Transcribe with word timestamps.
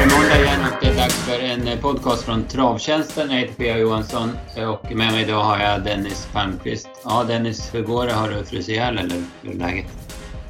det 0.00 0.06
måndag 0.16 0.38
igen 0.42 0.60
och 0.60 0.76
det 0.80 0.88
är 0.88 0.96
dags 0.96 1.28
för 1.28 1.44
en 1.44 1.68
eh, 1.68 1.80
podcast 1.80 2.22
från 2.24 2.44
Travtjänsten. 2.44 3.30
Jag 3.30 3.38
heter 3.38 3.54
Pia 3.54 3.78
Johansson 3.78 4.28
och 4.74 4.96
med 4.96 5.12
mig 5.12 5.22
idag 5.22 5.42
har 5.42 5.58
jag 5.58 5.84
Dennis 5.84 6.28
Palmqvist. 6.32 6.88
Ja 7.04 7.24
Dennis, 7.28 7.74
hur 7.74 7.82
går 7.82 8.06
det? 8.06 8.12
Har 8.12 8.28
du 8.28 8.44
frusit 8.44 8.68
ihjäl 8.68 8.98
eller 8.98 9.16
hur 9.42 9.50
är 9.50 9.56
läget? 9.56 9.86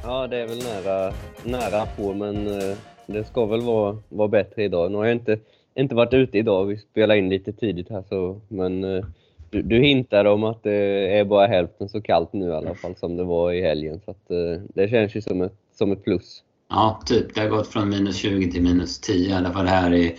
Ja, 0.03 0.27
det 0.27 0.37
är 0.37 0.47
väl 0.47 0.57
nära, 0.57 1.13
nära 1.43 1.85
på 1.85 2.13
men 2.13 2.47
eh, 2.47 2.77
det 3.05 3.23
ska 3.23 3.45
väl 3.45 3.61
vara, 3.61 3.97
vara 4.09 4.27
bättre 4.27 4.63
idag. 4.63 4.91
Nu 4.91 4.97
har 4.97 5.05
jag 5.05 5.15
inte, 5.15 5.39
inte 5.75 5.95
varit 5.95 6.13
ute 6.13 6.37
idag, 6.37 6.65
vi 6.65 6.77
spelar 6.77 7.15
in 7.15 7.29
lite 7.29 7.53
tidigt 7.53 7.89
här 7.89 8.03
så, 8.09 8.41
men 8.47 8.83
eh, 8.83 9.05
du, 9.49 9.61
du 9.61 9.79
hintade 9.79 10.29
om 10.29 10.43
att 10.43 10.63
det 10.63 11.17
är 11.19 11.25
bara 11.25 11.47
hälften 11.47 11.89
så 11.89 12.01
kallt 12.01 12.33
nu 12.33 12.49
i 12.49 12.53
alla 12.53 12.75
fall 12.75 12.95
som 12.95 13.17
det 13.17 13.23
var 13.23 13.51
i 13.51 13.61
helgen. 13.61 14.01
Så 14.05 14.11
att, 14.11 14.27
det 14.73 14.89
känns 14.89 15.15
ju 15.15 15.21
som 15.21 15.41
ett, 15.41 15.55
som 15.73 15.91
ett 15.91 16.03
plus. 16.03 16.43
Ja, 16.71 17.01
typ. 17.05 17.35
Det 17.35 17.41
har 17.41 17.47
gått 17.47 17.67
från 17.67 17.89
minus 17.89 18.15
20 18.15 18.51
till 18.51 18.61
minus 18.61 18.99
10 18.99 19.29
i 19.29 19.33
alla 19.33 19.51
fall 19.53 19.67
här 19.67 19.93
i, 19.93 20.15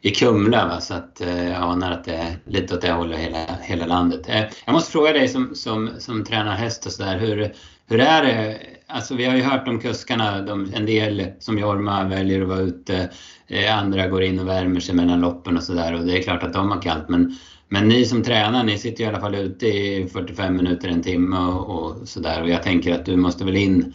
i 0.00 0.10
Kumla. 0.10 0.66
Va? 0.66 0.80
Så 0.80 0.94
att, 0.94 1.20
eh, 1.20 1.48
jag 1.48 1.62
anar 1.62 1.92
att 1.92 2.04
det 2.04 2.14
är 2.14 2.38
lite 2.44 2.74
åt 2.74 2.80
det 2.80 2.92
hållet 2.92 3.18
hela, 3.18 3.46
hela 3.62 3.86
landet. 3.86 4.28
Eh, 4.28 4.44
jag 4.64 4.72
måste 4.72 4.92
fråga 4.92 5.12
dig 5.12 5.28
som, 5.28 5.54
som, 5.54 5.90
som 5.98 6.24
tränar 6.24 6.54
häst 6.54 6.86
och 6.86 6.92
sådär. 6.92 7.18
Hur, 7.18 7.52
hur 7.88 8.00
är 8.00 8.22
det? 8.22 8.58
Alltså, 8.86 9.14
vi 9.14 9.24
har 9.24 9.36
ju 9.36 9.42
hört 9.42 9.68
om 9.68 9.80
kuskarna. 9.80 10.42
De, 10.42 10.72
en 10.74 10.86
del 10.86 11.26
som 11.38 11.58
Jorma 11.58 12.04
väljer 12.04 12.42
att 12.42 12.48
vara 12.48 12.60
ute. 12.60 13.10
Eh, 13.48 13.78
andra 13.78 14.06
går 14.08 14.22
in 14.22 14.38
och 14.38 14.48
värmer 14.48 14.80
sig 14.80 14.94
mellan 14.94 15.20
loppen 15.20 15.56
och 15.56 15.62
sådär. 15.62 15.94
Och 15.94 16.04
det 16.04 16.18
är 16.18 16.22
klart 16.22 16.42
att 16.42 16.52
de 16.52 16.70
har 16.70 16.82
kallt. 16.82 17.08
Men, 17.08 17.38
men 17.68 17.88
ni 17.88 18.04
som 18.04 18.22
tränar, 18.22 18.64
ni 18.64 18.78
sitter 18.78 19.04
i 19.04 19.06
alla 19.06 19.20
fall 19.20 19.34
ute 19.34 19.66
i 19.66 20.08
45 20.12 20.56
minuter, 20.56 20.88
en 20.88 21.02
timme 21.02 21.38
och, 21.38 21.68
och 21.68 22.08
sådär. 22.08 22.42
Och 22.42 22.48
jag 22.48 22.62
tänker 22.62 22.94
att 22.94 23.06
du 23.06 23.16
måste 23.16 23.44
väl 23.44 23.56
in 23.56 23.94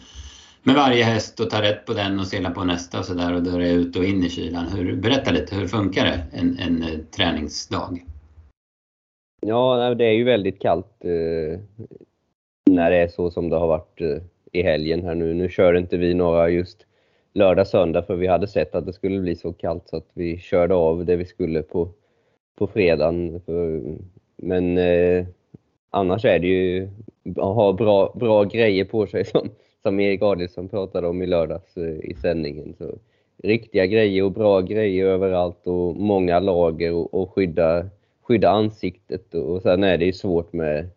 med 0.62 0.74
varje 0.74 1.04
häst 1.04 1.40
och 1.40 1.50
ta 1.50 1.62
rätt 1.62 1.86
på 1.86 1.92
den 1.92 2.20
och 2.20 2.26
sela 2.26 2.50
på 2.50 2.64
nästa 2.64 2.98
och 2.98 3.04
sådär 3.04 3.34
och 3.34 3.42
dörra 3.42 3.68
ut 3.68 3.96
och 3.96 4.04
in 4.04 4.24
i 4.24 4.28
kylan. 4.28 4.66
Hur, 4.66 4.96
berätta 4.96 5.30
lite, 5.30 5.56
hur 5.56 5.66
funkar 5.66 6.04
det 6.04 6.38
en, 6.38 6.58
en 6.58 6.82
eh, 6.82 6.98
träningsdag? 7.16 8.04
Ja, 9.46 9.94
det 9.94 10.04
är 10.04 10.12
ju 10.12 10.24
väldigt 10.24 10.60
kallt 10.60 11.04
eh, 11.04 11.60
när 12.70 12.90
det 12.90 12.96
är 12.96 13.08
så 13.08 13.30
som 13.30 13.50
det 13.50 13.56
har 13.56 13.66
varit 13.66 14.00
eh, 14.00 14.22
i 14.52 14.62
helgen 14.62 15.04
här 15.04 15.14
nu. 15.14 15.34
Nu 15.34 15.48
kör 15.48 15.74
inte 15.74 15.96
vi 15.96 16.14
några 16.14 16.48
just 16.48 16.86
lördag, 17.32 17.66
söndag 17.66 18.02
för 18.02 18.16
vi 18.16 18.26
hade 18.26 18.46
sett 18.46 18.74
att 18.74 18.86
det 18.86 18.92
skulle 18.92 19.20
bli 19.20 19.36
så 19.36 19.52
kallt 19.52 19.88
så 19.88 19.96
att 19.96 20.08
vi 20.14 20.38
körde 20.38 20.74
av 20.74 21.04
det 21.04 21.16
vi 21.16 21.24
skulle 21.24 21.62
på, 21.62 21.88
på 22.58 22.66
fredagen. 22.66 23.40
Men 24.36 24.78
eh, 24.78 25.26
annars 25.90 26.24
är 26.24 26.38
det 26.38 26.46
ju 26.46 26.88
att 27.26 27.36
ha 27.36 27.72
bra, 27.72 28.12
bra 28.14 28.44
grejer 28.44 28.84
på 28.84 29.06
sig 29.06 29.24
som, 29.24 29.50
som 29.82 30.00
Erik 30.00 30.22
Adielsson 30.22 30.68
pratade 30.68 31.08
om 31.08 31.22
i 31.22 31.26
lördags 31.26 31.76
eh, 31.76 32.10
i 32.10 32.14
sändningen. 32.22 32.74
Så, 32.78 32.98
riktiga 33.42 33.86
grejer 33.86 34.24
och 34.24 34.32
bra 34.32 34.60
grejer 34.60 35.06
överallt 35.06 35.66
och 35.66 35.96
många 35.96 36.40
lager 36.40 36.92
och, 36.92 37.14
och 37.14 37.32
skydda, 37.34 37.86
skydda 38.22 38.50
ansiktet. 38.50 39.34
Och 39.34 39.62
sen 39.62 39.84
är 39.84 39.98
det 39.98 40.04
ju 40.04 40.12
svårt 40.12 40.52
med, 40.52 40.88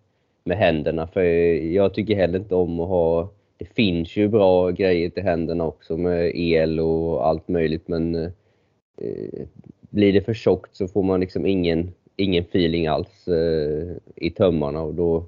med 0.43 0.57
händerna 0.57 1.07
för 1.07 1.23
jag 1.53 1.93
tycker 1.93 2.15
heller 2.15 2.39
inte 2.39 2.55
om 2.55 2.79
att 2.79 2.89
ha 2.89 3.29
det 3.57 3.65
finns 3.65 4.15
ju 4.15 4.27
bra 4.27 4.71
grejer 4.71 5.09
till 5.09 5.23
händerna 5.23 5.65
också 5.65 5.97
med 5.97 6.31
el 6.35 6.79
och 6.79 7.27
allt 7.27 7.47
möjligt 7.47 7.87
men 7.87 8.15
eh, 8.15 9.45
blir 9.89 10.13
det 10.13 10.21
för 10.21 10.33
tjockt 10.33 10.75
så 10.75 10.87
får 10.87 11.03
man 11.03 11.19
liksom 11.19 11.45
ingen, 11.45 11.93
ingen 12.15 12.43
feeling 12.43 12.87
alls 12.87 13.27
eh, 13.27 13.97
i 14.15 14.29
tömmarna 14.29 14.81
och 14.81 14.93
då, 14.93 15.25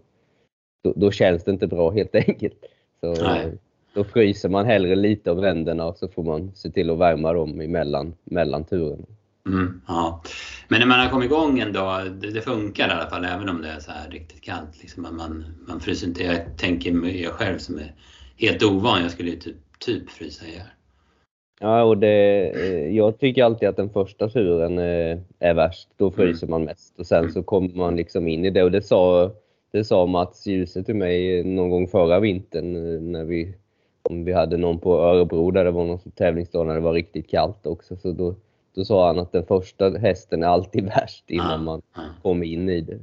då, 0.83 0.93
då, 0.95 1.11
känns 1.11 1.43
det 1.43 1.51
inte 1.51 1.67
bra 1.67 1.91
helt 1.91 2.15
enkelt. 2.15 2.65
Så, 2.99 3.15
Då 3.93 4.03
fryser 4.03 4.49
man 4.49 4.65
hellre 4.65 4.95
lite 4.95 5.31
av 5.31 5.39
ränderna 5.39 5.85
och 5.85 5.97
så 5.97 6.07
får 6.07 6.23
man 6.23 6.51
se 6.55 6.69
till 6.69 6.89
att 6.89 6.97
värma 6.97 7.33
dem 7.33 7.61
emellan, 7.61 8.13
mellan 8.23 8.63
turerna. 8.63 9.05
Mm, 9.47 9.81
ja. 9.87 10.21
Men 10.67 10.79
när 10.79 10.87
man 10.87 10.99
har 10.99 11.09
kommit 11.09 11.25
igång 11.25 11.71
dag, 11.71 12.11
det, 12.11 12.31
det, 12.31 12.41
funkar 12.41 12.87
i 12.87 12.91
alla 12.91 13.09
fall 13.09 13.25
även 13.25 13.49
om 13.49 13.61
det 13.61 13.67
är 13.67 13.79
så 13.79 13.91
här 13.91 14.09
riktigt 14.09 14.41
kallt. 14.41 14.81
Liksom, 14.81 15.03
man, 15.03 15.45
man 15.67 15.79
fryser 15.79 16.07
inte. 16.07 16.23
Jag 16.23 16.57
tänker 16.57 16.91
mig 16.91 17.21
jag 17.21 17.31
själv 17.31 17.57
som 17.57 17.77
är 17.77 17.93
helt 18.37 18.63
ovan, 18.63 19.01
jag 19.01 19.11
skulle 19.11 19.29
ju 19.29 19.39
typ, 19.39 19.79
typ 19.79 20.09
frysa 20.09 20.45
ihjäl. 20.45 20.61
Ja, 21.59 21.83
och 21.83 21.97
det, 21.97 22.49
eh, 22.49 22.95
jag 22.95 23.19
tycker 23.19 23.43
alltid 23.43 23.69
att 23.69 23.75
den 23.75 23.89
första 23.89 24.29
turen 24.29 24.77
är, 24.77 25.21
är 25.39 25.53
värst. 25.53 25.89
Då 25.97 26.11
fryser 26.11 26.47
mm. 26.47 26.51
man 26.51 26.65
mest 26.65 26.99
och 26.99 27.07
sen 27.07 27.31
så 27.31 27.43
kommer 27.43 27.69
man 27.69 27.95
liksom 27.95 28.27
in 28.27 28.45
i 28.45 28.49
det. 28.49 28.63
Och 28.63 28.71
det 28.71 28.81
sa 28.81 29.31
det 29.77 29.83
sa 29.83 30.05
Mats 30.05 30.45
Djuse 30.45 30.83
till 30.83 30.95
mig 30.95 31.43
någon 31.43 31.69
gång 31.69 31.87
förra 31.87 32.19
vintern 32.19 32.73
när 33.11 33.23
vi, 33.23 33.55
om 34.01 34.25
vi 34.25 34.33
hade 34.33 34.57
någon 34.57 34.79
på 34.79 34.99
Örebro 34.99 35.51
där 35.51 35.65
det 35.65 35.71
var 35.71 35.85
någon 35.85 36.11
tävlingsdag 36.11 36.67
när 36.67 36.73
det 36.73 36.79
var 36.79 36.93
riktigt 36.93 37.29
kallt 37.29 37.65
också. 37.65 37.97
Så 37.97 38.11
då, 38.11 38.35
då 38.75 38.85
sa 38.85 39.07
han 39.07 39.19
att 39.19 39.31
den 39.31 39.45
första 39.45 39.89
hästen 39.89 40.43
är 40.43 40.47
alltid 40.47 40.85
värst 40.95 41.23
innan 41.27 41.51
ja, 41.51 41.57
man 41.57 41.81
ja. 41.95 42.01
kommer 42.21 42.45
in 42.45 42.69
i 42.69 42.81
det. 42.81 42.99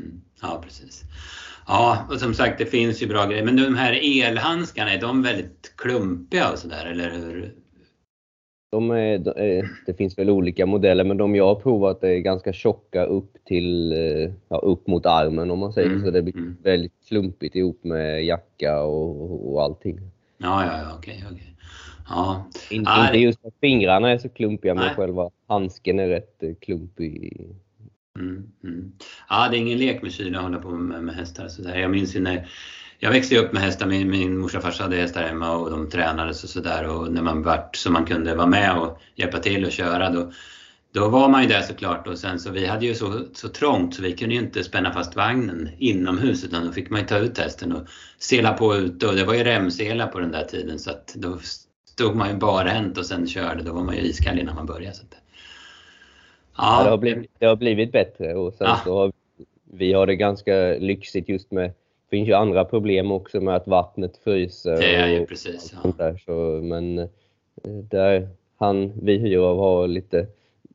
Mm. 0.00 0.22
Ja, 0.42 0.60
precis. 0.64 1.02
Ja, 1.66 2.06
och 2.10 2.20
som 2.20 2.34
sagt 2.34 2.58
det 2.58 2.66
finns 2.66 3.02
ju 3.02 3.06
bra 3.06 3.26
grejer. 3.26 3.44
Men 3.44 3.56
de 3.56 3.74
här 3.74 4.00
elhandskarna, 4.02 4.92
är 4.92 5.00
de 5.00 5.22
väldigt 5.22 5.74
klumpiga 5.76 6.50
och 6.52 6.58
sådär, 6.58 6.86
eller 6.86 7.10
hur? 7.10 7.54
De 8.72 8.90
är, 8.90 9.18
det 9.86 9.94
finns 9.94 10.18
väl 10.18 10.30
olika 10.30 10.66
modeller, 10.66 11.04
men 11.04 11.16
de 11.16 11.34
jag 11.34 11.46
har 11.46 11.54
provat 11.54 12.04
är 12.04 12.18
ganska 12.18 12.52
tjocka 12.52 13.04
upp 13.04 13.36
till, 13.44 13.92
eh, 13.92 14.32
ja, 14.48 14.56
upp 14.56 14.86
mot 14.86 15.06
armen 15.06 15.50
om 15.50 15.58
man 15.58 15.72
säger 15.72 15.88
mm. 15.90 16.04
så. 16.04 16.10
Det 16.10 16.22
blir 16.22 16.36
mm. 16.36 16.56
väldigt 16.62 16.92
klumpigt 17.08 17.56
ihop 17.56 17.84
med 17.84 18.24
jacka 18.24 18.82
och, 18.82 19.52
och 19.52 19.62
allting. 19.62 20.00
Ja, 20.38 20.64
ja, 20.66 20.78
ja, 20.78 20.96
okej, 20.98 21.24
okej. 21.32 21.56
Ja. 22.08 22.46
Inte, 22.70 22.90
ah, 22.90 23.06
inte 23.06 23.18
just 23.18 23.46
att 23.46 23.54
fingrarna 23.60 24.10
är 24.10 24.18
så 24.18 24.28
klumpiga, 24.28 24.74
men 24.74 24.94
själva 24.94 25.30
handsken 25.48 25.98
är 25.98 26.08
rätt 26.08 26.42
eh, 26.42 26.54
klumpig. 26.60 27.46
Mm, 28.18 28.52
mm. 28.64 28.92
Ja, 29.28 29.48
det 29.50 29.56
är 29.56 29.60
ingen 29.60 29.78
lek 29.78 30.02
med 30.02 30.12
kyla 30.12 30.38
att 30.38 30.44
hålla 30.44 30.58
på 30.58 30.70
med, 30.70 31.04
med 31.04 31.14
hästar. 31.14 31.48
Så 31.48 31.62
där. 31.62 31.78
Jag 31.78 31.90
minns 31.90 32.16
ju 32.16 32.20
när 32.20 32.48
jag 33.04 33.10
växte 33.10 33.38
upp 33.38 33.52
med 33.52 33.62
hästar, 33.62 33.86
min, 33.86 34.10
min 34.10 34.38
morsa 34.38 34.58
och 34.58 34.64
farsa 34.64 34.82
hade 34.82 34.96
hästar 34.96 35.22
hemma 35.22 35.56
och 35.56 35.70
de 35.70 35.90
tränades 35.90 36.44
och 36.44 36.50
sådär 36.50 36.88
och 36.88 37.12
när 37.12 37.22
man 37.22 37.42
vart 37.42 37.76
så 37.76 37.90
man 37.90 38.04
kunde 38.04 38.34
vara 38.34 38.46
med 38.46 38.78
och 38.78 38.98
hjälpa 39.14 39.38
till 39.38 39.64
och 39.64 39.72
köra 39.72 40.10
då, 40.10 40.32
då 40.92 41.08
var 41.08 41.28
man 41.28 41.42
ju 41.42 41.48
där 41.48 41.60
såklart 41.60 42.06
och 42.06 42.18
sen 42.18 42.38
så 42.38 42.50
vi 42.50 42.66
hade 42.66 42.86
ju 42.86 42.94
så, 42.94 43.24
så 43.32 43.48
trångt 43.48 43.94
så 43.94 44.02
vi 44.02 44.12
kunde 44.12 44.34
ju 44.34 44.40
inte 44.40 44.64
spänna 44.64 44.92
fast 44.92 45.16
vagnen 45.16 45.68
inomhus 45.78 46.44
utan 46.44 46.66
då 46.66 46.72
fick 46.72 46.90
man 46.90 47.00
ju 47.00 47.06
ta 47.06 47.18
ut 47.18 47.38
hästen 47.38 47.72
och 47.72 47.82
sela 48.18 48.52
på 48.52 48.76
ute 48.76 49.06
och 49.06 49.14
det 49.14 49.24
var 49.24 49.34
ju 49.34 49.44
remsela 49.44 50.06
på 50.06 50.18
den 50.18 50.32
där 50.32 50.44
tiden 50.44 50.78
så 50.78 50.90
att 50.90 51.14
då 51.14 51.38
stod 51.84 52.16
man 52.16 52.28
ju 52.28 52.36
barhänt 52.36 52.98
och 52.98 53.06
sen 53.06 53.26
körde, 53.26 53.62
då 53.62 53.72
var 53.72 53.82
man 53.82 53.96
ju 53.96 54.02
iskall 54.02 54.38
innan 54.38 54.54
man 54.54 54.66
började. 54.66 54.94
Så 54.94 55.02
att, 55.02 55.16
ja. 56.56 56.78
ja 56.78 56.84
det, 56.84 56.90
har 56.90 56.98
blivit, 56.98 57.30
det 57.38 57.46
har 57.46 57.56
blivit 57.56 57.92
bättre 57.92 58.34
och 58.34 58.54
sen 58.54 58.66
ja. 58.66 58.80
så 58.84 58.98
har 58.98 59.12
vi 59.74 59.92
har 59.92 60.06
det 60.06 60.16
ganska 60.16 60.74
lyxigt 60.78 61.28
just 61.28 61.50
med 61.50 61.72
finns 62.12 62.28
ju 62.28 62.32
andra 62.32 62.64
problem 62.64 63.12
också 63.12 63.40
med 63.40 63.56
att 63.56 63.66
vattnet 63.66 64.16
fryser. 64.24 64.76
Det 64.76 64.94
är 64.94 65.08
ju 65.08 65.26
precis. 65.26 65.74
Ja. 65.84 65.92
Där, 65.98 66.22
så, 66.26 66.60
men 66.62 66.98
eh, 66.98 67.08
där 67.64 68.28
han 68.58 68.92
vi 69.02 69.18
hyr 69.18 69.38
av 69.38 69.58
har 69.58 69.88
lite 69.88 70.26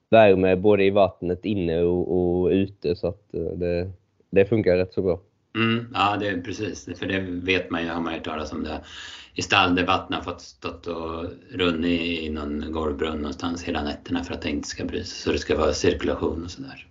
värme 0.09 0.55
både 0.55 0.83
i 0.83 0.89
vattnet 0.89 1.45
inne 1.45 1.81
och, 1.81 2.17
och 2.17 2.49
ute 2.49 2.95
så 2.95 3.07
att 3.07 3.33
eh, 3.33 3.41
det, 3.41 3.91
det 4.29 4.45
funkar 4.45 4.77
rätt 4.77 4.93
så 4.93 5.01
bra. 5.01 5.19
Mm, 5.55 5.87
ja, 5.93 6.17
det 6.19 6.27
är 6.27 6.41
precis. 6.41 6.89
För 6.99 7.05
det 7.05 7.19
vet 7.19 7.69
man 7.69 7.83
ju, 7.83 7.89
har 7.89 8.01
man 8.01 8.13
ju 8.13 8.19
talat 8.19 8.53
om 8.53 8.63
det. 8.63 8.81
I 9.33 9.41
stall 9.41 9.75
där 9.75 9.85
vattnet 9.85 10.19
har 10.19 10.33
fått 10.33 10.41
stått 10.41 10.87
och 10.87 11.25
runnit 11.51 12.01
i 12.01 12.29
någon 12.29 12.71
golvbrunn 12.71 13.17
någonstans 13.17 13.63
hela 13.63 13.83
nätterna 13.83 14.23
för 14.23 14.33
att 14.33 14.41
det 14.41 14.49
inte 14.49 14.67
ska 14.67 14.85
brytas. 14.85 15.09
Så 15.09 15.31
det 15.31 15.37
ska 15.37 15.57
vara 15.57 15.73
cirkulation 15.73 16.43
och 16.43 16.51
sådär. 16.51 16.87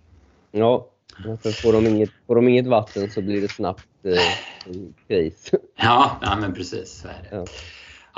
Ja, 0.51 0.89
för 1.43 1.51
får 1.51 1.73
de, 1.73 1.87
inget, 1.87 2.09
får 2.27 2.35
de 2.35 2.47
inget 2.47 2.67
vatten 2.67 3.09
så 3.09 3.21
blir 3.21 3.41
det 3.41 3.47
snabbt 3.47 3.87
kris. 5.07 5.51
Ja, 5.75 6.19
ja, 6.21 6.37
men 6.41 6.53
precis. 6.53 7.01
Så 7.01 7.07
är 7.07 7.29
det. 7.29 7.35
Ja. 7.35 7.45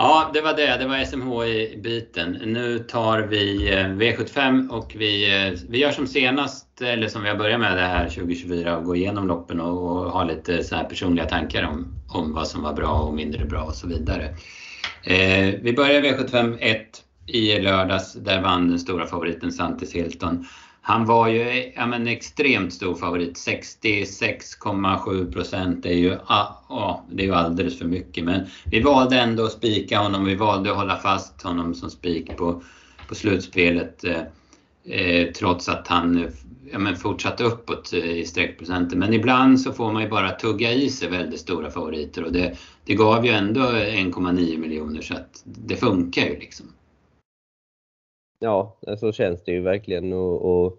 Ja, 0.01 0.31
det 0.33 0.41
var 0.41 0.53
det. 0.53 0.77
Det 0.77 0.87
var 0.87 1.05
SMHI-biten. 1.05 2.31
Nu 2.45 2.79
tar 2.79 3.19
vi 3.19 3.73
eh, 3.73 3.85
V75 3.85 4.69
och 4.69 4.95
vi, 4.97 5.35
eh, 5.47 5.59
vi 5.69 5.77
gör 5.77 5.91
som 5.91 6.07
senast, 6.07 6.81
eller 6.81 7.07
som 7.07 7.23
vi 7.23 7.29
har 7.29 7.35
börjat 7.35 7.59
med 7.59 7.77
det 7.77 7.83
här 7.83 8.09
2024, 8.09 8.77
och 8.77 8.83
gå 8.83 8.95
igenom 8.95 9.27
loppen 9.27 9.59
och, 9.59 9.97
och 9.97 10.11
ha 10.11 10.23
lite 10.23 10.63
så 10.63 10.75
här 10.75 10.83
personliga 10.83 11.25
tankar 11.25 11.63
om, 11.63 11.93
om 12.09 12.33
vad 12.33 12.47
som 12.47 12.63
var 12.63 12.73
bra 12.73 12.91
och 12.91 13.13
mindre 13.13 13.45
bra 13.45 13.63
och 13.63 13.75
så 13.75 13.87
vidare. 13.87 14.23
Eh, 15.03 15.55
vi 15.61 15.73
börjar 15.73 16.01
V75 16.01 16.57
1 16.59 17.03
i 17.27 17.59
lördags. 17.59 18.13
Där 18.13 18.41
vann 18.41 18.69
den 18.69 18.79
stora 18.79 19.07
favoriten 19.07 19.51
Santis 19.51 19.93
Hilton. 19.93 20.45
Han 20.81 21.05
var 21.05 21.27
ju 21.27 21.71
ja, 21.75 21.85
men 21.85 22.07
extremt 22.07 22.73
stor 22.73 22.95
favorit. 22.95 23.37
66,7 23.37 25.31
procent 25.31 25.85
är 25.85 25.93
ju, 25.93 26.17
ah, 26.25 27.03
det 27.11 27.23
är 27.23 27.27
ju 27.27 27.33
alldeles 27.33 27.79
för 27.79 27.85
mycket. 27.85 28.23
Men 28.23 28.45
vi 28.65 28.81
valde 28.81 29.19
ändå 29.19 29.45
att 29.45 29.51
spika 29.51 29.99
honom. 29.99 30.25
Vi 30.25 30.35
valde 30.35 30.71
att 30.71 30.77
hålla 30.77 30.95
fast 30.95 31.41
honom 31.41 31.73
som 31.73 31.89
spik 31.89 32.37
på, 32.37 32.61
på 33.07 33.15
slutspelet. 33.15 34.03
Eh, 34.03 34.21
eh, 34.99 35.31
trots 35.31 35.69
att 35.69 35.87
han 35.87 36.27
ja, 36.71 36.79
men 36.79 36.95
fortsatte 36.95 37.43
uppåt 37.43 37.93
eh, 37.93 38.11
i 38.11 38.25
streckprocenten. 38.25 38.99
Men 38.99 39.13
ibland 39.13 39.61
så 39.61 39.73
får 39.73 39.93
man 39.93 40.03
ju 40.03 40.09
bara 40.09 40.31
tugga 40.31 40.73
i 40.73 40.89
sig 40.89 41.09
väldigt 41.09 41.39
stora 41.39 41.71
favoriter 41.71 42.23
och 42.23 42.31
det, 42.31 42.57
det 42.85 42.95
gav 42.95 43.25
ju 43.25 43.31
ändå 43.31 43.61
1,9 43.61 44.57
miljoner 44.57 45.01
så 45.01 45.13
att 45.13 45.41
det 45.45 45.75
funkar 45.75 46.25
ju 46.25 46.39
liksom. 46.39 46.65
Ja, 48.39 48.77
så 48.97 49.11
känns 49.11 49.43
det 49.43 49.51
ju 49.51 49.61
verkligen. 49.61 50.13
Och, 50.13 50.41
och 50.41 50.77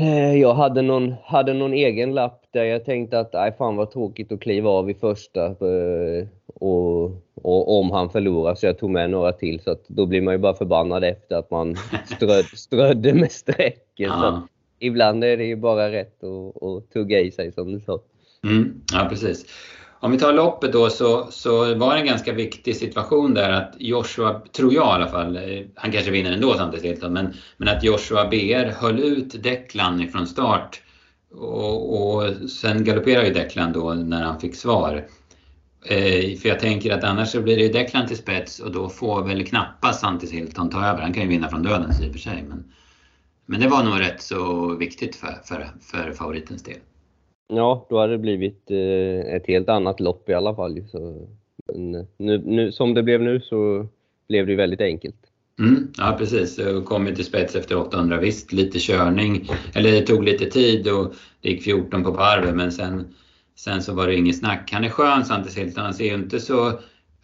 eh, 0.00 0.34
jag 0.34 0.54
hade 0.54 0.82
någon, 0.82 1.14
hade 1.24 1.54
någon 1.54 1.72
egen 1.72 2.14
lapp 2.14 2.44
där 2.50 2.64
jag 2.64 2.84
tänkte 2.84 3.20
att 3.20 3.32
nej 3.32 3.52
fan 3.58 3.76
vad 3.76 3.90
tråkigt 3.90 4.32
att 4.32 4.40
kliva 4.40 4.70
av 4.70 4.90
i 4.90 4.94
första 4.94 5.46
eh, 5.46 6.26
och, 6.46 7.04
och, 7.34 7.78
om 7.78 7.90
han 7.90 8.10
förlorar 8.10 8.54
så 8.54 8.66
jag 8.66 8.78
tog 8.78 8.90
med 8.90 9.10
några 9.10 9.32
till 9.32 9.60
så 9.60 9.70
att 9.70 9.88
då 9.88 10.06
blir 10.06 10.22
man 10.22 10.34
ju 10.34 10.38
bara 10.38 10.54
förbannad 10.54 11.04
efter 11.04 11.36
att 11.36 11.50
man 11.50 11.76
ströd, 12.16 12.44
strödde 12.44 13.14
med 13.14 13.32
strecken. 13.32 13.82
Ja. 13.96 14.48
ibland 14.78 15.24
är 15.24 15.36
det 15.36 15.44
ju 15.44 15.56
bara 15.56 15.92
rätt 15.92 16.24
att, 16.24 16.62
att 16.62 16.90
tugga 16.92 17.20
i 17.20 17.30
sig 17.30 17.52
som 17.52 17.72
du 17.72 17.80
sa. 17.80 17.98
Mm, 18.44 18.80
ja 18.92 19.06
precis. 19.10 19.46
Om 20.02 20.12
vi 20.12 20.18
tar 20.18 20.32
loppet 20.32 20.72
då 20.72 20.90
så, 20.90 21.26
så 21.30 21.74
var 21.74 21.94
det 21.94 22.00
en 22.00 22.06
ganska 22.06 22.32
viktig 22.32 22.76
situation 22.76 23.34
där 23.34 23.50
att 23.50 23.74
Joshua, 23.78 24.42
tror 24.52 24.74
jag 24.74 24.84
i 24.84 25.02
alla 25.02 25.08
fall, 25.08 25.36
eh, 25.36 25.66
han 25.74 25.92
kanske 25.92 26.10
vinner 26.10 26.32
ändå 26.32 26.54
samtidigt 26.54 27.02
men, 27.02 27.34
men 27.56 27.68
att 27.68 27.84
Joshua 27.84 28.28
BR 28.28 28.70
höll 28.80 28.98
ut 28.98 29.42
Declan 29.42 30.00
ifrån 30.00 30.26
start 30.26 30.80
och, 31.34 32.16
och 32.16 32.50
sen 32.50 32.84
galopperade 32.84 33.26
ju 33.26 33.34
Declan 33.34 33.72
då 33.72 33.94
när 33.94 34.22
han 34.22 34.40
fick 34.40 34.56
svar. 34.56 35.06
Eh, 35.86 36.38
för 36.38 36.48
jag 36.48 36.60
tänker 36.60 36.92
att 36.92 37.04
annars 37.04 37.28
så 37.28 37.42
blir 37.42 37.56
det 37.56 37.62
ju 37.62 37.72
Declan 37.72 38.08
till 38.08 38.18
spets 38.18 38.60
och 38.60 38.72
då 38.72 38.88
får 38.88 39.22
väl 39.22 39.46
knappast 39.46 40.00
Santis 40.00 40.32
Hilton 40.32 40.70
ta 40.70 40.86
över. 40.86 41.00
Han 41.00 41.12
kan 41.12 41.22
ju 41.22 41.28
vinna 41.28 41.48
från 41.48 41.62
döden 41.62 41.90
i 42.02 42.08
och 42.08 42.12
för 42.12 42.20
sig. 42.20 42.44
Men, 42.48 42.64
men 43.46 43.60
det 43.60 43.68
var 43.68 43.84
nog 43.84 44.00
rätt 44.00 44.22
så 44.22 44.74
viktigt 44.74 45.16
för, 45.16 45.38
för, 45.44 45.70
för 45.80 46.12
favoritens 46.12 46.62
del. 46.62 46.78
Ja, 47.54 47.86
då 47.90 48.00
hade 48.00 48.12
det 48.12 48.18
blivit 48.18 48.70
eh, 48.70 49.34
ett 49.34 49.46
helt 49.46 49.68
annat 49.68 50.00
lopp 50.00 50.28
i 50.28 50.34
alla 50.34 50.54
fall. 50.54 50.84
Så, 50.90 51.28
nu, 51.74 52.06
nu, 52.44 52.72
som 52.72 52.94
det 52.94 53.02
blev 53.02 53.22
nu 53.22 53.40
så 53.40 53.86
blev 54.28 54.46
det 54.46 54.54
väldigt 54.54 54.80
enkelt. 54.80 55.16
Mm, 55.58 55.92
ja 55.98 56.16
precis, 56.18 56.60
kom 56.84 57.06
ju 57.06 57.14
till 57.14 57.24
spets 57.24 57.56
efter 57.56 57.76
800 57.76 58.18
visst, 58.18 58.52
lite 58.52 58.78
körning, 58.78 59.48
eller 59.74 59.92
det 59.92 60.00
tog 60.00 60.24
lite 60.24 60.46
tid 60.46 60.88
och 60.88 61.14
det 61.40 61.50
gick 61.50 61.62
14 61.62 62.04
på 62.04 62.10
varvet 62.10 62.54
men 62.54 62.72
sen, 62.72 63.14
sen 63.54 63.82
så 63.82 63.94
var 63.94 64.06
det 64.06 64.16
inget 64.16 64.38
snack. 64.38 64.70
Han 64.72 64.84
är 64.84 64.88
skön 64.88 65.24
Santis 65.24 65.58
Hilton, 65.58 65.84
han 65.84 65.94
ser 65.94 66.04
ju 66.04 66.14
inte 66.14 66.40
så 66.40 66.72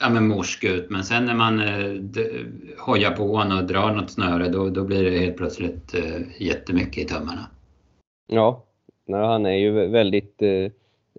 ja, 0.00 0.10
men 0.10 0.28
morsk 0.28 0.64
ut 0.64 0.90
men 0.90 1.04
sen 1.04 1.24
när 1.24 1.34
man 1.34 1.60
eh, 1.60 2.02
hojar 2.78 3.10
på 3.10 3.36
honom 3.36 3.58
och 3.58 3.64
drar 3.64 3.94
något 3.94 4.10
snöre 4.10 4.48
då, 4.48 4.70
då 4.70 4.84
blir 4.84 5.04
det 5.04 5.18
helt 5.18 5.36
plötsligt 5.36 5.94
eh, 5.94 6.42
jättemycket 6.42 6.98
i 6.98 7.04
tömmarna. 7.04 7.46
Ja, 8.26 8.67
Nej, 9.08 9.26
han 9.26 9.46
är 9.46 9.56
ju 9.56 9.88
väldigt 9.88 10.42
eh, 10.42 10.70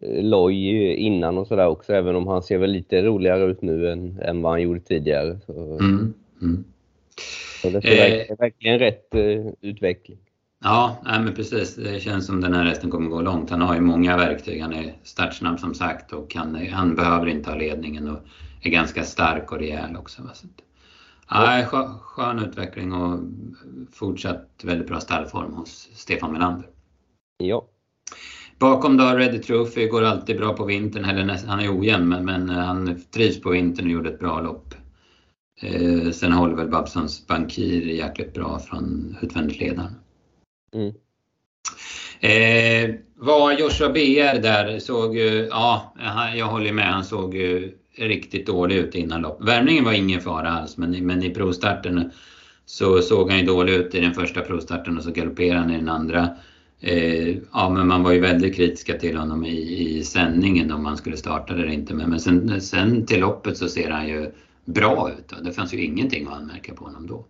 loj 0.01 0.93
innan 0.93 1.37
och 1.37 1.47
sådär 1.47 1.67
också, 1.67 1.93
även 1.93 2.15
om 2.15 2.27
han 2.27 2.43
ser 2.43 2.57
väl 2.57 2.71
lite 2.71 3.01
roligare 3.01 3.43
ut 3.43 3.61
nu 3.61 3.91
än, 3.91 4.19
än 4.21 4.41
vad 4.41 4.51
han 4.51 4.61
gjorde 4.61 4.79
tidigare. 4.79 5.39
Så, 5.45 5.53
mm, 5.53 6.13
mm. 6.41 6.63
så 7.61 7.69
det 7.69 7.99
är 8.01 8.31
eh, 8.31 8.37
verkligen 8.37 8.79
rätt 8.79 9.15
eh, 9.15 9.45
utveckling. 9.61 10.17
Ja, 10.63 10.97
nej, 11.03 11.19
men 11.19 11.35
precis. 11.35 11.75
Det 11.75 11.99
känns 11.99 12.25
som 12.25 12.41
den 12.41 12.53
här 12.53 12.65
hästen 12.65 12.89
kommer 12.89 13.09
gå 13.09 13.21
långt. 13.21 13.49
Han 13.49 13.61
har 13.61 13.75
ju 13.75 13.81
många 13.81 14.17
verktyg. 14.17 14.61
Han 14.61 14.73
är 14.73 14.93
startsnabb 15.03 15.59
som 15.59 15.73
sagt 15.73 16.13
och 16.13 16.35
han, 16.35 16.67
han 16.71 16.95
behöver 16.95 17.27
inte 17.27 17.49
ha 17.49 17.57
ledningen 17.57 18.09
och 18.09 18.19
är 18.61 18.69
ganska 18.69 19.03
stark 19.03 19.51
och 19.51 19.59
rejäl 19.59 19.95
också. 19.95 20.21
Så 20.33 20.47
ja, 21.29 21.99
skön 22.01 22.39
utveckling 22.39 22.93
och 22.93 23.19
fortsatt 23.91 24.49
väldigt 24.63 24.87
bra 24.87 24.99
stallform 24.99 25.53
hos 25.53 25.89
Stefan 25.93 26.31
Melander. 26.31 26.69
Ja. 27.37 27.67
Bakom 28.59 28.97
då 28.97 29.03
Ready 29.03 29.39
Trophy 29.39 29.87
går 29.87 30.03
alltid 30.03 30.37
bra 30.37 30.53
på 30.53 30.65
vintern, 30.65 31.05
eller 31.05 31.47
han 31.47 31.59
är 31.59 31.79
ojämn 31.79 32.09
men, 32.09 32.25
men 32.25 32.49
han 32.49 33.01
trivs 33.13 33.41
på 33.41 33.49
vintern 33.49 33.85
och 33.85 33.91
gjorde 33.91 34.09
ett 34.09 34.19
bra 34.19 34.41
lopp. 34.41 34.73
Eh, 35.61 36.11
sen 36.11 36.31
håller 36.31 36.55
väl 36.55 36.67
Babsons 36.67 37.27
Bankir 37.27 37.81
jäkligt 37.81 38.33
bra 38.33 38.59
från 38.59 39.17
utvändigt 39.21 39.59
ledaren. 39.59 39.91
Mm. 40.73 40.93
Eh, 42.19 42.95
var 43.15 43.51
Joshua 43.51 43.89
BR 43.89 44.41
där 44.41 44.79
såg 44.79 45.17
ju, 45.17 45.47
ja 45.51 45.93
jag 46.35 46.45
håller 46.45 46.73
med, 46.73 46.93
han 46.93 47.03
såg 47.03 47.35
ju 47.35 47.77
riktigt 47.97 48.47
dålig 48.47 48.75
ut 48.75 48.95
innan 48.95 49.21
lopp. 49.21 49.43
Värmningen 49.43 49.85
var 49.85 49.93
ingen 49.93 50.21
fara 50.21 50.49
alls 50.49 50.77
men, 50.77 51.05
men 51.05 51.23
i 51.23 51.29
provstarten 51.29 52.11
så 52.65 53.01
såg 53.01 53.29
han 53.29 53.39
ju 53.39 53.45
dålig 53.45 53.73
ut 53.73 53.95
i 53.95 53.99
den 53.99 54.13
första 54.13 54.41
provstarten 54.41 54.97
och 54.97 55.03
så 55.03 55.11
galopperade 55.11 55.59
han 55.59 55.71
i 55.71 55.77
den 55.77 55.89
andra. 55.89 56.29
Eh, 56.81 57.37
ja, 57.53 57.69
men 57.69 57.87
man 57.87 58.03
var 58.03 58.11
ju 58.11 58.19
väldigt 58.19 58.55
kritiska 58.55 58.93
till 58.93 59.17
honom 59.17 59.45
i, 59.45 59.87
i 59.97 60.03
sändningen 60.03 60.71
om 60.71 60.85
han 60.85 60.97
skulle 60.97 61.17
starta 61.17 61.53
eller 61.53 61.67
inte. 61.67 61.93
Men, 61.93 62.09
men 62.09 62.19
sen, 62.19 62.61
sen 62.61 63.05
till 63.05 63.19
loppet 63.19 63.57
så 63.57 63.67
ser 63.67 63.89
han 63.89 64.07
ju 64.07 64.31
bra 64.65 65.11
ut. 65.19 65.31
Och 65.31 65.43
det 65.43 65.51
fanns 65.51 65.73
ju 65.73 65.85
ingenting 65.85 66.27
att 66.27 66.33
anmärka 66.33 66.73
på 66.73 66.85
honom 66.85 67.07
då. 67.07 67.25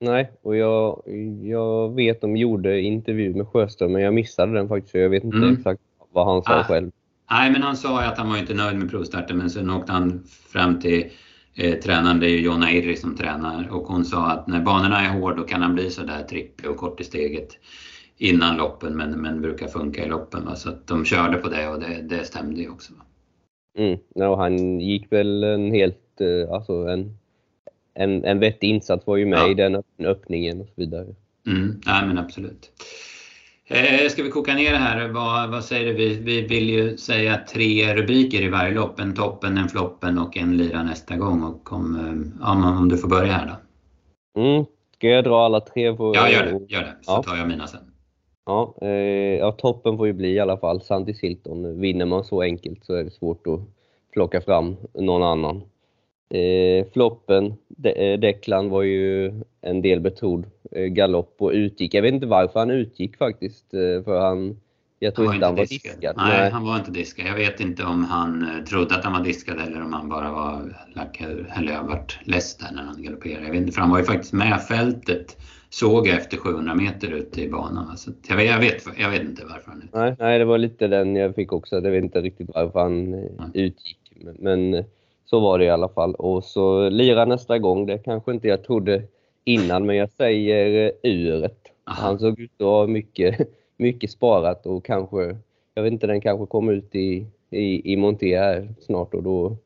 Nej, 0.00 0.32
och 0.42 0.56
jag, 0.56 1.02
jag 1.42 1.94
vet 1.94 2.20
de 2.20 2.36
gjorde 2.36 2.80
intervju 2.80 3.34
med 3.34 3.48
Sjöström, 3.48 3.92
men 3.92 4.02
jag 4.02 4.14
missade 4.14 4.52
den 4.52 4.68
faktiskt. 4.68 4.94
Jag 4.94 5.08
vet 5.08 5.24
inte 5.24 5.36
mm. 5.36 5.54
exakt 5.54 5.80
vad 6.12 6.26
han 6.26 6.42
sa 6.42 6.60
ah, 6.60 6.64
själv. 6.64 6.90
Nej, 7.30 7.50
men 7.50 7.62
han 7.62 7.76
sa 7.76 8.02
att 8.02 8.18
han 8.18 8.28
var 8.28 8.38
inte 8.38 8.54
nöjd 8.54 8.76
med 8.76 8.90
provstarten, 8.90 9.38
men 9.38 9.50
sen 9.50 9.70
åkte 9.70 9.92
han 9.92 10.24
fram 10.52 10.80
till 10.80 11.04
eh, 11.54 11.74
tränaren, 11.74 12.20
det 12.20 12.26
är 12.26 12.30
ju 12.30 12.40
Jonna 12.40 12.72
Irri 12.72 12.96
som 12.96 13.16
tränar, 13.16 13.68
och 13.70 13.86
hon 13.86 14.04
sa 14.04 14.30
att 14.30 14.46
när 14.46 14.60
banorna 14.60 15.00
är 15.00 15.08
hårda 15.08 15.36
då 15.36 15.42
kan 15.42 15.62
han 15.62 15.74
bli 15.74 15.90
sådär 15.90 16.22
trippig 16.22 16.70
och 16.70 16.76
kort 16.76 17.00
i 17.00 17.04
steget 17.04 17.48
innan 18.18 18.56
loppen 18.56 18.96
men, 18.96 19.10
men 19.10 19.42
brukar 19.42 19.68
funka 19.68 20.04
i 20.04 20.08
loppen. 20.08 20.44
Va? 20.44 20.56
Så 20.56 20.68
att 20.68 20.86
de 20.86 21.04
körde 21.04 21.36
på 21.36 21.48
det 21.48 21.68
och 21.68 21.80
det, 21.80 22.02
det 22.02 22.24
stämde 22.24 22.60
ju 22.60 22.70
också. 22.70 22.92
Va? 22.94 23.04
Mm. 23.78 23.98
Ja, 24.14 24.36
han 24.36 24.80
gick 24.80 25.12
väl 25.12 25.44
en 25.44 25.70
helt, 25.70 26.20
eh, 26.20 26.54
alltså 26.54 26.72
en, 26.72 27.16
en, 27.94 28.24
en 28.24 28.40
vettig 28.40 28.68
insats 28.68 29.06
var 29.06 29.16
ju 29.16 29.26
med 29.26 29.38
ja. 29.38 29.50
i 29.50 29.54
den 29.54 29.82
öppningen 29.98 30.60
och 30.60 30.66
så 30.66 30.72
vidare. 30.76 31.06
Mm. 31.46 31.80
Ja 31.86 32.06
men 32.06 32.18
absolut. 32.18 32.70
Eh, 33.66 34.08
ska 34.08 34.22
vi 34.22 34.30
koka 34.30 34.54
ner 34.54 34.72
det 34.72 34.78
här? 34.78 35.08
Vad, 35.08 35.50
vad 35.50 35.64
säger 35.64 35.86
du? 35.86 35.92
Vi, 35.92 36.14
vi 36.14 36.40
vill 36.40 36.70
ju 36.70 36.96
säga 36.96 37.40
tre 37.52 37.94
rubriker 37.94 38.42
i 38.42 38.48
varje 38.48 38.74
lopp. 38.74 39.00
En 39.00 39.14
toppen, 39.14 39.58
en 39.58 39.68
floppen 39.68 40.18
och 40.18 40.36
en 40.36 40.56
lira 40.56 40.82
nästa 40.82 41.16
gång. 41.16 41.42
Och 41.42 41.72
om, 41.72 41.96
eh, 41.96 42.40
ja, 42.40 42.78
om 42.78 42.88
du 42.88 42.98
får 42.98 43.08
börja 43.08 43.32
här 43.32 43.46
då. 43.46 44.40
Mm. 44.40 44.64
Ska 44.94 45.08
jag 45.08 45.24
dra 45.24 45.44
alla 45.44 45.60
tre? 45.60 45.96
På, 45.96 46.12
ja, 46.14 46.30
gör 46.30 46.44
det. 46.44 46.74
Gör 46.74 46.80
det. 46.80 46.96
Så 47.02 47.12
ja. 47.12 47.22
tar 47.22 47.36
jag 47.36 47.48
mina 47.48 47.66
sen. 47.66 47.80
Ja, 48.46 48.74
eh, 48.80 49.38
ja, 49.38 49.52
toppen 49.52 49.96
får 49.96 50.06
ju 50.06 50.12
bli 50.12 50.28
i 50.28 50.40
alla 50.40 50.56
fall 50.56 50.80
Sandy 50.80 51.14
Silton. 51.14 51.80
Vinner 51.80 52.06
man 52.06 52.24
så 52.24 52.42
enkelt 52.42 52.84
så 52.84 52.94
är 52.94 53.04
det 53.04 53.10
svårt 53.10 53.46
att 53.46 53.60
plocka 54.12 54.40
fram 54.40 54.76
någon 54.92 55.22
annan. 55.22 55.62
Eh, 56.28 56.86
floppen, 56.92 57.54
De 57.68 58.12
eh, 58.12 58.20
Declan 58.20 58.68
var 58.70 58.82
ju 58.82 59.32
en 59.60 59.82
del 59.82 60.00
betrodd 60.00 60.44
eh, 60.70 60.84
galopp 60.84 61.36
och 61.38 61.50
utgick. 61.50 61.94
Jag 61.94 62.02
vet 62.02 62.14
inte 62.14 62.26
varför 62.26 62.60
han 62.60 62.70
utgick 62.70 63.16
faktiskt, 63.16 63.74
eh, 63.74 64.04
för 64.04 64.20
han 64.20 64.56
jag 64.98 65.14
tror 65.14 65.26
han 65.26 65.34
inte 65.34 65.46
han 65.46 65.54
var 65.54 65.62
diskad. 65.62 65.92
diskad. 65.92 66.16
Nej, 66.16 66.40
Nej, 66.40 66.50
han 66.50 66.64
var 66.64 66.76
inte 66.76 66.90
diskad. 66.90 67.26
Jag 67.26 67.34
vet 67.34 67.60
inte 67.60 67.84
om 67.84 68.04
han 68.04 68.42
eh, 68.42 68.64
trodde 68.64 68.94
att 68.94 69.04
han 69.04 69.12
var 69.12 69.20
diskad 69.20 69.60
eller 69.60 69.82
om 69.82 69.92
han 69.92 70.08
bara 70.08 70.32
var 70.32 70.76
lack 70.94 71.20
eller 71.20 71.82
varit 71.82 72.18
less 72.24 72.56
där 72.56 72.72
när 72.72 72.82
han 72.82 73.02
galopperade. 73.02 73.44
Jag 73.44 73.52
vet 73.52 73.60
inte, 73.60 73.72
för 73.72 73.80
han 73.80 73.90
var 73.90 73.98
ju 73.98 74.04
faktiskt 74.04 74.32
med 74.32 74.62
fältet 74.62 75.36
såg 75.74 76.06
jag 76.06 76.16
efter 76.16 76.36
700 76.36 76.74
meter 76.74 77.10
ute 77.10 77.42
i 77.42 77.48
banan. 77.48 77.96
Så 77.96 78.10
jag, 78.28 78.36
vet, 78.36 78.46
jag, 78.46 78.58
vet, 78.58 78.84
jag 78.98 79.10
vet 79.10 79.22
inte 79.22 79.44
varför 79.44 79.70
han 79.70 79.78
utgick. 79.78 79.94
Nej, 79.94 80.16
nej, 80.18 80.38
det 80.38 80.44
var 80.44 80.58
lite 80.58 80.86
den 80.86 81.16
jag 81.16 81.34
fick 81.34 81.52
också. 81.52 81.76
Jag 81.76 81.90
vet 81.90 82.04
inte 82.04 82.20
riktigt 82.20 82.50
varför 82.54 82.80
han 82.80 83.14
mm. 83.14 83.50
utgick. 83.54 83.98
Men, 84.16 84.36
men, 84.38 84.84
så 85.24 85.40
var 85.40 85.58
det 85.58 85.64
i 85.64 85.70
alla 85.70 85.88
fall. 85.88 86.14
Och 86.14 86.44
så 86.44 86.88
lira 86.88 87.24
nästa 87.24 87.58
gång. 87.58 87.86
Det 87.86 87.98
kanske 87.98 88.32
inte 88.32 88.48
jag 88.48 88.64
trodde 88.64 89.02
innan, 89.44 89.86
men 89.86 89.96
jag 89.96 90.10
säger 90.10 90.92
uret. 91.02 91.72
Aha. 91.84 92.02
Han 92.02 92.18
såg 92.18 92.40
ut 92.40 92.60
att 92.60 92.66
ha 92.66 92.86
mycket, 92.86 93.48
mycket 93.76 94.10
sparat 94.10 94.66
och 94.66 94.84
kanske, 94.84 95.36
jag 95.74 95.82
vet 95.82 95.92
inte, 95.92 96.06
den 96.06 96.20
kanske 96.20 96.46
kommer 96.46 96.72
ut 96.72 96.94
i, 96.94 97.26
i, 97.50 97.92
i 97.92 97.96
Monté 97.96 98.38
här 98.38 98.68
snart 98.80 99.14
och 99.14 99.22
då, 99.22 99.56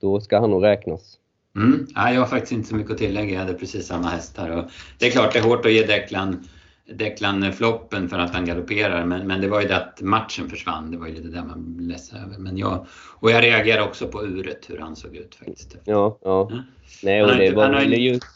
då 0.00 0.20
ska 0.20 0.38
han 0.38 0.50
nog 0.50 0.64
räknas. 0.64 1.18
Mm. 1.56 1.86
Ja, 1.94 2.12
jag 2.12 2.20
har 2.20 2.26
faktiskt 2.26 2.52
inte 2.52 2.68
så 2.68 2.74
mycket 2.74 2.92
att 2.92 2.98
tillägga. 2.98 3.32
Jag 3.32 3.40
hade 3.40 3.54
precis 3.54 3.86
samma 3.86 4.08
hästar. 4.08 4.50
Och 4.50 4.64
det 4.98 5.06
är 5.06 5.10
klart 5.10 5.32
det 5.32 5.38
är 5.38 5.42
hårt 5.42 5.66
att 5.66 5.72
ge 5.72 5.86
Declan, 5.86 6.48
Declan 6.94 7.52
floppen 7.52 8.08
för 8.08 8.18
att 8.18 8.34
han 8.34 8.44
galopperar 8.44 9.04
men, 9.04 9.26
men 9.26 9.40
det 9.40 9.48
var 9.48 9.60
ju 9.60 9.68
det 9.68 9.76
att 9.76 10.00
matchen 10.00 10.48
försvann. 10.48 10.90
Det 10.90 10.96
var 10.96 11.06
ju 11.06 11.14
lite 11.14 11.28
det 11.28 11.44
man 11.44 11.76
blev 11.76 11.88
ledsen 11.88 12.24
över. 12.24 12.38
Men 12.38 12.58
jag, 12.58 12.86
och 13.20 13.30
jag 13.30 13.42
reagerar 13.44 13.82
också 13.82 14.08
på 14.08 14.24
uret, 14.24 14.70
hur 14.70 14.78
han 14.78 14.96
såg 14.96 15.16
ut 15.16 15.34
faktiskt. 15.34 15.76
Ja, 15.84 16.18
ja. 16.22 16.48
ja. 16.50 16.62
Nej, 17.02 17.22
och 17.22 17.36
det, 17.36 17.50
var 17.54 17.70
väl 17.70 17.92
just, 17.92 18.26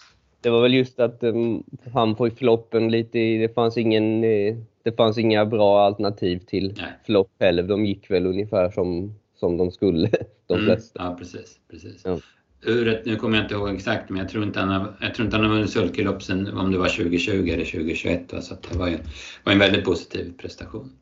det 0.40 0.50
var 0.50 0.62
väl 0.62 0.74
just 0.74 1.00
att 1.00 1.22
um, 1.22 1.64
han 1.92 2.16
får 2.16 2.30
floppen 2.30 2.90
lite 2.90 3.18
det 3.18 3.54
fanns 3.54 3.76
ingen 3.76 4.24
eh, 4.24 4.56
det 4.82 4.96
fanns 4.96 5.18
inga 5.18 5.46
bra 5.46 5.80
alternativ 5.80 6.38
till 6.38 6.74
Nej. 6.76 6.92
flopp 7.06 7.30
heller. 7.40 7.62
De 7.62 7.86
gick 7.86 8.10
väl 8.10 8.26
ungefär 8.26 8.70
som, 8.70 9.14
som 9.36 9.56
de 9.56 9.70
skulle, 9.70 10.10
de 10.46 10.54
mm. 10.54 10.66
flesta. 10.66 11.02
Ja, 11.04 11.16
precis. 11.18 11.58
precis. 11.70 12.02
Ja 12.04 12.18
uret, 12.62 13.06
nu 13.06 13.16
kommer 13.16 13.36
jag 13.36 13.44
inte 13.44 13.54
ihåg 13.54 13.74
exakt, 13.74 14.10
men 14.10 14.18
jag 14.18 14.28
tror 14.28 14.44
inte 14.44 14.60
han 14.60 14.68
har, 14.68 14.94
jag 15.00 15.14
tror 15.14 15.24
inte 15.24 15.36
han 15.36 15.46
har 15.46 15.54
vunnit 15.54 15.70
sulkelopp 15.70 16.22
sen 16.22 16.58
om 16.58 16.72
det 16.72 16.78
var 16.78 16.88
2020 16.88 17.32
eller 17.32 17.64
2021. 17.64 18.32
Va? 18.32 18.40
Så 18.40 18.54
det 18.70 18.78
var, 18.78 18.88
ju, 18.88 18.98
var 19.44 19.52
en 19.52 19.58
väldigt 19.58 19.84
positiv 19.84 20.32
prestation. 20.38 20.92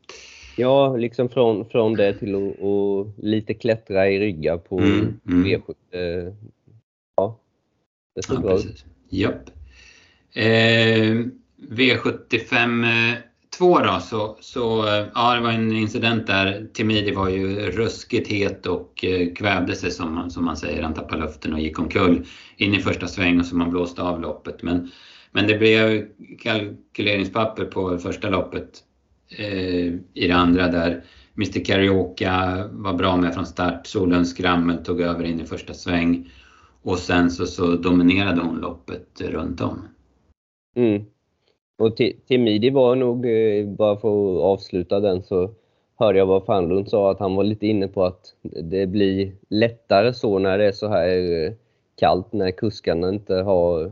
Ja, 0.57 0.97
liksom 0.97 1.29
från, 1.29 1.69
från 1.69 1.93
det 1.93 2.13
till 2.13 2.35
att 2.35 2.59
och 2.59 3.07
lite 3.17 3.53
klättra 3.53 4.09
i 4.09 4.19
ryggar 4.19 4.57
på 4.57 4.79
mm, 4.79 5.19
mm. 5.27 5.45
V7. 5.45 6.33
Ja, 7.15 7.39
det 8.15 8.23
såg 8.23 8.37
ja, 8.37 8.41
bra 8.41 8.57
ut. 8.57 8.85
Japp. 9.09 9.49
Eh, 10.33 11.25
V75 11.69 12.85
2 13.59 13.79
då, 13.79 13.99
så, 13.99 14.37
så 14.39 14.87
eh, 14.87 15.05
ja, 15.15 15.35
det 15.35 15.41
var 15.41 15.51
en 15.51 15.71
incident 15.71 16.27
där. 16.27 16.67
Timidi 16.73 17.11
var 17.11 17.29
ju 17.29 17.71
ruskigt 17.71 18.27
het 18.27 18.65
och 18.65 19.05
eh, 19.05 19.33
kvävde 19.33 19.75
sig 19.75 19.91
som, 19.91 20.29
som 20.29 20.45
man 20.45 20.57
säger. 20.57 20.83
Han 20.83 20.93
tappade 20.93 21.21
luften 21.21 21.53
och 21.53 21.59
gick 21.59 21.79
omkull 21.79 22.25
in 22.57 22.73
i 22.73 22.79
första 22.79 23.07
sväng 23.07 23.39
och 23.39 23.45
så 23.45 23.55
man 23.55 23.69
blåste 23.69 24.01
av 24.01 24.21
loppet. 24.21 24.63
Men, 24.63 24.91
men 25.31 25.47
det 25.47 25.57
blev 25.57 26.05
kalkyleringspapper 26.39 27.65
på 27.65 27.97
första 27.97 28.29
loppet 28.29 28.69
eh, 29.37 29.93
i 30.13 30.27
det 30.27 30.35
andra 30.35 30.67
där 30.67 31.03
Mr 31.37 31.65
Karaoke 31.65 32.31
var 32.71 32.93
bra 32.93 33.17
med 33.17 33.33
från 33.33 33.45
start. 33.45 33.87
Solens 33.87 34.29
skrammel 34.29 34.77
tog 34.85 35.01
över 35.01 35.23
in 35.23 35.41
i 35.41 35.45
första 35.45 35.73
sväng. 35.73 36.31
Och 36.81 36.99
sen 36.99 37.31
så, 37.31 37.45
så 37.45 37.75
dominerade 37.75 38.41
hon 38.41 38.59
loppet 38.59 39.21
runt 39.21 39.61
om. 39.61 39.87
Mm. 40.75 41.03
Och 41.79 41.97
Timidi 42.27 42.69
var 42.69 42.95
nog, 42.95 43.25
eh, 43.25 43.67
bara 43.67 43.97
för 43.97 44.09
att 44.09 44.43
avsluta 44.43 44.99
den, 44.99 45.23
så 45.23 45.49
hörde 45.95 46.19
jag 46.19 46.25
vad 46.25 46.45
Fanlund 46.45 46.89
sa, 46.89 47.11
att 47.11 47.19
han 47.19 47.35
var 47.35 47.43
lite 47.43 47.67
inne 47.67 47.87
på 47.87 48.05
att 48.05 48.35
det 48.41 48.87
blir 48.87 49.31
lättare 49.49 50.13
så 50.13 50.39
när 50.39 50.57
det 50.57 50.65
är 50.65 50.71
så 50.71 50.87
här 50.87 51.45
eh, 51.45 51.53
kallt, 51.95 52.33
när 52.33 52.51
kuskarna 52.51 53.09
inte 53.09 53.35
har, 53.35 53.91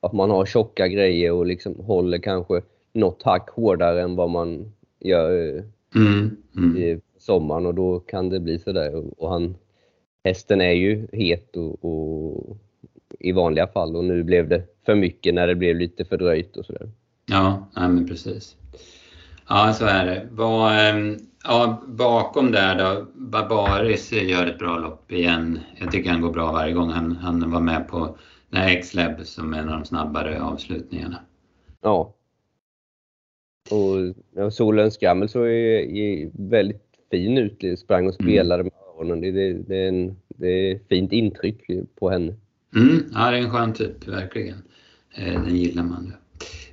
att 0.00 0.12
man 0.12 0.30
har 0.30 0.46
tjocka 0.46 0.88
grejer 0.88 1.32
och 1.32 1.46
liksom 1.46 1.74
håller 1.80 2.18
kanske 2.18 2.62
något 2.92 3.22
hack 3.22 3.50
hårdare 3.50 4.02
än 4.02 4.16
vad 4.16 4.30
man 4.30 4.72
gör 5.00 5.56
eh, 5.56 5.64
mm, 5.94 6.36
mm. 6.56 6.76
i 6.76 7.00
sommaren 7.18 7.66
och 7.66 7.74
då 7.74 8.00
kan 8.00 8.28
det 8.28 8.40
bli 8.40 8.58
sådär. 8.58 9.04
Och 9.18 9.30
han, 9.30 9.56
hästen 10.24 10.60
är 10.60 10.72
ju 10.72 11.06
het 11.12 11.56
och, 11.56 11.84
och, 11.84 12.56
i 13.20 13.32
vanliga 13.32 13.66
fall 13.66 13.96
och 13.96 14.04
nu 14.04 14.22
blev 14.22 14.48
det 14.48 14.62
för 14.86 14.94
mycket 14.94 15.34
när 15.34 15.46
det 15.46 15.54
blev 15.54 15.76
lite 15.76 16.04
fördröjt 16.04 16.56
och 16.56 16.64
sådär. 16.64 16.88
Ja, 17.30 17.68
nej 17.76 17.88
men 17.88 18.06
precis. 18.08 18.56
Ja, 19.48 19.72
så 19.72 19.84
är 19.84 20.06
det. 20.06 20.28
Vad, 20.30 20.88
ehm, 20.88 21.16
ja, 21.44 21.82
bakom 21.86 22.52
där 22.52 22.78
då, 22.78 23.06
Barbaris 23.14 24.12
gör 24.12 24.46
ett 24.46 24.58
bra 24.58 24.78
lopp 24.78 25.12
igen. 25.12 25.60
Jag 25.76 25.92
tycker 25.92 26.10
han 26.10 26.20
går 26.20 26.32
bra 26.32 26.52
varje 26.52 26.72
gång. 26.72 26.90
Han, 26.90 27.16
han 27.16 27.50
var 27.50 27.60
med 27.60 27.88
på 27.88 28.16
den 28.50 28.60
här 28.60 28.68
X-Lab 28.68 29.26
som 29.26 29.54
är 29.54 29.58
en 29.58 29.68
av 29.68 29.78
de 29.78 29.84
snabbare 29.84 30.42
avslutningarna. 30.42 31.20
Ja. 31.82 32.14
Och 33.70 34.14
ja, 34.34 34.50
Solens 34.50 34.94
Skammel 34.94 35.28
såg 35.28 35.48
ju 35.48 36.30
väldigt 36.34 36.82
fin 37.10 37.38
ut. 37.38 37.78
Sprang 37.78 38.06
och 38.06 38.20
mm. 38.20 38.32
spelade 38.32 38.60
mm. 38.60 38.72
med 38.72 39.06
öronen. 39.06 39.20
Det, 39.20 39.30
det, 39.30 39.52
det, 39.52 39.76
är 39.76 39.88
en, 39.88 40.16
det 40.28 40.48
är 40.48 40.80
fint 40.88 41.12
intryck 41.12 41.70
på 41.94 42.10
henne. 42.10 42.34
Mm, 42.76 43.04
ja, 43.12 43.30
det 43.30 43.36
är 43.36 43.42
en 43.42 43.50
skön 43.50 43.72
typ, 43.72 44.08
verkligen. 44.08 44.62
Eh, 45.14 45.42
den 45.42 45.56
gillar 45.56 45.82
man 45.82 46.04
ju 46.04 46.12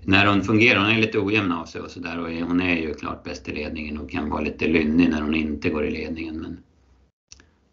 när 0.06 0.26
hon 0.26 0.44
fungerar, 0.44 0.80
hon 0.80 0.92
är 0.92 1.02
lite 1.02 1.20
ojämn 1.20 1.52
av 1.52 1.66
sig 1.66 1.82
och 1.82 1.92
sådär 1.92 2.20
och 2.20 2.48
hon 2.48 2.62
är 2.62 2.76
ju 2.76 2.94
klart 2.94 3.24
bäst 3.24 3.50
i 3.50 3.54
ledningen 3.54 3.98
och 3.98 4.12
kan 4.12 4.30
vara 4.30 4.42
lite 4.42 4.68
lynnig 4.68 5.10
när 5.10 5.22
hon 5.22 5.36
inte 5.36 5.70
går 5.70 5.86
i 5.86 5.92
ledningen. 5.92 6.42
Men 6.42 6.58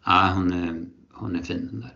ja, 0.05 0.31
hon 0.35 0.53
är, 0.53 0.85
hon 1.11 1.35
är 1.35 1.43
fin 1.43 1.69
den 1.71 1.81
där. 1.81 1.93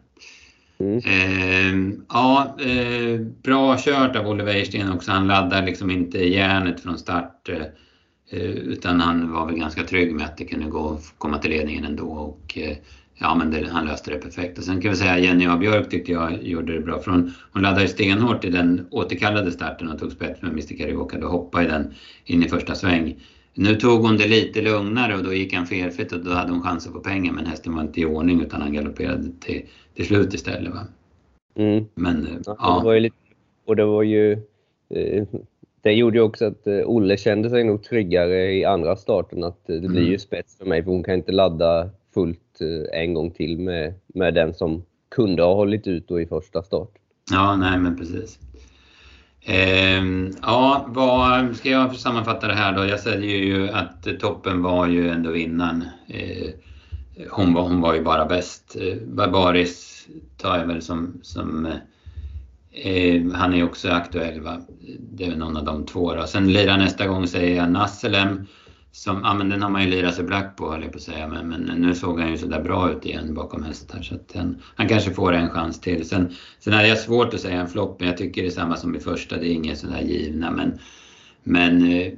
Mm. 0.80 0.98
Eh, 0.98 1.98
ja, 2.10 2.58
eh, 2.60 3.20
bra 3.20 3.78
kört 3.78 4.16
av 4.16 4.28
Olle 4.28 4.44
Wäjersten 4.44 4.92
också. 4.92 5.12
Han 5.12 5.28
laddar 5.28 5.66
liksom 5.66 5.92
inte 5.92 6.18
järnet 6.18 6.80
från 6.80 6.98
start 6.98 7.50
eh, 7.50 8.42
utan 8.42 9.02
han 9.02 9.32
var 9.32 9.46
väl 9.46 9.60
ganska 9.60 9.84
trygg 9.84 10.16
med 10.16 10.26
att 10.26 10.38
det 10.38 10.46
kunde 10.46 10.70
gå 10.70 10.94
att 10.94 11.14
komma 11.18 11.38
till 11.38 11.52
ledningen 11.52 11.86
ändå 11.86 12.06
och 12.06 12.58
eh, 12.58 12.78
ja, 13.18 13.36
men 13.36 13.52
det, 13.52 13.68
han 13.70 13.86
löste 13.86 14.12
det 14.12 14.18
perfekt. 14.18 14.58
Och 14.58 14.64
sen 14.64 14.82
kan 14.82 14.92
vi 14.92 14.98
säga 14.98 15.20
Jenny 15.20 15.48
A. 15.48 15.58
Björk 15.58 15.90
tyckte 15.90 16.12
jag 16.12 16.44
gjorde 16.44 16.74
det 16.74 16.80
bra. 16.80 17.00
För 17.00 17.12
hon, 17.12 17.34
hon 17.54 17.62
laddade 17.62 17.88
stenhårt 17.88 18.46
i 18.46 18.50
den 18.50 18.88
återkallade 18.92 19.52
starten 19.52 19.90
och 19.90 20.00
tog 20.00 20.12
spets 20.12 20.42
med 20.42 20.52
Mr 20.52 20.78
Karaoke 20.78 21.18
och 21.18 21.32
hoppade 21.32 21.66
i 21.66 21.68
den 21.68 21.94
in 22.26 22.44
i 22.44 22.50
första 22.50 22.76
sväng. 22.76 23.16
Nu 23.54 23.76
tog 23.76 24.02
hon 24.02 24.18
det 24.18 24.28
lite 24.28 24.62
lugnare 24.62 25.16
och 25.16 25.24
då 25.24 25.34
gick 25.34 25.54
han 25.54 25.66
felfritt 25.66 26.12
och 26.12 26.20
då 26.20 26.32
hade 26.32 26.52
hon 26.52 26.62
chansen 26.62 26.94
på 26.94 27.00
pengar 27.00 27.34
men 27.34 27.46
hästen 27.46 27.76
var 27.76 27.82
inte 27.82 28.02
i 28.02 28.06
ordning 28.06 28.42
utan 28.42 28.62
han 28.62 28.74
galopperade 28.74 29.28
till, 29.40 29.62
till 29.96 30.06
slut 30.06 30.34
istället. 30.34 30.74
Va? 30.74 30.88
Mm. 31.56 31.86
Men 31.96 32.28
ja. 32.46 32.56
ja. 32.60 32.80
Det 32.80 32.86
var 32.86 32.94
ju 32.94 33.00
lite, 33.00 33.16
och 33.66 33.76
det 33.76 33.86
var 33.86 34.04
ju 34.04 34.32
eh, 34.90 35.24
det 35.82 35.94
gjorde 35.94 36.18
ju 36.18 36.24
också 36.24 36.46
att 36.46 36.68
eh, 36.68 36.82
Olle 36.86 37.18
kände 37.18 37.50
sig 37.50 37.64
nog 37.64 37.84
tryggare 37.84 38.52
i 38.52 38.66
andra 38.66 38.96
starten 38.96 39.44
att 39.44 39.68
det 39.68 39.80
blir 39.80 39.90
mm. 39.90 40.12
ju 40.12 40.20
spets 40.20 40.58
för 40.58 40.66
mig 40.66 40.84
för 40.84 40.92
hon 40.92 41.04
kan 41.04 41.16
inte 41.16 41.32
ladda 41.32 41.90
fullt 42.14 42.47
Eh, 42.62 43.02
en 43.02 43.14
gång 43.14 43.32
till 43.32 43.60
med, 43.60 43.94
med 44.08 44.34
den 44.34 44.54
som 44.54 44.84
kunde 45.10 45.44
ha 45.44 45.54
hållit 45.54 45.88
ut 45.88 46.08
då 46.08 46.22
i 46.22 46.26
första 46.26 46.64
start. 46.64 46.90
Ja, 47.32 47.56
nej 47.56 47.80
men 47.80 47.98
precis. 47.98 48.40
Eh, 49.42 50.04
ja, 50.42 50.86
vad 50.88 51.56
ska 51.56 51.70
jag 51.70 51.96
sammanfatta 51.96 52.48
det 52.48 52.54
här 52.54 52.74
då? 52.74 52.86
Jag 52.86 53.00
säger 53.00 53.38
ju 53.38 53.70
att 53.70 54.08
toppen 54.20 54.62
var 54.62 54.88
ju 54.88 55.10
ändå 55.10 55.32
vinnaren. 55.32 55.84
Eh, 56.08 56.50
hon, 57.30 57.54
var, 57.54 57.62
hon 57.62 57.82
var 57.82 57.94
ju 57.94 58.04
bara 58.04 58.26
bäst. 58.26 58.78
Eh, 58.80 58.98
Barbaris 59.08 60.08
tar 60.38 60.58
jag 60.58 60.66
väl 60.66 60.82
som, 60.82 61.20
som 61.22 61.66
eh, 62.72 63.24
han 63.34 63.54
är 63.54 63.64
också 63.64 63.90
aktuell 63.90 64.42
va? 64.42 64.62
Det 65.00 65.26
är 65.26 65.30
väl 65.30 65.40
någon 65.40 65.58
av 65.58 65.66
de 65.66 65.86
två 65.86 66.16
då. 66.16 66.28
Sen 66.28 66.54
lirar 66.54 66.78
nästa 66.78 67.08
gång 67.08 67.28
säger 67.28 67.56
jag 67.56 67.72
Nasselem 67.72 68.46
som, 68.98 69.22
ja 69.24 69.34
men 69.34 69.50
den 69.50 69.62
har 69.62 69.70
man 69.70 69.84
ju 69.84 69.90
lirat 69.90 70.16
sig 70.16 70.24
black 70.24 70.56
på 70.56 70.72
höll 70.72 70.82
jag 70.82 70.92
på 70.92 70.98
att 70.98 71.04
säga, 71.04 71.28
men, 71.28 71.48
men 71.48 71.62
nu 71.62 71.96
såg 71.96 72.20
han 72.20 72.32
ju 72.32 72.38
sådär 72.38 72.62
bra 72.62 72.92
ut 72.92 73.06
igen 73.06 73.34
bakom 73.34 73.64
hästar 73.64 74.02
så 74.02 74.16
att 74.16 74.32
han, 74.36 74.62
han 74.76 74.88
kanske 74.88 75.14
får 75.14 75.34
en 75.34 75.50
chans 75.50 75.82
till. 75.82 76.10
Sen, 76.10 76.34
sen 76.60 76.74
hade 76.74 76.88
jag 76.88 76.98
svårt 76.98 77.34
att 77.34 77.40
säga 77.40 77.62
en 77.62 77.68
flopp, 77.68 78.00
men 78.00 78.08
jag 78.08 78.18
tycker 78.18 78.42
det 78.42 78.48
är 78.48 78.52
samma 78.52 78.76
som 78.76 78.96
i 78.96 79.00
första, 79.00 79.38
det 79.38 79.48
är 79.48 79.54
inget 79.54 79.80
sådär 79.80 80.02
givna 80.02 80.52
men, 80.52 80.80
men 81.44 81.92
eh, 81.92 82.14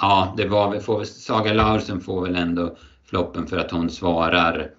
ja, 0.00 0.34
det 0.36 0.48
var 0.48 0.80
får, 0.80 1.04
Saga 1.04 1.52
Larsen 1.52 2.00
får 2.00 2.22
väl 2.22 2.36
ändå 2.36 2.76
floppen 3.04 3.46
för 3.46 3.56
att 3.56 3.70
hon 3.70 3.90
svarar 3.90 4.70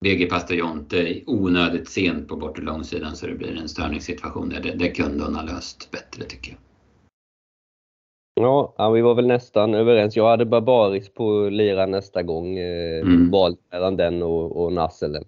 BG 0.00 0.26
Pastor 0.26 0.84
onödigt 1.26 1.88
sent 1.88 2.28
på 2.28 2.36
bortre 2.36 2.62
långsidan 2.62 3.16
så 3.16 3.26
det 3.26 3.34
blir 3.34 3.56
en 3.56 3.68
störningssituation 3.68 4.48
där. 4.48 4.60
Det, 4.60 4.74
det 4.74 4.90
kunde 4.90 5.24
hon 5.24 5.34
ha 5.34 5.42
löst 5.42 5.90
bättre 5.90 6.24
tycker 6.24 6.50
jag. 6.50 6.69
Ja, 8.42 8.90
vi 8.90 9.00
var 9.00 9.14
väl 9.14 9.26
nästan 9.26 9.74
överens. 9.74 10.16
Jag 10.16 10.28
hade 10.28 10.44
Barbaris 10.44 11.08
på 11.14 11.48
lira 11.48 11.86
nästa 11.86 12.22
gång. 12.22 12.58
Eh, 12.58 13.00
mm. 13.00 13.30
Val 13.30 13.56
mellan 13.72 13.96
den 13.96 14.22
och, 14.22 14.64
och 14.64 14.72
Nasselen. 14.72 15.24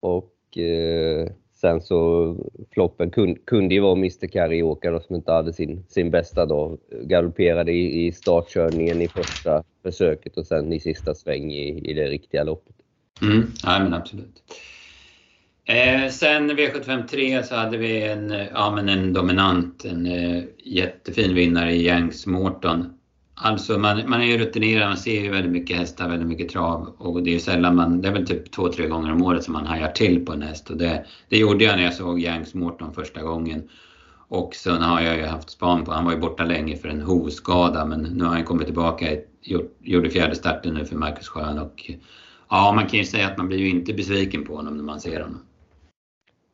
Och 0.00 0.58
eh, 0.58 1.28
sen 1.52 1.80
så 1.80 2.36
floppen 2.70 3.10
kun, 3.10 3.36
kunde 3.44 3.74
ju 3.74 3.80
vara 3.80 3.92
Mr 3.92 4.26
Karaoke 4.26 4.90
då, 4.90 5.00
som 5.00 5.16
inte 5.16 5.32
hade 5.32 5.52
sin, 5.52 5.84
sin 5.88 6.10
bästa 6.10 6.46
dag. 6.46 6.78
Galopperade 7.02 7.72
i, 7.72 8.06
i 8.06 8.12
startkörningen 8.12 9.02
i 9.02 9.08
första 9.08 9.62
försöket 9.82 10.36
och 10.36 10.46
sen 10.46 10.72
i 10.72 10.80
sista 10.80 11.14
sväng 11.14 11.52
i, 11.52 11.90
i 11.90 11.94
det 11.94 12.06
riktiga 12.06 12.44
loppet. 12.44 12.76
Mm. 13.22 13.46
Ja, 13.64 13.78
men 13.82 13.94
absolut. 13.94 14.42
Eh, 15.70 16.08
sen 16.10 16.50
V75 16.50 17.06
3 17.06 17.42
så 17.42 17.54
hade 17.54 17.76
vi 17.76 18.02
en, 18.02 18.34
ja, 18.54 18.72
men 18.74 18.88
en 18.88 19.12
dominant, 19.12 19.84
en 19.84 20.06
eh, 20.06 20.44
jättefin 20.64 21.34
vinnare 21.34 21.72
i 21.72 21.86
Yanks 21.86 22.26
Morton. 22.26 22.92
Alltså 23.34 23.78
man, 23.78 24.10
man 24.10 24.20
är 24.20 24.24
ju 24.24 24.38
rutinerad, 24.38 24.88
man 24.88 24.96
ser 24.96 25.22
ju 25.22 25.30
väldigt 25.30 25.52
mycket 25.52 25.76
hästar, 25.76 26.08
väldigt 26.08 26.28
mycket 26.28 26.48
trav 26.48 26.94
och 26.98 27.22
det 27.22 27.30
är 27.30 27.32
ju 27.32 27.40
sällan 27.40 27.76
man, 27.76 28.02
det 28.02 28.08
är 28.08 28.12
väl 28.12 28.26
typ 28.26 28.50
två, 28.50 28.72
tre 28.72 28.86
gånger 28.86 29.12
om 29.12 29.22
året 29.22 29.44
som 29.44 29.52
man 29.52 29.66
hajar 29.66 29.88
till 29.88 30.26
på 30.26 30.32
en 30.32 30.42
häst 30.42 30.70
och 30.70 30.76
det, 30.76 31.04
det 31.28 31.38
gjorde 31.38 31.64
jag 31.64 31.76
när 31.76 31.84
jag 31.84 31.94
såg 31.94 32.20
Yanks 32.20 32.54
Morton 32.54 32.94
första 32.94 33.22
gången. 33.22 33.68
Och 34.28 34.54
sen 34.54 34.82
har 34.82 35.00
jag 35.00 35.16
ju 35.16 35.24
haft 35.24 35.50
span 35.50 35.84
på, 35.84 35.92
han 35.92 36.04
var 36.04 36.12
ju 36.12 36.18
borta 36.18 36.44
länge 36.44 36.76
för 36.76 36.88
en 36.88 37.00
hovskada 37.00 37.84
men 37.84 38.00
nu 38.02 38.24
har 38.24 38.30
han 38.30 38.44
kommit 38.44 38.66
tillbaka, 38.66 39.06
gjort, 39.42 39.76
gjorde 39.80 40.10
fjärde 40.10 40.34
starten 40.34 40.74
nu 40.74 40.84
för 40.84 40.96
Marcus 40.96 41.28
Schön 41.28 41.58
och 41.58 41.90
ja, 42.48 42.72
man 42.72 42.86
kan 42.86 42.98
ju 42.98 43.04
säga 43.04 43.26
att 43.26 43.38
man 43.38 43.48
blir 43.48 43.58
ju 43.58 43.68
inte 43.68 43.92
besviken 43.92 44.44
på 44.44 44.56
honom 44.56 44.76
när 44.76 44.84
man 44.84 45.00
ser 45.00 45.20
honom. 45.20 45.40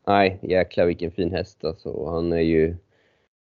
Nej, 0.07 0.39
jäklar 0.43 0.87
vilken 0.87 1.11
fin 1.11 1.33
häst 1.33 1.65
alltså. 1.65 2.11
Han 2.11 2.33
är 2.33 2.41
ju, 2.41 2.77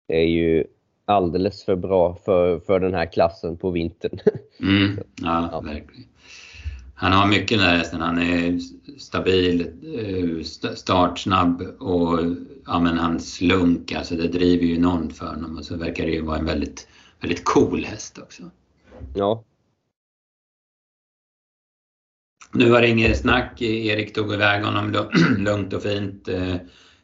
är 0.08 0.24
ju 0.24 0.64
alldeles 1.04 1.64
för 1.64 1.76
bra 1.76 2.14
för, 2.24 2.60
för 2.60 2.80
den 2.80 2.94
här 2.94 3.12
klassen 3.12 3.56
på 3.56 3.70
vintern. 3.70 4.18
Mm, 4.62 4.98
ja, 5.22 5.48
ja, 5.52 5.60
verkligen. 5.60 6.08
Han 6.94 7.12
har 7.12 7.26
mycket 7.26 7.58
den 7.58 7.66
här 7.66 7.76
hästen. 7.76 8.00
Han 8.00 8.18
är 8.18 8.58
stabil, 8.98 9.60
eh, 9.60 10.44
startsnabb 10.74 11.62
och 11.78 12.18
ja, 12.66 12.78
men 12.78 12.98
han 12.98 13.20
slunk, 13.20 13.92
alltså 13.92 14.14
det 14.16 14.28
driver 14.28 14.64
ju 14.64 14.74
enormt 14.74 15.16
för 15.16 15.26
honom 15.26 15.58
och 15.58 15.64
så 15.64 15.76
verkar 15.76 16.06
det 16.06 16.12
ju 16.12 16.22
vara 16.22 16.38
en 16.38 16.44
väldigt, 16.44 16.88
väldigt 17.20 17.44
cool 17.44 17.84
häst 17.84 18.18
också. 18.18 18.42
Ja, 19.14 19.44
nu 22.52 22.70
var 22.70 22.80
det 22.80 22.88
inget 22.88 23.18
snack. 23.18 23.62
Erik 23.62 24.14
tog 24.14 24.34
iväg 24.34 24.64
honom 24.64 25.08
lugnt 25.38 25.72
och 25.72 25.82
fint. 25.82 26.28
Eh, 26.28 26.54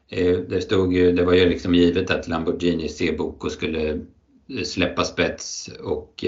eh, 0.09 0.39
det, 0.49 0.61
stod 0.61 0.95
ju, 0.95 1.13
det 1.13 1.25
var 1.25 1.33
ju 1.33 1.49
liksom 1.49 1.75
givet 1.75 2.11
att 2.11 2.29
Lamborghini 2.29 2.89
C-Boko 2.89 3.51
skulle 3.51 3.91
eh, 3.91 4.63
släppa 4.65 5.05
spets 5.05 5.71
och 5.83 6.25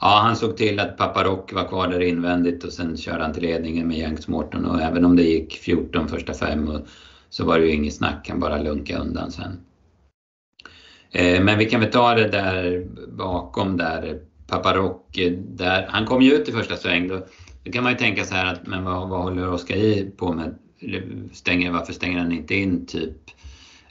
ja, 0.00 0.20
han 0.22 0.36
såg 0.36 0.56
till 0.56 0.80
att 0.80 0.96
Paparock 0.96 1.52
var 1.52 1.68
kvar 1.68 1.88
där 1.88 2.00
invändigt 2.00 2.64
och 2.64 2.72
sen 2.72 2.96
körde 2.96 3.22
han 3.22 3.32
till 3.32 3.42
ledningen 3.42 3.88
med 3.88 3.98
Jenks 3.98 4.28
Morton 4.28 4.64
och 4.64 4.80
även 4.80 5.04
om 5.04 5.16
det 5.16 5.22
gick 5.22 5.52
14 5.52 6.08
första 6.08 6.34
fem 6.34 6.68
och, 6.68 6.80
så 7.30 7.44
var 7.44 7.58
det 7.58 7.66
ju 7.66 7.72
inget 7.72 7.94
snack, 7.94 8.28
han 8.28 8.40
bara 8.40 8.62
lunka 8.62 8.98
undan 8.98 9.32
sen. 9.32 9.60
Men 11.44 11.58
vi 11.58 11.64
kan 11.64 11.80
väl 11.80 11.90
ta 11.90 12.14
det 12.14 12.28
där 12.28 12.86
bakom 13.08 13.76
där, 13.76 14.20
Paparock, 14.46 15.18
där, 15.36 15.86
han 15.88 16.06
kom 16.06 16.22
ju 16.22 16.32
ut 16.32 16.48
i 16.48 16.52
första 16.52 16.76
sväng. 16.76 17.08
Då, 17.08 17.26
då 17.68 17.72
kan 17.72 17.82
man 17.82 17.92
ju 17.92 17.98
tänka 17.98 18.24
så 18.24 18.34
här 18.34 18.46
att, 18.46 18.66
men 18.66 18.84
vad, 18.84 19.08
vad 19.08 19.22
håller 19.22 19.48
Oskar 19.48 19.76
i 19.76 20.10
på 20.16 20.32
med? 20.32 20.58
Stänger, 21.32 21.70
varför 21.70 21.92
stänger 21.92 22.18
han 22.18 22.32
inte 22.32 22.54
in 22.54 22.86
typ 22.86 23.16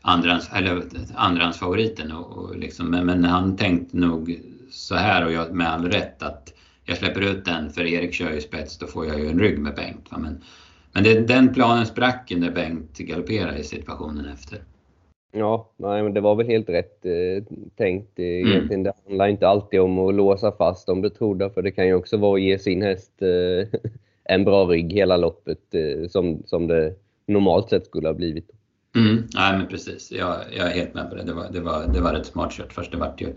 andrans, 0.02 0.50
eller 0.54 0.84
andrahandsfavoriten? 1.16 2.12
Och, 2.12 2.38
och 2.38 2.58
liksom, 2.58 2.88
men, 2.88 3.06
men 3.06 3.24
han 3.24 3.58
tänkte 3.58 3.98
nog 3.98 4.42
så 4.72 4.96
här 4.96 5.26
och 5.26 5.32
jag, 5.32 5.52
med 5.52 5.72
all 5.72 5.86
rätt 5.86 6.24
att 6.24 6.54
jag 6.86 6.98
släpper 6.98 7.22
ut 7.22 7.46
den 7.46 7.70
för 7.70 7.86
Erik 7.86 8.14
kör 8.14 8.32
ju 8.32 8.42
spets, 8.42 8.78
då 8.78 8.88
får 8.88 9.06
jag 9.06 9.20
ju 9.20 9.30
en 9.30 9.40
rygg 9.40 9.60
med 9.60 9.76
Bengt. 9.76 10.12
Va? 10.12 10.18
Men, 10.18 10.42
men 10.92 11.04
det, 11.04 11.28
den 11.28 11.54
planen 11.54 11.86
sprack 11.86 12.32
ju 12.32 12.40
när 12.40 12.52
Bengt 12.52 12.98
galopperade 12.98 13.58
i 13.58 13.64
situationen 13.64 14.26
efter. 14.26 14.62
Ja, 15.32 15.70
nej, 15.78 16.04
men 16.04 16.14
det 16.14 16.22
var 16.22 16.36
väl 16.36 16.48
helt 16.48 16.70
rätt 16.70 17.06
eh, 17.06 17.44
tänkt. 17.76 18.20
Egentligen, 18.20 18.82
mm. 18.82 18.84
Det 18.84 18.94
handlar 19.08 19.28
inte 19.28 19.48
alltid 19.48 19.80
om 19.80 20.00
att 20.00 20.16
låsa 20.16 20.52
fast 20.52 20.88
de 20.88 21.02
betrodda, 21.02 21.50
för 21.50 21.62
det 21.62 21.72
kan 21.72 21.88
ju 21.88 21.94
också 21.94 22.18
vara 22.18 22.36
att 22.36 22.42
ge 22.42 22.60
sin 22.60 22.82
häst 22.82 23.22
eh, 23.22 23.80
en 24.24 24.44
bra 24.44 24.66
rygg 24.66 24.94
hela 24.94 25.18
loppet, 25.18 25.74
eh, 25.74 26.10
som, 26.10 26.44
som 26.46 26.68
det 26.68 26.94
normalt 27.26 27.70
sett 27.70 27.86
skulle 27.86 28.08
ha 28.08 28.14
blivit. 28.14 28.52
Mm. 28.96 29.28
Nej, 29.36 29.58
men 29.58 29.68
precis. 29.68 30.12
Jag, 30.12 30.36
jag 30.58 30.68
är 30.68 30.74
helt 30.74 30.94
med 30.94 31.10
på 31.10 31.16
det. 31.16 31.24
Det 31.24 31.34
var, 31.34 31.48
det 31.52 31.60
var, 31.60 31.88
det 31.94 32.02
var 32.02 32.14
rätt 32.14 32.26
smart 32.26 32.52
kört. 32.52 32.74
Först 32.74 32.92
det 32.92 32.98
vart 32.98 33.22
ju 33.22 33.28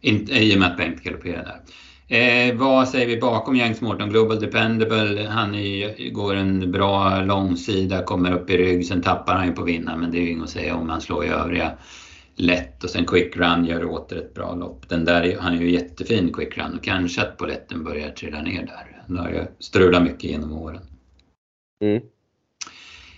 inte, 0.00 0.32
i 0.32 0.54
och 0.54 0.60
med 0.60 0.70
att 0.70 0.76
Bengt 0.76 1.02
galopperade 1.02 1.42
där. 1.42 1.60
Eh, 2.10 2.54
vad 2.54 2.88
säger 2.88 3.06
vi 3.06 3.20
bakom 3.20 3.56
Jens 3.56 3.80
Morton? 3.80 4.10
Global 4.10 4.40
Dependable, 4.40 5.26
han 5.28 5.54
är, 5.54 6.10
går 6.10 6.34
en 6.34 6.72
bra 6.72 7.20
långsida, 7.20 8.02
kommer 8.02 8.32
upp 8.32 8.50
i 8.50 8.56
rygg, 8.56 8.86
sen 8.86 9.02
tappar 9.02 9.34
han 9.34 9.46
ju 9.46 9.52
på 9.52 9.62
vinnaren 9.62 10.00
men 10.00 10.10
det 10.10 10.18
är 10.18 10.22
ju 10.22 10.30
inget 10.30 10.44
att 10.44 10.50
säga 10.50 10.76
om 10.76 10.88
han 10.88 11.00
slår 11.00 11.24
i 11.24 11.28
övriga 11.28 11.72
lätt 12.36 12.84
och 12.84 12.90
sen 12.90 13.06
quick 13.06 13.36
run 13.36 13.64
gör 13.64 13.84
åter 13.84 14.18
ett 14.18 14.34
bra 14.34 14.54
lopp. 14.54 14.88
Den 14.88 15.04
där, 15.04 15.36
han 15.40 15.54
är 15.54 15.60
ju 15.60 15.70
jättefin 15.70 16.32
quick 16.32 16.58
run 16.58 16.74
och 16.74 16.84
kanske 16.84 17.22
att 17.22 17.36
poletten 17.36 17.84
börjar 17.84 18.10
trilla 18.10 18.42
ner 18.42 18.66
där. 18.66 19.02
Den 19.06 19.18
har 19.18 19.28
ju 19.28 19.44
strulat 19.58 20.02
mycket 20.02 20.24
genom 20.24 20.52
åren. 20.52 20.80
Mm. 21.84 22.02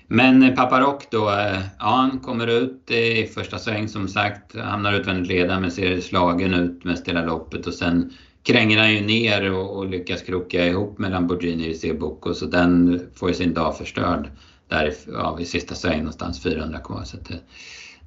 Men 0.07 0.57
Paparock 0.57 1.11
då, 1.11 1.31
eh, 1.31 1.61
ja 1.79 1.87
han 1.87 2.19
kommer 2.19 2.47
ut 2.47 2.91
i 2.91 3.27
första 3.27 3.59
sväng 3.59 3.89
som 3.89 4.09
sagt, 4.09 4.57
hamnar 4.57 4.93
utvändigt 4.93 5.29
ledare 5.29 5.61
men 5.61 5.71
ser 5.71 6.01
slagen 6.01 6.55
ut 6.55 6.85
mest 6.85 7.09
hela 7.09 7.25
loppet 7.25 7.67
och 7.67 7.75
sen 7.75 8.13
kränger 8.43 8.79
han 8.79 8.95
ju 8.95 9.01
ner 9.01 9.53
och, 9.53 9.77
och 9.77 9.87
lyckas 9.87 10.23
kroka 10.23 10.67
ihop 10.67 10.99
med 10.99 11.11
Lamborghini 11.11 11.69
i 11.69 11.75
Cebuco 11.75 12.35
så 12.35 12.47
den 12.47 13.01
får 13.15 13.29
ju 13.29 13.35
sin 13.35 13.55
dag 13.55 13.77
förstörd 13.77 14.31
där 14.69 14.93
ja, 15.13 15.41
i 15.41 15.45
sista 15.45 15.75
sväng 15.75 15.99
någonstans 15.99 16.43
400 16.43 16.79
kvar. 16.79 17.03
Så 17.05 17.17
det, 17.17 17.41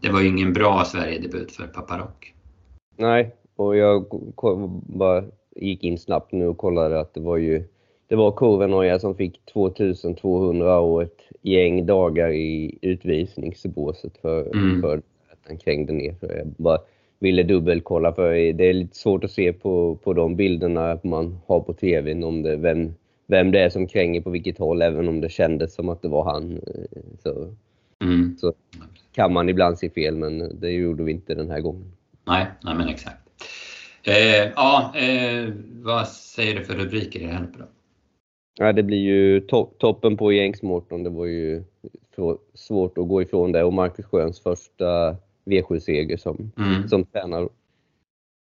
det 0.02 0.10
var 0.10 0.22
ju 0.22 0.28
ingen 0.28 0.54
bra 0.54 0.86
Sverigedebut 0.86 1.52
för 1.52 1.68
Paparock. 1.68 2.34
Nej, 2.98 3.36
och 3.56 3.78
jag 3.78 4.06
bara 4.88 5.24
gick 5.56 5.84
in 5.84 5.98
snabbt 5.98 6.32
nu 6.32 6.48
och 6.48 6.58
kollade 6.58 7.00
att 7.00 7.13
det 7.13 7.20
var 7.22 7.38
ju 7.38 7.63
det 8.08 8.16
var 8.16 8.32
Kurvenoja 8.32 9.00
som 9.00 9.16
fick 9.16 9.46
2200 9.46 10.80
och 10.80 11.04
ett 11.04 11.22
gäng 11.42 11.86
dagar 11.86 12.32
i 12.32 12.78
utvisningsbåset 12.82 14.18
för, 14.18 14.56
mm. 14.56 14.82
för 14.82 14.98
att 14.98 15.40
han 15.48 15.58
krängde 15.58 15.94
ner. 15.94 16.13
För 16.13 16.38
jag 16.38 16.48
bara 16.48 16.80
ville 17.24 17.44
dubbelkolla 17.44 18.13
för 18.13 18.53
det 18.53 18.70
är 18.70 18.74
lite 18.74 18.98
svårt 18.98 19.24
att 19.24 19.32
se 19.32 19.53
på, 19.53 19.96
på 19.96 20.13
de 20.13 20.36
bilderna 20.36 21.00
man 21.03 21.39
har 21.48 21.60
på 21.60 21.74
TVn 21.74 22.24
om 22.24 22.42
det, 22.42 22.56
vem, 22.56 22.94
vem 23.27 23.51
det 23.51 23.60
är 23.60 23.70
som 23.70 23.88
kränger 23.88 24.22
på 24.22 24.30
vilket 24.30 24.58
håll, 24.58 24.82
även 24.82 25.08
om 25.08 25.22
det 25.22 25.30
kändes 25.30 25.75
som 25.75 25.89
att 25.89 26.01
det 26.01 26.08
var 26.08 26.24
han. 26.24 26.62
Så, 27.24 27.56
mm. 28.03 28.38
så 28.38 28.53
kan 29.12 29.34
man 29.34 29.50
ibland 29.50 29.80
se 29.80 29.89
fel, 29.89 30.15
men 30.15 30.60
det 30.60 30.71
gjorde 30.71 31.04
vi 31.04 31.12
inte 31.12 31.36
den 31.36 31.50
här 31.50 31.60
gången. 31.60 31.91
Nej, 32.26 32.45
nej 32.63 32.76
men 32.76 32.88
exakt. 32.88 33.17
Eh, 34.04 34.52
ja, 34.56 34.93
eh, 34.95 35.54
vad 35.71 36.08
säger 36.08 36.56
du 36.56 36.65
för 36.65 36.74
rubriker 36.74 37.19
i 37.19 37.24
det 37.24 37.32
här 37.32 37.47
då? 37.58 37.65
Ja, 38.60 38.74
det 38.74 38.84
blir 38.84 39.02
ju 39.02 39.39
to 39.39 39.65
toppen 39.65 40.17
på 40.17 40.32
Jängs 40.32 40.62
Morton. 40.62 41.04
Det 41.04 41.10
var 41.10 41.26
ju 41.26 41.63
svårt 42.54 42.97
att 42.97 43.08
gå 43.08 43.21
ifrån 43.21 43.52
det 43.52 43.63
och 43.63 43.74
Marcus 43.74 44.06
Sjöns 44.06 44.39
första 44.39 45.17
V7-seger 45.45 46.17
som, 46.17 46.51
mm. 46.58 46.88
som 46.88 47.06
tränare. 47.06 47.47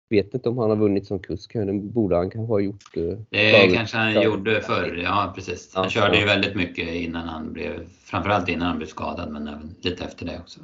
Vet 0.09 0.33
inte 0.33 0.49
om 0.49 0.57
han 0.57 0.69
har 0.69 0.77
vunnit 0.77 1.07
som 1.07 1.19
kusk. 1.19 1.53
Det 1.53 1.73
borde 1.73 2.15
han 2.15 2.29
kanske 2.29 2.53
ha 2.53 2.59
gjort. 2.59 2.97
Eh, 2.97 3.17
det 3.29 3.71
kanske 3.73 3.97
han 3.97 4.21
gjorde 4.21 4.61
förr. 4.61 5.01
Ja, 5.03 5.31
precis. 5.35 5.75
Han 5.75 5.83
ja, 5.83 5.89
körde 5.89 6.13
ja. 6.13 6.19
ju 6.19 6.25
väldigt 6.25 6.55
mycket 6.55 6.93
innan 6.93 7.27
han 7.27 7.53
blev, 7.53 7.87
framförallt 8.03 8.49
innan 8.49 8.67
han 8.67 8.77
blev 8.77 8.87
skadad, 8.87 9.31
men 9.31 9.47
även 9.47 9.75
lite 9.81 10.03
efter 10.03 10.25
det 10.25 10.39
också. 10.39 10.59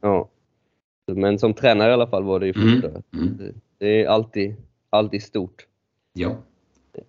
Ja. 0.00 0.28
Men 1.06 1.38
som 1.38 1.54
tränare 1.54 1.90
i 1.90 1.92
alla 1.92 2.06
fall 2.06 2.24
var 2.24 2.40
det 2.40 2.46
ju 2.46 2.52
mm. 2.56 2.72
första. 2.72 2.88
Mm. 2.88 3.38
Mm. 3.40 3.54
Det 3.78 4.04
är 4.04 4.08
alltid, 4.08 4.56
alltid 4.90 5.22
stort. 5.22 5.66
Ja. 6.12 6.36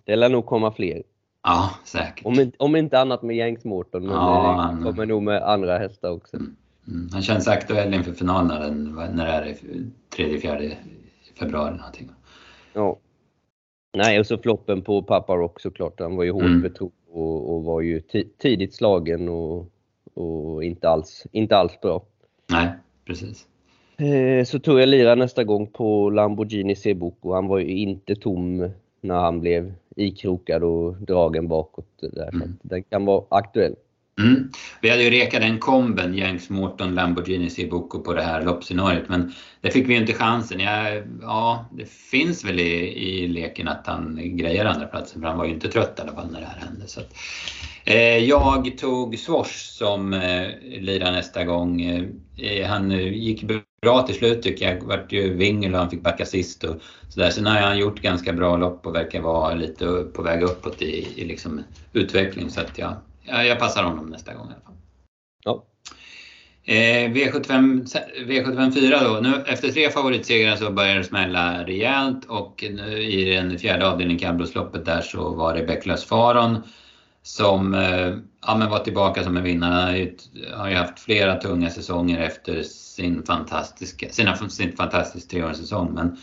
Det 0.04 0.16
lär 0.16 0.28
nog 0.28 0.46
komma 0.46 0.72
fler. 0.72 1.02
Ja, 1.42 1.70
säkert. 1.84 2.26
Om, 2.26 2.52
om 2.58 2.76
inte 2.76 3.00
annat 3.00 3.22
med 3.22 3.36
Jängs 3.36 3.64
Mårton, 3.64 4.02
men 4.02 4.12
ja, 4.12 4.42
det 4.42 4.62
han, 4.62 4.82
kommer 4.82 5.06
nog 5.06 5.22
med 5.22 5.42
andra 5.42 5.78
hästar 5.78 6.10
också. 6.10 6.36
Mm. 6.36 6.56
Mm. 6.88 7.08
Han 7.12 7.22
känns 7.22 7.48
aktuell 7.48 7.94
inför 7.94 8.12
finalen 8.12 8.98
när 9.14 9.44
det 9.44 9.50
är 9.50 9.56
3-4 10.16 10.74
februari 11.38 11.76
någonting. 11.76 12.10
Ja. 12.72 12.98
Nej, 13.96 14.20
och 14.20 14.26
så 14.26 14.38
floppen 14.38 14.82
på 14.82 15.02
Papa 15.02 15.36
Rock 15.36 15.60
såklart. 15.60 16.00
Han 16.00 16.16
var 16.16 16.24
ju 16.24 16.30
hårt 16.30 16.42
mm. 16.42 16.62
betrodd 16.62 16.92
och, 17.10 17.54
och, 17.54 17.64
var 17.64 17.80
ju 17.80 18.02
tidigt 18.38 18.74
slagen 18.74 19.28
och, 19.28 19.70
och 20.14 20.64
inte, 20.64 20.88
alls, 20.88 21.26
inte 21.32 21.56
alls 21.56 21.80
bra. 21.80 22.02
Nej, 22.50 22.68
precis. 23.04 23.46
Eh, 23.96 24.44
så 24.44 24.58
tog 24.58 24.80
jag 24.80 24.88
lira 24.88 25.14
nästa 25.14 25.44
gång 25.44 25.66
på 25.66 26.10
Lamborghini 26.10 26.76
Cebuco. 26.76 27.32
Han 27.32 27.46
var 27.46 27.58
ju 27.58 27.78
inte 27.78 28.16
tom 28.16 28.70
när 29.00 29.14
han 29.14 29.40
blev 29.40 29.74
ikrokad 29.96 30.62
och 30.62 30.94
dragen 30.94 31.48
bakåt. 31.48 31.86
Där. 32.00 32.34
Mm. 32.34 32.58
den 32.62 32.82
kan 32.82 33.04
vara 33.04 33.24
aktuell. 33.28 33.74
Mm. 34.20 34.50
Vi 34.80 34.90
hade 34.90 35.02
ju 35.02 35.10
rekat 35.10 35.40
den 35.40 35.58
komben, 35.58 36.14
Jens 36.14 36.50
Morton, 36.50 36.94
Lamborghini 36.94 37.50
Cibuco 37.50 38.02
på 38.02 38.14
det 38.14 38.22
här 38.22 38.42
loppscenariot 38.42 39.08
men 39.08 39.32
det 39.60 39.70
fick 39.70 39.88
vi 39.88 39.94
inte 39.94 40.12
chansen. 40.12 40.60
Jag, 40.60 41.02
ja, 41.22 41.66
det 41.72 41.90
finns 41.90 42.44
väl 42.44 42.60
i, 42.60 42.72
i 43.08 43.28
leken 43.28 43.68
att 43.68 43.86
han 43.86 44.36
grejer 44.36 44.64
andra 44.64 44.86
platsen 44.86 45.20
för 45.20 45.28
han 45.28 45.38
var 45.38 45.44
ju 45.44 45.52
inte 45.52 45.68
trött 45.68 45.94
i 45.98 46.02
alla 46.02 46.12
fall 46.12 46.32
när 46.32 46.40
det 46.40 46.46
här 46.46 46.66
hände. 46.66 46.86
Så 46.86 47.00
att, 47.00 47.14
eh, 47.84 48.18
jag 48.18 48.78
tog 48.78 49.18
Swash 49.18 49.70
som 49.72 50.12
eh, 50.12 50.48
lirar 50.80 51.12
nästa 51.12 51.44
gång. 51.44 51.82
Eh, 52.36 52.66
han 52.66 52.90
eh, 52.90 53.12
gick 53.12 53.44
bra 53.82 54.02
till 54.02 54.14
slut 54.14 54.42
tycker 54.42 54.72
jag. 54.72 54.82
Vart 54.82 55.12
ju 55.12 55.34
vingel 55.34 55.74
och 55.74 55.80
han 55.80 55.90
fick 55.90 56.02
backa 56.02 56.26
sist 56.26 56.64
och 56.64 56.76
sådär. 57.08 57.30
Sen 57.30 57.46
har 57.46 57.60
han 57.60 57.78
gjort 57.78 58.00
ganska 58.00 58.32
bra 58.32 58.56
lopp 58.56 58.86
och 58.86 58.94
verkar 58.94 59.20
vara 59.20 59.54
lite 59.54 59.86
på 60.14 60.22
väg 60.22 60.42
uppåt 60.42 60.82
i, 60.82 61.08
i 61.16 61.24
liksom 61.24 61.62
utveckling 61.92 62.50
så 62.50 62.60
att 62.60 62.78
jag 62.78 62.94
jag 63.26 63.58
passar 63.58 63.82
honom 63.84 64.06
nästa 64.06 64.34
gång 64.34 64.46
i 64.46 64.52
alla 64.52 64.60
fall. 64.60 64.74
Ja. 65.44 65.64
Eh, 66.64 67.10
V75, 67.10 67.86
V75 68.26 68.72
4 68.72 69.04
då. 69.04 69.20
Nu, 69.20 69.44
efter 69.46 69.68
tre 69.68 69.90
favoritsegrar 69.90 70.56
så 70.56 70.70
börjar 70.70 70.96
det 70.96 71.04
smälla 71.04 71.64
rejält 71.64 72.24
och 72.24 72.64
nu, 72.70 73.02
i 73.02 73.34
den 73.34 73.58
fjärde 73.58 73.88
avdelningen 73.88 74.20
Kambrosloppet 74.20 74.84
där 74.84 75.00
så 75.00 75.34
var 75.34 75.54
det 75.54 75.62
Becklös 75.62 76.04
Faron 76.04 76.58
som 77.22 77.74
eh, 77.74 78.14
ja, 78.46 78.56
men 78.56 78.70
var 78.70 78.78
tillbaka 78.78 79.24
som 79.24 79.36
en 79.36 79.42
vinnare. 79.42 79.72
Han 79.72 79.84
har 79.84 79.96
ju, 79.96 80.16
har 80.54 80.68
ju 80.68 80.74
haft 80.74 80.98
flera 80.98 81.36
tunga 81.36 81.70
säsonger 81.70 82.20
efter 82.20 82.62
sin 82.62 83.22
fantastiska, 83.22 84.08
sina, 84.10 84.36
sin 84.36 84.76
fantastiska 84.76 85.30
treårssäsong. 85.30 85.94
Men 85.94 86.16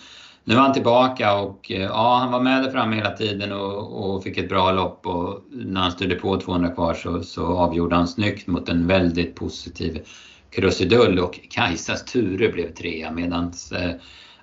nu 0.44 0.54
är 0.54 0.60
han 0.60 0.74
tillbaka 0.74 1.40
och 1.40 1.72
eh, 1.72 1.82
ja, 1.82 2.18
han 2.22 2.32
var 2.32 2.40
med 2.40 2.64
där 2.64 2.72
framme 2.72 2.96
hela 2.96 3.12
tiden 3.12 3.52
och, 3.52 4.16
och 4.16 4.24
fick 4.24 4.38
ett 4.38 4.50
bra 4.50 4.72
lopp 4.72 5.08
och 5.08 5.44
när 5.52 5.82
han 5.82 5.92
styrde 5.92 6.16
på 6.16 6.40
200 6.40 6.70
kvar 6.70 6.94
så, 6.94 7.24
så 7.24 7.46
avgjorde 7.46 7.96
han 7.96 8.08
snyggt 8.08 8.48
mot 8.48 8.70
en 8.70 8.88
väldigt 8.88 9.36
positiv 9.36 10.06
Krusidull 10.50 11.20
och 11.20 11.40
Kajsas 11.50 12.06
Ture 12.06 12.50
blev 12.50 12.74
trea 12.74 13.12
medan 13.12 13.52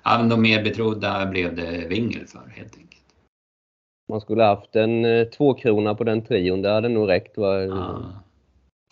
eh, 0.03 0.27
de 0.29 0.41
mer 0.41 0.63
betrodda 0.63 1.25
blev 1.25 1.55
det 1.55 1.87
Wingel 1.87 2.27
för 2.27 2.53
helt 2.55 2.77
enkelt. 2.77 3.01
Man 4.09 4.21
skulle 4.21 4.43
haft 4.43 4.75
en 4.75 5.05
eh, 5.05 5.27
två 5.27 5.53
krona 5.53 5.95
på 5.95 6.03
den 6.03 6.25
trion, 6.25 6.61
det 6.61 6.69
hade 6.69 6.89
nog 6.89 7.09
räckt. 7.09 7.37
Va? 7.37 7.61
Ja. 7.61 8.01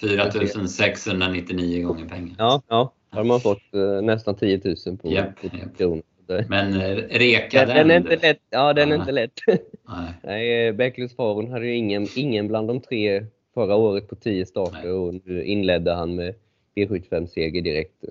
4699 0.01 1.87
gånger 1.87 2.05
pengar. 2.05 2.35
Ja, 2.37 2.61
ja. 2.67 2.93
Då 3.09 3.17
hade 3.17 3.27
man 3.27 3.39
fått 3.39 3.73
eh, 3.73 4.01
nästan 4.01 4.35
10 4.35 4.61
000 4.85 4.97
på, 4.97 5.11
yep, 5.11 5.43
yep. 5.43 5.77
kronor. 5.77 6.03
Men 6.49 6.81
eh, 6.81 6.95
reka 7.09 7.65
den. 7.65 7.77
Den 7.77 7.91
är 7.91 7.97
inte 7.97 8.27
lätt. 8.27 8.41
Ja, 8.49 8.73
den 8.73 8.91
är 8.91 8.95
inte 8.95 9.11
lätt. 9.11 9.39
Nej. 9.47 10.13
Nej, 10.23 10.67
eh, 10.67 10.73
Bäcklös 10.73 11.15
Faron 11.15 11.51
hade 11.51 11.65
ju 11.65 11.75
ingen, 11.75 12.07
ingen 12.15 12.47
bland 12.47 12.67
de 12.67 12.81
tre 12.81 13.25
förra 13.53 13.75
året 13.75 14.07
på 14.07 14.15
10 14.15 14.45
starter 14.45 14.79
Nej. 14.83 14.91
och 14.91 15.13
nu 15.25 15.43
inledde 15.43 15.93
han 15.93 16.15
med 16.15 16.35
V75-seger 16.75 17.61
direkt. 17.61 18.03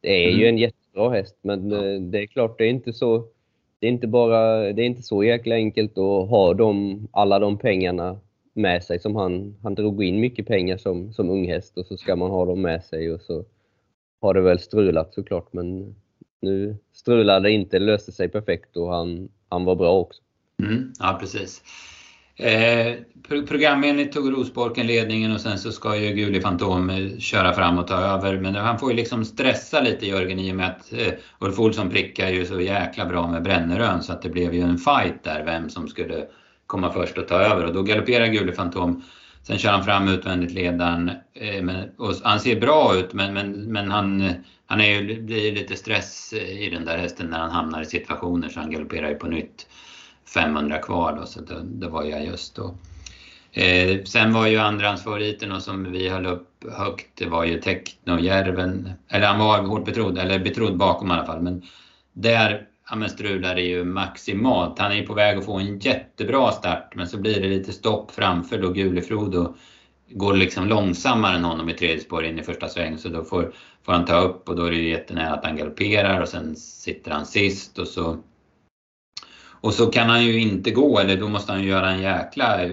Det 0.00 0.24
är 0.24 0.28
mm. 0.28 0.40
ju 0.40 0.48
en 0.48 0.58
jättebra 0.58 1.10
häst, 1.10 1.36
men 1.42 1.70
ja. 1.70 1.86
Eh, 1.86 2.00
det 2.00 2.22
är 2.22 2.26
klart, 2.26 2.58
det 2.58 2.64
är 2.64 2.70
inte 2.70 2.92
så 2.92 3.24
det 3.82 3.86
är 3.86 3.90
inte 3.90 4.06
bara, 4.06 4.72
det 4.72 4.82
är 4.82 4.86
inte 4.86 5.02
så 5.02 5.24
jäkla 5.24 5.54
enkelt 5.54 5.98
att 5.98 6.28
ha 6.28 6.54
de, 6.54 7.00
alla 7.12 7.38
de 7.38 7.58
pengarna 7.58 8.18
med 8.52 8.84
sig 8.84 8.98
som 8.98 9.16
han, 9.16 9.56
han 9.62 9.74
drog 9.74 10.04
in 10.04 10.20
mycket 10.20 10.46
pengar 10.46 10.76
som, 10.76 11.12
som 11.12 11.30
unghäst 11.30 11.78
och 11.78 11.86
så 11.86 11.96
ska 11.96 12.16
man 12.16 12.30
ha 12.30 12.44
dem 12.44 12.62
med 12.62 12.84
sig 12.84 13.12
och 13.12 13.20
så 13.20 13.44
har 14.20 14.34
det 14.34 14.40
väl 14.40 14.58
strulat 14.58 15.14
såklart 15.14 15.52
men 15.52 15.94
nu 16.42 16.76
strulade 16.92 17.48
det 17.48 17.52
inte, 17.52 17.78
löste 17.78 18.12
sig 18.12 18.28
perfekt 18.28 18.76
och 18.76 18.94
han, 18.94 19.28
han 19.48 19.64
var 19.64 19.76
bra 19.76 19.98
också. 19.98 20.22
Mm, 20.62 20.92
ja, 20.98 21.16
precis. 21.20 21.62
Eh, 22.36 22.94
programenligt 23.48 24.12
tog 24.12 24.32
Rosborken 24.32 24.86
ledningen 24.86 25.32
och 25.32 25.40
sen 25.40 25.58
så 25.58 25.72
ska 25.72 25.96
ju 25.96 26.14
Guli 26.14 26.40
Fantom 26.40 26.90
eh, 26.90 27.18
köra 27.18 27.52
fram 27.52 27.78
och 27.78 27.86
ta 27.86 27.94
över. 27.94 28.38
Men 28.38 28.54
han 28.54 28.78
får 28.78 28.90
ju 28.90 28.96
liksom 28.96 29.24
stressa 29.24 29.80
lite 29.80 30.06
Jörgen 30.06 30.38
i 30.38 30.52
och 30.52 30.56
med 30.56 30.66
att 30.66 30.92
eh, 30.92 31.12
Ulf 31.38 31.58
Olsson 31.58 31.90
prickar 31.90 32.28
ju 32.28 32.46
så 32.46 32.60
jäkla 32.60 33.06
bra 33.06 33.28
med 33.28 33.42
Brännerön 33.42 34.02
så 34.02 34.12
att 34.12 34.22
det 34.22 34.28
blev 34.28 34.54
ju 34.54 34.60
en 34.60 34.78
fight 34.78 35.24
där 35.24 35.44
vem 35.44 35.70
som 35.70 35.88
skulle 35.88 36.26
komma 36.66 36.92
först 36.92 37.18
och 37.18 37.28
ta 37.28 37.34
över 37.34 37.64
och 37.64 37.74
då 37.74 37.82
galopperar 37.82 38.26
Guli 38.26 38.52
Fantom. 38.52 39.02
Sen 39.42 39.58
kör 39.58 39.70
han 39.70 39.84
fram 39.84 40.08
utvändigt 40.08 40.52
ledaren. 40.52 41.10
Eh, 41.34 41.62
men, 41.62 41.90
och 41.98 42.14
han 42.24 42.40
ser 42.40 42.60
bra 42.60 42.94
ut 42.96 43.12
men, 43.12 43.34
men, 43.34 43.52
men 43.52 43.90
han, 43.90 44.34
han 44.66 44.80
är 44.80 45.00
ju, 45.00 45.22
blir 45.22 45.52
lite 45.52 45.76
stress 45.76 46.32
i 46.32 46.70
den 46.70 46.84
där 46.84 46.98
hästen 46.98 47.26
när 47.26 47.38
han 47.38 47.50
hamnar 47.50 47.82
i 47.82 47.86
situationer 47.86 48.48
så 48.48 48.60
han 48.60 48.70
galopperar 48.70 49.08
ju 49.08 49.14
på 49.14 49.26
nytt. 49.26 49.66
500 50.34 50.78
kvar 50.78 51.16
då, 51.20 51.26
så 51.26 51.40
det, 51.40 51.62
det 51.62 51.88
var 51.88 52.04
jag 52.04 52.24
just 52.26 52.54
då. 52.54 52.74
Eh, 53.52 54.04
sen 54.04 54.32
var 54.32 54.46
ju 54.46 54.58
andrahandsfavoriten 54.58 55.52
och 55.52 55.62
som 55.62 55.92
vi 55.92 56.08
höll 56.08 56.26
upp 56.26 56.48
högt, 56.72 57.08
det 57.14 57.26
var 57.26 57.44
ju 57.44 57.60
Technojärven. 57.60 58.92
Eller 59.08 59.26
han 59.26 59.38
var 59.38 59.62
hårt 59.62 59.84
betrodd, 59.84 60.18
eller 60.18 60.38
betrodd 60.38 60.76
bakom 60.76 61.10
i 61.10 61.14
alla 61.14 61.26
fall. 61.26 61.42
Men 61.42 61.62
där 62.12 62.66
ja, 62.90 62.96
men 62.96 63.10
strular 63.10 63.54
det 63.54 63.62
ju 63.62 63.84
maximalt. 63.84 64.78
Han 64.78 64.92
är 64.92 65.06
på 65.06 65.14
väg 65.14 65.38
att 65.38 65.44
få 65.44 65.58
en 65.58 65.78
jättebra 65.78 66.52
start 66.52 66.92
men 66.94 67.08
så 67.08 67.18
blir 67.18 67.40
det 67.40 67.48
lite 67.48 67.72
stopp 67.72 68.10
framför 68.10 68.58
då 68.58 68.68
Gulefrodo 68.68 69.54
går 70.10 70.34
liksom 70.34 70.68
långsammare 70.68 71.36
än 71.36 71.44
honom 71.44 71.68
i 71.68 71.74
tredje 71.74 72.00
spår 72.00 72.24
in 72.24 72.38
i 72.38 72.42
första 72.42 72.68
sväng 72.68 72.98
så 72.98 73.08
då 73.08 73.24
får, 73.24 73.54
får 73.82 73.92
han 73.92 74.04
ta 74.04 74.20
upp 74.20 74.48
och 74.48 74.56
då 74.56 74.64
är 74.64 74.70
det 74.70 74.76
jättenära 74.76 75.34
att 75.34 75.44
han 75.44 75.56
galopperar 75.56 76.20
och 76.20 76.28
sen 76.28 76.56
sitter 76.56 77.10
han 77.10 77.26
sist 77.26 77.78
och 77.78 77.88
så 77.88 78.16
och 79.62 79.74
så 79.74 79.86
kan 79.86 80.08
han 80.08 80.24
ju 80.24 80.40
inte 80.40 80.70
gå 80.70 80.98
eller 80.98 81.16
då 81.16 81.28
måste 81.28 81.52
han 81.52 81.64
göra 81.64 81.90
en 81.90 82.02
jäkla 82.02 82.64
eh, 82.64 82.70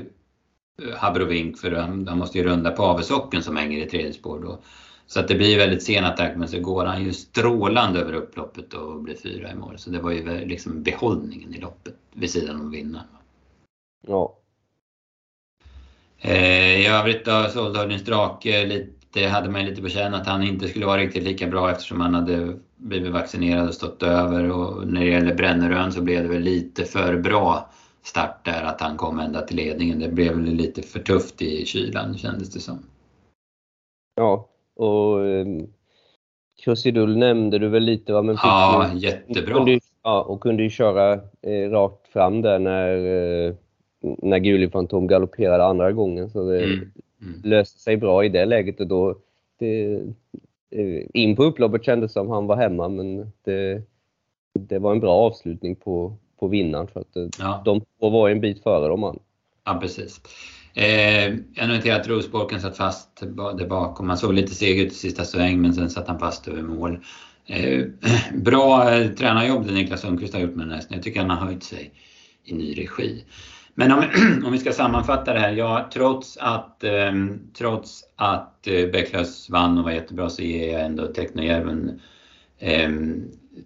habrovink 0.97 1.57
för 1.57 1.71
han, 1.71 2.07
han 2.07 2.17
måste 2.17 2.37
ju 2.37 2.43
runda 2.43 2.71
på 2.71 2.83
avesocken 2.83 3.43
som 3.43 3.55
hänger 3.55 3.85
i 3.85 3.89
tredje 3.89 4.13
spår 4.13 4.39
då. 4.39 4.59
Så 5.09 5.19
att 5.19 5.27
det 5.27 5.35
blir 5.35 5.57
väldigt 5.57 5.83
sen 5.83 6.05
attack 6.05 6.35
men 6.35 6.47
så 6.47 6.59
går 6.59 6.85
han 6.85 7.03
ju 7.03 7.13
strålande 7.13 7.99
över 7.99 8.13
upploppet 8.13 8.73
och 8.73 9.01
blir 9.01 9.15
fyra 9.15 9.51
i 9.51 9.55
mål. 9.55 9.77
Så 9.77 9.89
det 9.89 9.99
var 9.99 10.11
ju 10.11 10.45
liksom 10.45 10.83
behållningen 10.83 11.55
i 11.55 11.59
loppet 11.59 11.95
vid 12.13 12.29
sidan 12.29 12.61
om 12.61 12.71
vinnaren. 12.71 13.05
Ja. 14.07 14.37
Eh, 16.17 16.81
I 16.81 16.87
övrigt 16.87 17.25
då, 17.25 17.49
Soldhöjdens 17.53 18.05
drake, 18.05 18.65
lite, 18.65 19.27
hade 19.27 19.49
man 19.49 19.65
lite 19.65 19.81
på 19.81 19.89
känn 19.89 20.13
att 20.13 20.27
han 20.27 20.43
inte 20.43 20.67
skulle 20.67 20.85
vara 20.85 21.01
riktigt 21.01 21.23
lika 21.23 21.47
bra 21.47 21.71
eftersom 21.71 22.01
han 22.01 22.13
hade 22.13 22.57
blivit 22.77 23.11
vaccinerad 23.11 23.67
och 23.67 23.73
stått 23.73 24.03
över. 24.03 24.51
Och 24.51 24.87
när 24.87 25.01
det 25.01 25.11
gäller 25.11 25.35
Brännerön 25.35 25.91
så 25.91 26.01
blev 26.01 26.23
det 26.23 26.29
väl 26.29 26.41
lite 26.41 26.85
för 26.85 27.17
bra 27.17 27.71
start 28.03 28.45
där 28.45 28.63
att 28.63 28.81
han 28.81 28.97
kom 28.97 29.19
ända 29.19 29.41
till 29.41 29.57
ledningen. 29.57 29.99
Det 29.99 30.09
blev 30.09 30.33
väl 30.33 30.53
lite 30.53 30.81
för 30.81 30.99
tufft 30.99 31.41
i 31.41 31.65
kylan 31.65 32.17
kändes 32.17 32.49
det 32.49 32.59
som. 32.59 32.79
Ja, 34.15 34.48
och 34.79 35.19
Krusidull 36.63 37.17
nämnde 37.17 37.59
du 37.59 37.67
väl 37.67 37.83
lite 37.83 38.13
va? 38.13 38.21
Men 38.21 38.35
ja, 38.43 38.91
ju, 38.93 38.99
jättebra. 38.99 39.55
Kunde, 39.55 39.79
ja, 40.03 40.21
och 40.21 40.41
kunde 40.41 40.63
ju 40.63 40.69
köra 40.69 41.13
eh, 41.41 41.69
rakt 41.69 42.07
fram 42.07 42.41
där 42.41 42.59
när, 42.59 42.95
eh, 42.95 43.53
när 44.01 44.39
Guli 44.39 44.69
Fantom 44.69 45.07
galopperade 45.07 45.65
andra 45.65 45.91
gången. 45.91 46.29
Så 46.29 46.49
det 46.49 46.63
mm. 46.63 46.91
Mm. 47.21 47.41
löste 47.43 47.79
sig 47.79 47.97
bra 47.97 48.25
i 48.25 48.29
det 48.29 48.45
läget 48.45 48.79
och 48.79 48.87
då 48.87 49.15
det, 49.59 49.93
eh, 50.69 51.05
in 51.13 51.35
på 51.35 51.43
upploppet 51.43 51.85
kändes 51.85 52.13
som 52.13 52.29
han 52.29 52.47
var 52.47 52.55
hemma 52.55 52.89
men 52.89 53.31
det, 53.43 53.81
det 54.53 54.79
var 54.79 54.91
en 54.91 54.99
bra 54.99 55.13
avslutning 55.13 55.75
på, 55.75 56.15
på 56.39 56.47
vinnaren 56.47 56.87
för 56.87 56.99
att 56.99 57.15
eh, 57.15 57.27
ja. 57.39 57.61
de 57.65 57.81
var 57.97 58.29
en 58.29 58.41
bit 58.41 58.63
före 58.63 58.87
dem. 58.87 59.03
Han. 59.03 59.19
Ja, 59.65 59.77
precis. 59.81 60.21
Eh, 60.79 61.35
jag 61.53 61.69
noterade 61.69 62.01
att 62.01 62.07
Rosborken 62.07 62.61
satt 62.61 62.77
fast 62.77 63.23
där 63.57 63.67
bakom. 63.67 64.09
Han 64.09 64.17
såg 64.17 64.33
lite 64.33 64.55
seg 64.55 64.79
ut 64.79 64.91
i 64.91 64.95
sista 64.95 65.25
sväng 65.25 65.61
men 65.61 65.73
sen 65.73 65.89
satt 65.89 66.07
han 66.07 66.19
fast 66.19 66.47
över 66.47 66.61
mål. 66.61 66.99
Eh, 67.45 67.85
bra 68.33 68.93
eh, 68.93 69.07
tränarjobb 69.07 69.67
det 69.67 69.73
Niklas 69.73 70.01
Sundqvist 70.01 70.33
har 70.33 70.41
gjort 70.41 70.55
med 70.55 70.67
den 70.67 70.75
här 70.75 70.83
Jag 70.89 71.03
tycker 71.03 71.19
han 71.19 71.29
har 71.29 71.45
höjt 71.45 71.63
sig 71.63 71.93
i 72.43 72.53
ny 72.53 72.73
regi. 72.73 73.25
Men 73.73 73.91
om, 73.91 74.03
om 74.45 74.51
vi 74.51 74.57
ska 74.57 74.71
sammanfatta 74.71 75.33
det 75.33 75.39
här. 75.39 75.51
Ja, 75.51 75.89
trots 75.93 76.37
att, 76.37 76.83
eh, 76.83 77.13
trots 77.57 78.03
att 78.15 78.67
eh, 78.67 78.87
Bäcklös 78.91 79.49
vann 79.49 79.77
och 79.77 79.83
var 79.83 79.91
jättebra 79.91 80.29
så 80.29 80.41
ger 80.41 80.73
jag 80.73 80.85
ändå 80.85 81.07
Technojärven 81.07 82.01
eh, 82.59 82.89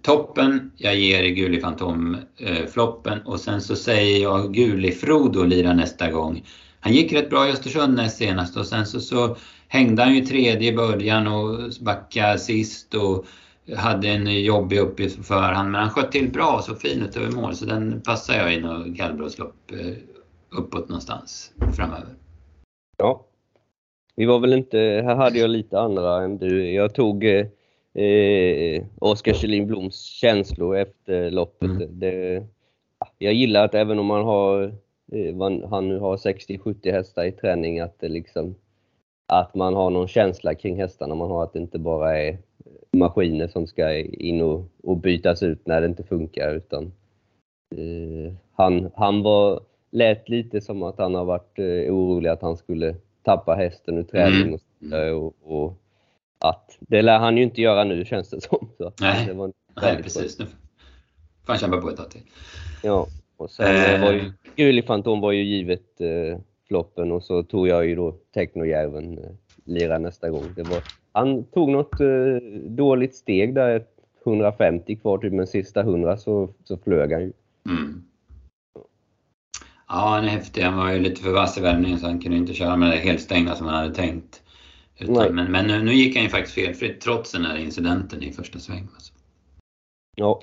toppen. 0.02 0.72
Jag 0.78 0.96
ger 0.96 1.24
Guli 1.24 1.62
Fantom 1.62 2.18
eh, 2.38 2.66
floppen 2.68 3.22
och 3.22 3.40
sen 3.40 3.62
så 3.62 3.76
säger 3.76 4.22
jag 4.22 4.54
Guli 4.54 4.92
Frodo 4.92 5.44
lirar 5.44 5.74
nästa 5.74 6.12
gång. 6.12 6.44
Han 6.84 6.94
gick 6.94 7.14
rätt 7.14 7.30
bra 7.30 7.48
i 7.48 7.52
Östersund 7.52 7.96
näst 7.96 8.18
senast 8.18 8.58
och 8.58 8.66
sen 8.66 8.86
så, 8.86 9.00
så 9.00 9.36
hängde 9.68 10.04
han 10.04 10.16
ju 10.16 10.22
tredje 10.22 10.72
i 10.72 10.76
början 10.76 11.28
och 11.28 11.60
backade 11.82 12.40
sist 12.40 12.94
och 12.94 13.26
hade 13.76 14.08
en 14.08 14.44
jobbig 14.44 14.80
uppgift 14.80 15.18
på 15.18 15.24
förhand 15.24 15.72
men 15.72 15.82
han 15.82 15.90
sköt 15.90 16.12
till 16.12 16.32
bra 16.32 16.56
och 16.56 16.64
så 16.64 16.76
fin 16.76 17.02
ut 17.02 17.18
över 17.18 17.32
mål 17.32 17.56
så 17.56 17.66
den 17.66 18.02
passar 18.02 18.34
jag 18.34 18.54
i 18.54 18.60
något 18.60 18.98
kallblodslopp 18.98 19.72
eh, 19.72 19.94
uppåt 20.60 20.90
någonstans 20.90 21.52
framöver. 21.76 22.16
Ja. 22.98 23.26
Vi 24.16 24.26
var 24.26 24.40
väl 24.40 24.54
inte, 24.54 24.78
här 24.78 25.16
hade 25.16 25.40
jag 25.40 25.50
lite 25.50 25.80
andra 25.80 26.24
än 26.24 26.38
du. 26.38 26.72
Jag 26.72 26.94
tog 26.94 27.24
eh, 27.26 27.48
eh 28.04 28.84
Oskar 29.00 29.34
Kjellin 29.34 29.68
Bloms 29.68 30.02
känslor 30.02 30.78
efter 30.78 31.32
loppet. 31.32 31.70
Mm. 31.70 32.00
Det, 32.00 32.44
jag 33.18 33.34
gillar 33.34 33.66
att 33.66 33.76
även 33.76 34.00
om 34.00 34.06
man 34.06 34.24
har 34.24 34.83
han 35.70 35.88
nu 35.88 36.00
har 36.00 36.18
60-70 36.18 36.92
hästar 36.92 37.24
i 37.24 37.32
träning, 37.32 37.80
att 37.80 38.00
det 38.00 38.08
liksom 38.08 38.56
att 39.28 39.56
man 39.56 39.74
har 39.74 39.90
någon 39.90 40.08
känsla 40.08 40.56
kring 40.56 40.80
hästarna. 40.80 41.16
Man 41.16 41.32
har 41.32 41.44
att 41.44 41.54
det 41.54 41.60
inte 41.60 41.80
bara 41.80 42.20
är 42.20 42.38
maskiner 42.92 43.48
som 43.48 43.68
ska 43.68 43.94
in 43.98 44.42
och, 44.42 44.66
och 44.84 44.98
bytas 44.98 45.44
ut 45.44 45.68
när 45.68 45.82
det 45.82 45.88
inte 45.88 46.04
funkar 46.04 46.56
utan 46.56 46.84
eh, 47.76 48.34
han, 48.54 48.92
han 48.96 49.24
var, 49.24 49.62
lät 49.92 50.30
lite 50.30 50.62
som 50.62 50.84
att 50.84 50.98
han 50.98 51.16
har 51.16 51.26
varit 51.26 51.60
eh, 51.60 51.66
orolig 51.66 52.30
att 52.30 52.42
han 52.42 52.58
skulle 52.58 52.96
tappa 53.24 53.56
hästen 53.56 53.98
ur 53.98 54.04
träning 54.04 54.60
mm. 54.82 55.18
och, 55.18 55.36
och, 55.44 55.66
och, 55.66 55.78
att 56.40 56.78
det 56.80 57.02
lär 57.02 57.20
han 57.20 57.38
ju 57.38 57.44
inte 57.44 57.62
göra 57.62 57.84
nu 57.84 58.06
känns 58.06 58.30
det 58.30 58.42
som. 58.42 58.70
Så 58.78 58.94
Nej, 59.02 59.26
det 59.28 59.34
var 59.34 59.52
Nej 59.82 60.04
precis. 60.04 60.40
Nu 60.40 60.46
får 60.46 61.54
han 61.54 61.58
kämpa 61.58 61.78
på 61.78 61.90
ett 61.90 61.98
tag 61.98 62.12
till. 62.12 62.22
Ja, 62.84 63.08
och 63.38 63.52
sen 63.52 63.96
eh. 63.96 64.02
var 64.02 64.12
ju 64.12 64.32
Guli 64.56 64.82
Fantom 64.82 65.22
var 65.22 65.32
ju 65.32 65.44
givet 65.44 66.02
eh, 66.02 66.40
floppen 66.68 67.12
och 67.12 67.24
så 67.24 67.44
tog 67.44 67.68
jag 67.68 67.86
ju 67.86 67.96
då 67.96 68.12
Technojärven 68.34 69.18
eh, 69.18 69.32
lira 69.66 69.98
nästa 69.98 70.30
gång. 70.30 70.44
Det 70.56 70.64
var, 70.64 70.84
han 71.12 71.44
tog 71.44 71.70
något 71.70 72.00
eh, 72.00 72.36
dåligt 72.66 73.16
steg 73.16 73.56
där, 73.56 73.84
150 74.26 74.96
kvar 74.96 75.18
typ, 75.18 75.34
men 75.34 75.48
sista 75.48 75.82
100 75.82 76.18
så, 76.18 76.50
så 76.64 76.78
flög 76.78 77.12
han 77.12 77.22
ju. 77.22 77.34
Mm. 77.70 78.04
Ja, 79.88 80.10
han 80.10 80.24
är 80.24 80.30
häftig. 80.30 80.62
Han 80.62 80.78
var 80.78 80.92
ju 80.92 81.00
lite 81.00 81.22
för 81.22 81.32
vass 81.32 81.58
i 81.58 81.62
värmningen 81.62 82.00
så 82.00 82.06
han 82.06 82.20
kunde 82.20 82.38
inte 82.38 82.54
köra 82.54 82.76
med 82.76 82.90
det 82.90 82.98
helt 82.98 83.22
stängda 83.22 83.56
som 83.56 83.68
han 83.68 83.76
hade 83.76 83.96
tänkt. 83.96 84.42
Utan, 85.00 85.36
men, 85.36 85.52
men 85.52 85.68
nu, 85.68 85.84
nu, 85.84 85.94
gick 85.94 86.16
han 86.16 86.24
ju 86.24 86.30
faktiskt 86.30 86.56
felfritt 86.56 87.02
trots 87.02 87.32
den 87.32 87.46
här 87.46 87.58
incidenten 87.58 88.24
i 88.24 88.32
första 88.32 88.60
svängen. 88.60 88.90
Alltså. 88.94 89.14
Ja. 90.16 90.42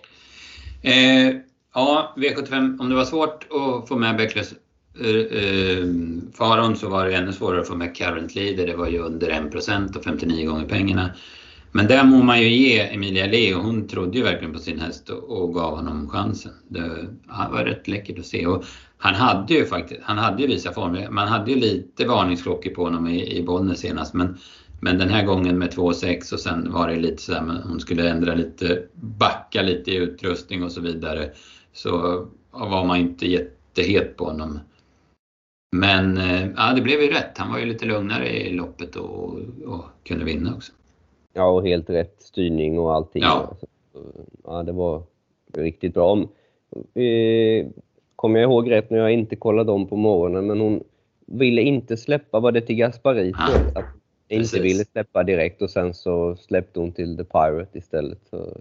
Eh, 0.83 1.37
Ja, 1.75 2.15
V75, 2.17 2.81
om 2.81 2.89
det 2.89 2.95
var 2.95 3.05
svårt 3.05 3.47
att 3.51 3.89
få 3.89 3.97
med 3.97 4.17
Bäcklös 4.17 4.55
uh, 5.01 5.07
eh, 5.07 5.79
eh, 5.79 5.87
Faron 6.35 6.77
så 6.77 6.89
var 6.89 7.07
det 7.07 7.15
ännu 7.15 7.33
svårare 7.33 7.61
att 7.61 7.69
få 7.69 7.75
med 7.75 7.97
Current 7.97 8.35
Leader. 8.35 8.67
Det 8.67 8.77
var 8.77 8.89
ju 8.89 8.99
under 8.99 9.31
1% 9.31 9.97
och 9.97 10.05
59 10.05 10.47
gånger 10.47 10.69
pengarna. 10.69 11.11
Men 11.73 11.87
där 11.87 12.05
må 12.05 12.23
man 12.23 12.41
ju 12.41 12.49
ge 12.49 12.81
Emilia 12.81 13.27
Leo. 13.27 13.59
Hon 13.59 13.89
trodde 13.89 14.19
ju 14.19 14.25
verkligen 14.25 14.53
på 14.53 14.59
sin 14.59 14.81
häst 14.81 15.11
och, 15.11 15.43
och 15.43 15.55
gav 15.55 15.77
honom 15.77 16.09
chansen. 16.09 16.53
Det 16.69 17.09
var 17.51 17.65
rätt 17.65 17.89
läckert 17.89 18.19
att 18.19 18.27
se. 18.27 18.47
Och 18.47 18.65
han 18.99 19.15
hade 19.15 19.55
ju 19.55 19.67
faktiskt, 19.67 20.01
han 20.05 20.19
hade 20.19 20.43
ju 20.43 20.49
visat 20.49 20.75
form. 20.75 21.15
Man 21.15 21.29
hade 21.29 21.51
ju 21.51 21.57
lite 21.57 22.05
varningsklockor 22.05 22.71
på 22.71 22.85
honom 22.85 23.09
i, 23.09 23.39
i 23.39 23.43
Bollnäs 23.43 23.81
senast. 23.81 24.15
Men, 24.15 24.39
men 24.81 24.99
den 24.99 25.09
här 25.09 25.25
gången 25.25 25.59
med 25.59 25.75
2,6 25.75 26.33
och 26.33 26.41
sen 26.41 26.73
var 26.73 26.89
det 26.89 26.97
lite 26.97 27.23
sådär, 27.23 27.63
hon 27.65 27.81
skulle 27.81 28.11
ändra 28.11 28.35
lite, 28.35 28.83
backa 28.95 29.63
lite 29.63 29.91
i 29.91 29.97
utrustning 29.97 30.65
och 30.65 30.73
så 30.73 30.81
vidare 30.81 31.31
så 31.73 32.27
var 32.51 32.85
man 32.85 32.97
inte 32.97 33.27
jättehet 33.27 34.17
på 34.17 34.25
honom. 34.25 34.59
Men 35.77 36.17
eh, 36.17 36.49
ja, 36.57 36.73
det 36.75 36.83
blev 36.83 37.01
ju 37.01 37.11
rätt. 37.11 37.39
Han 37.39 37.53
var 37.53 37.59
ju 37.59 37.67
lite 37.67 37.87
lugnare 37.87 38.29
i 38.29 38.53
loppet 38.53 38.97
och, 38.97 39.39
och 39.67 39.85
kunde 40.05 40.25
vinna 40.25 40.55
också. 40.55 40.73
Ja, 41.33 41.45
och 41.45 41.67
helt 41.67 41.91
rätt 41.91 42.23
styrning 42.23 42.79
och 42.79 42.95
allting. 42.95 43.23
Ja, 43.23 43.57
ja 44.45 44.63
det 44.63 44.73
var 44.73 45.03
riktigt 45.55 45.95
bra. 45.95 46.19
Eh, 46.95 47.67
kommer 48.17 48.41
jag 48.41 48.51
ihåg 48.51 48.71
rätt 48.71 48.91
när 48.91 48.99
jag 48.99 49.13
inte 49.13 49.37
kollade 49.37 49.73
om 49.73 49.87
på 49.87 49.97
morgonen, 49.97 50.47
men 50.47 50.61
hon 50.61 50.85
ville 51.27 51.63
inte 51.63 51.97
släppa, 51.97 52.41
var 52.41 52.53
det 52.53 52.61
till 52.61 52.77
Gasparito? 52.77 53.39
Ja, 53.39 53.81
att 53.81 53.85
inte 54.29 54.61
ville 54.61 54.85
släppa 54.85 55.23
direkt 55.23 55.63
och 55.63 55.71
sen 55.71 55.95
så 55.95 56.37
släppte 56.37 56.81
hon 56.81 56.93
till 56.93 57.17
The 57.17 57.25
Pirate 57.25 57.79
istället. 57.79 58.19
Så 58.31 58.57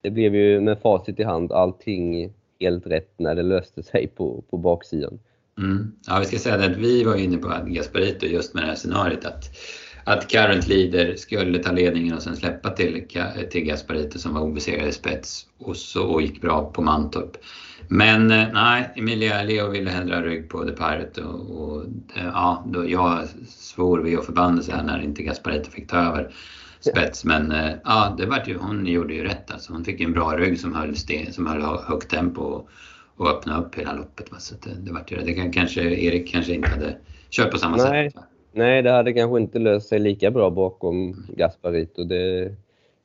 det 0.00 0.10
blev 0.10 0.34
ju 0.34 0.60
med 0.60 0.78
facit 0.78 1.20
i 1.20 1.22
hand 1.22 1.52
allting 1.52 2.32
helt 2.62 2.86
rätt 2.86 3.14
när 3.18 3.34
det 3.34 3.42
löste 3.42 3.82
sig 3.82 4.06
på, 4.16 4.44
på 4.50 4.56
baksidan. 4.56 5.18
Mm. 5.58 5.92
Ja, 6.06 6.18
vi 6.18 6.24
ska 6.24 6.38
säga 6.38 6.54
att 6.54 6.76
vi 6.76 7.04
var 7.04 7.16
inne 7.16 7.36
på 7.36 7.48
Gasparito 7.66 8.26
just 8.26 8.54
med 8.54 8.62
det 8.62 8.66
här 8.66 8.74
scenariot 8.74 9.24
att, 9.24 9.44
att 10.04 10.30
current 10.30 10.68
leader 10.68 11.14
skulle 11.16 11.58
ta 11.58 11.72
ledningen 11.72 12.14
och 12.14 12.22
sen 12.22 12.36
släppa 12.36 12.70
till, 12.70 13.06
till 13.50 13.64
Gasparito 13.64 14.18
som 14.18 14.34
var 14.34 14.40
obesegrad 14.40 14.88
i 14.88 14.92
spets 14.92 15.46
och 15.58 15.76
så 15.76 16.06
och 16.06 16.22
gick 16.22 16.40
bra 16.40 16.72
på 16.72 16.82
Mantorp. 16.82 17.36
Men 17.88 18.30
eh, 18.30 18.48
nej, 18.52 18.92
Emilia 18.96 19.42
Leo 19.42 19.70
ville 19.70 19.90
hellre 19.90 20.14
ha 20.14 20.22
rygg 20.22 20.48
på 20.48 20.64
The 20.64 20.72
Pirate 20.72 21.22
och, 21.22 21.62
och 21.62 21.84
eh, 22.14 22.24
ja, 22.24 22.64
då 22.66 22.90
jag 22.90 23.28
svor 23.48 23.98
vid 23.98 24.18
och 24.18 24.24
förbannelse 24.24 24.72
här 24.72 24.82
när 24.82 25.02
inte 25.02 25.22
Gasparito 25.22 25.70
fick 25.70 25.88
ta 25.88 25.96
över 25.96 26.32
spets. 26.84 27.24
Men 27.24 27.52
eh, 27.52 27.72
ja, 27.84 28.14
det 28.18 28.26
var 28.26 28.42
ju, 28.46 28.58
hon 28.58 28.86
gjorde 28.86 29.14
ju 29.14 29.24
rätt 29.24 29.50
alltså. 29.50 29.72
Hon 29.72 29.84
fick 29.84 30.00
en 30.00 30.12
bra 30.12 30.36
rygg 30.36 30.60
som 30.60 30.74
höll, 30.74 30.96
sten, 30.96 31.32
som 31.32 31.46
höll 31.46 31.62
högt 31.62 32.10
tempo 32.10 32.42
och, 32.42 32.68
och 33.16 33.28
öppnade 33.28 33.62
upp 33.62 33.74
hela 33.74 33.92
loppet. 33.92 34.32
Va? 34.32 34.38
Så 34.38 34.54
det, 34.54 34.70
det 34.80 34.92
var 34.92 35.04
ju 35.08 35.16
det. 35.16 35.32
kan, 35.32 35.52
kanske 35.52 35.82
Erik 35.82 36.32
kanske 36.32 36.54
inte 36.54 36.68
hade 36.68 36.96
kört 37.30 37.50
på 37.50 37.58
samma 37.58 37.76
nej, 37.76 38.10
sätt. 38.10 38.16
Va? 38.16 38.22
Nej, 38.52 38.82
det 38.82 38.90
hade 38.90 39.12
kanske 39.12 39.40
inte 39.40 39.58
löst 39.58 39.88
sig 39.88 39.98
lika 39.98 40.30
bra 40.30 40.50
bakom 40.50 41.26
Gasparito. 41.36 42.04
Det, 42.04 42.54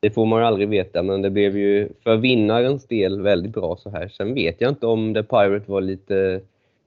det 0.00 0.10
får 0.10 0.26
man 0.26 0.40
ju 0.40 0.46
aldrig 0.46 0.68
veta, 0.68 1.02
men 1.02 1.22
det 1.22 1.30
blev 1.30 1.56
ju 1.56 1.88
för 2.04 2.16
vinnarens 2.16 2.86
del 2.86 3.22
väldigt 3.22 3.52
bra 3.52 3.76
så 3.76 3.90
här. 3.90 4.08
Sen 4.08 4.34
vet 4.34 4.60
jag 4.60 4.70
inte 4.70 4.86
om 4.86 5.14
The 5.14 5.22
Pirate 5.22 5.70
var 5.70 5.80
lite 5.80 6.40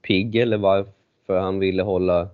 pigg 0.07 0.35
eller 0.35 0.57
varför 0.57 1.39
han 1.39 1.59
ville 1.59 1.83
hålla... 1.83 2.27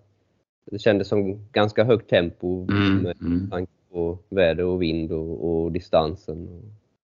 Det 0.72 0.80
kändes 0.80 1.08
som 1.08 1.48
ganska 1.52 1.84
högt 1.84 2.10
tempo 2.10 2.68
mm, 2.70 2.98
med 2.98 3.22
mm. 3.22 3.68
På 3.98 4.18
väder 4.30 4.64
och 4.64 4.82
vind 4.82 5.12
och, 5.12 5.50
och 5.50 5.72
distansen. 5.72 6.48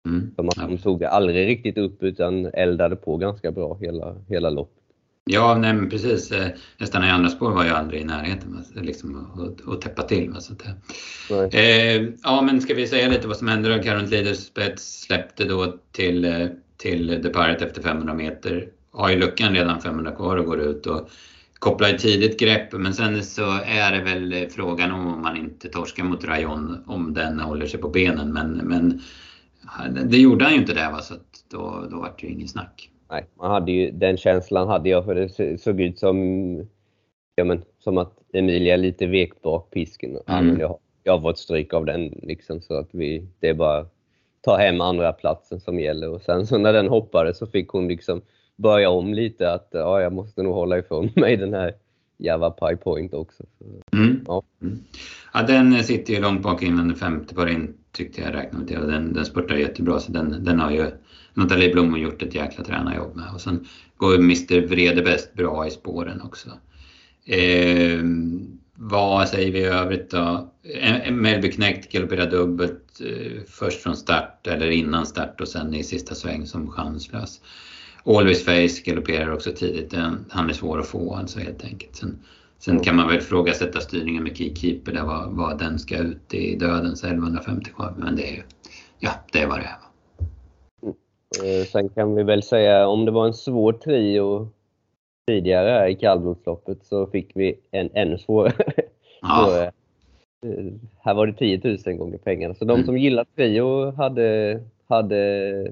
Mm, 0.07 0.31
Som 0.35 0.49
att 0.49 0.55
de 0.55 0.77
tog 0.77 1.03
aldrig 1.03 1.47
riktigt 1.47 1.77
upp 1.77 2.03
utan 2.03 2.45
eldade 2.45 2.95
på 2.95 3.17
ganska 3.17 3.51
bra 3.51 3.77
hela, 3.81 4.15
hela 4.27 4.49
loppet. 4.49 4.83
Ja, 5.25 5.57
nej, 5.57 5.73
men 5.73 5.89
precis. 5.89 6.31
Eh, 6.31 6.47
nästan 6.77 7.03
i 7.03 7.09
andra 7.09 7.29
spår 7.29 7.51
var 7.51 7.65
jag 7.65 7.75
aldrig 7.75 8.01
i 8.01 8.03
närheten 8.03 8.63
liksom, 8.75 9.27
att 9.67 9.81
täppa 9.81 10.03
till. 10.03 10.35
Så 10.39 10.53
att, 10.53 11.53
eh, 11.53 12.01
ja, 12.23 12.41
men 12.41 12.61
ska 12.61 12.73
vi 12.73 12.87
säga 12.87 13.09
lite 13.09 13.27
vad 13.27 13.37
som 13.37 13.47
hände 13.47 13.77
då? 13.77 13.83
Current 13.83 14.09
Leaders 14.09 14.37
spets 14.37 15.01
släppte 15.01 15.45
då 15.45 15.73
till, 15.91 16.25
eh, 16.25 16.47
till 16.77 17.21
Pirate 17.23 17.65
efter 17.65 17.81
500 17.81 18.13
meter. 18.13 18.69
Har 18.91 19.09
ju 19.09 19.19
luckan 19.19 19.53
redan 19.53 19.81
500 19.81 20.11
kvar 20.11 20.37
och 20.37 20.45
går 20.45 20.61
ut 20.61 20.85
och 20.85 21.09
kopplar 21.69 21.89
ett 21.89 21.99
tidigt 21.99 22.39
grepp. 22.39 22.73
Men 22.73 22.93
sen 22.93 23.23
så 23.23 23.51
är 23.65 23.91
det 23.91 24.03
väl 24.03 24.49
frågan 24.49 24.91
om 24.91 25.21
man 25.21 25.37
inte 25.37 25.69
torskar 25.69 26.03
mot 26.03 26.25
Rayon 26.25 26.83
om 26.87 27.13
den 27.13 27.39
håller 27.39 27.65
sig 27.65 27.79
på 27.79 27.89
benen. 27.89 28.33
Men, 28.33 28.51
men 28.51 29.01
det 30.09 30.17
gjorde 30.17 30.45
han 30.45 30.53
ju 30.53 30.59
inte 30.59 30.73
det, 30.73 30.89
va? 30.91 30.99
så 30.99 31.13
då, 31.51 31.87
då 31.91 31.97
var 31.97 32.13
det 32.17 32.27
ju 32.27 32.33
ingen 32.33 32.47
snack 32.47 32.89
nej, 33.09 33.25
man 33.35 33.51
hade 33.51 33.71
ju, 33.71 33.91
den 33.91 34.17
känslan 34.17 34.67
hade 34.67 34.89
jag 34.89 35.05
för 35.05 35.15
det 35.15 35.59
såg 35.61 35.81
ut 35.81 35.99
som, 35.99 36.17
ja, 37.35 37.43
men, 37.43 37.63
som 37.79 37.97
att 37.97 38.13
Emilia 38.33 38.75
lite 38.75 39.05
vek 39.07 39.41
bak 39.41 39.71
pisken. 39.71 40.17
Mm. 40.27 40.59
Jag, 40.59 40.79
jag 41.03 41.13
har 41.13 41.21
fått 41.21 41.39
stryk 41.39 41.73
av 41.73 41.85
den 41.85 42.19
liksom 42.23 42.61
så 42.61 42.73
att 42.73 42.89
vi, 42.91 43.27
det 43.39 43.49
är 43.49 43.53
bara 43.53 43.85
ta 44.41 44.57
hem 44.57 44.81
andra 44.81 45.13
platsen 45.13 45.59
som 45.59 45.79
gäller 45.79 46.09
och 46.09 46.21
sen 46.21 46.47
så 46.47 46.57
när 46.57 46.73
den 46.73 46.87
hoppade 46.87 47.33
så 47.33 47.47
fick 47.47 47.69
hon 47.69 47.87
liksom 47.87 48.21
börja 48.55 48.89
om 48.89 49.13
lite 49.13 49.51
att 49.51 49.69
ja, 49.71 50.01
jag 50.01 50.13
måste 50.13 50.43
nog 50.43 50.53
hålla 50.53 50.77
ifrån 50.77 51.09
mig 51.15 51.37
den 51.37 51.53
här 51.53 51.73
Java 52.17 52.49
Pie 52.49 52.77
Point 52.77 53.13
också. 53.13 53.43
Mm. 53.93 54.21
Ja. 54.27 54.43
Mm. 54.61 54.83
ja, 55.33 55.41
den 55.41 55.83
sitter 55.83 56.13
ju 56.13 56.19
långt 56.19 56.41
bak 56.41 56.63
innan 56.63 56.95
femte 56.95 57.35
par 57.35 57.47
in 57.47 57.73
tyckte 57.91 58.21
jag 58.21 58.33
räknade 58.33 58.67
till 58.67 58.77
och 58.77 58.87
den, 58.87 59.13
den 59.13 59.25
spurtar 59.25 59.55
jättebra 59.55 59.99
så 59.99 60.11
den, 60.11 60.43
den 60.43 60.59
har 60.59 60.71
ju 60.71 60.85
Nathalie 61.33 61.73
Blom 61.73 61.97
gjort 61.97 62.21
ett 62.21 62.35
jäkla 62.35 62.63
tränarjobb 62.63 63.15
med. 63.15 63.33
Och 63.33 63.41
sen 63.41 63.67
går 63.97 64.15
Mr 64.15 64.67
Vredebäst 64.67 65.33
bra 65.33 65.67
i 65.67 65.71
spåren 65.71 66.21
också. 66.21 66.49
Eh, 67.25 67.99
vad 68.75 69.29
säger 69.29 69.51
vi 69.51 69.59
i 69.59 69.65
övrigt 69.65 70.11
då? 70.11 70.51
Melby 71.11 71.51
Knekt 71.51 71.91
galopperar 71.91 72.31
dubbelt 72.31 73.01
eh, 73.01 73.41
först 73.47 73.81
från 73.81 73.95
start 73.95 74.47
eller 74.47 74.69
innan 74.69 75.05
start 75.05 75.41
och 75.41 75.47
sen 75.47 75.73
i 75.73 75.83
sista 75.83 76.15
sväng 76.15 76.45
som 76.45 76.71
chanslös. 76.71 77.41
Always 78.05 78.45
Face 78.45 78.81
galopperar 78.85 79.33
också 79.33 79.51
tidigt. 79.51 79.93
Han 80.29 80.49
är 80.49 80.53
svår 80.53 80.79
att 80.79 80.87
få 80.87 81.15
alltså 81.15 81.39
helt 81.39 81.63
enkelt. 81.63 81.95
Sen, 81.95 82.19
sen 82.59 82.79
kan 82.79 82.95
man 82.95 83.07
väl 83.07 83.17
ifrågasätta 83.17 83.79
styrningen 83.79 84.23
med 84.23 84.37
Keykeeper 84.37 84.91
där 84.91 85.03
vad, 85.03 85.31
vad 85.31 85.59
den 85.59 85.79
ska 85.79 85.97
ut 85.97 86.33
i 86.33 86.55
dödens 86.55 87.03
1150 87.03 87.71
kvar. 87.71 87.93
Men 87.97 88.15
det 88.15 88.29
är 88.29 88.35
ju, 88.35 88.43
ja 88.99 89.11
det 89.31 89.39
är 89.39 89.47
vad 89.47 89.59
det 89.59 89.65
är. 89.65 89.85
Eh, 91.43 91.65
sen 91.65 91.89
kan 91.89 92.15
vi 92.15 92.23
väl 92.23 92.43
säga 92.43 92.87
om 92.87 93.05
det 93.05 93.11
var 93.11 93.27
en 93.27 93.33
svår 93.33 93.73
trio 93.73 94.49
tidigare 95.27 95.89
i 95.89 95.95
kallblodsloppet 95.95 96.85
så 96.85 97.07
fick 97.07 97.31
vi 97.35 97.59
en 97.71 97.89
ännu 97.93 98.17
svårare. 98.17 98.63
Ja. 99.21 99.63
Eh, 99.63 99.71
här 100.99 101.13
var 101.13 101.27
det 101.27 101.33
10 101.33 101.77
000 101.85 101.95
gånger 101.95 102.17
pengarna. 102.17 102.55
Så 102.55 102.65
de 102.65 102.73
mm. 102.73 102.85
som 102.85 102.97
gillar 102.97 103.25
trio 103.35 103.91
hade, 103.91 104.59
hade 104.87 105.71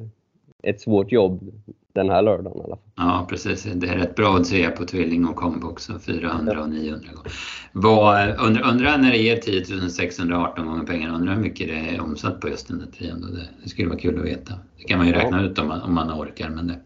ett 0.63 0.81
svårt 0.81 1.11
jobb 1.11 1.51
den 1.93 2.09
här 2.09 2.21
lördagen 2.21 2.57
i 2.57 2.63
alla 2.63 2.75
fall. 2.75 2.85
Ja 2.95 3.27
precis, 3.29 3.63
det 3.63 3.87
är 3.87 3.97
rätt 3.97 4.15
bra 4.15 4.35
att 4.35 4.45
se 4.45 4.69
på 4.69 4.85
tvilling 4.85 5.25
och 5.27 5.35
kombo 5.35 5.67
också, 5.67 5.99
400 5.99 6.61
och 6.61 6.69
900 6.69 7.09
gånger. 7.13 8.35
Undrar, 8.45 8.69
undrar 8.69 8.97
när 8.97 9.11
det 9.11 9.17
ger 9.17 9.37
10 9.37 9.89
618 9.89 10.65
gånger 10.65 10.83
pengarna, 10.83 11.15
undrar 11.15 11.33
hur 11.33 11.41
mycket 11.41 11.67
det 11.67 11.95
är 11.95 12.01
omsatt 12.01 12.41
på 12.41 12.49
just 12.49 12.67
den 12.67 12.79
där 12.79 12.85
trion. 12.85 13.21
Det, 13.21 13.47
det 13.63 13.69
skulle 13.69 13.87
vara 13.87 13.99
kul 13.99 14.19
att 14.19 14.25
veta. 14.25 14.53
Det 14.77 14.83
kan 14.83 14.97
man 14.97 15.07
ju 15.07 15.13
räkna 15.13 15.41
ut 15.43 15.59
om 15.59 15.67
man, 15.67 15.81
om 15.81 15.93
man 15.93 16.11
orkar 16.11 16.49
men 16.49 16.67
det, 16.67 16.79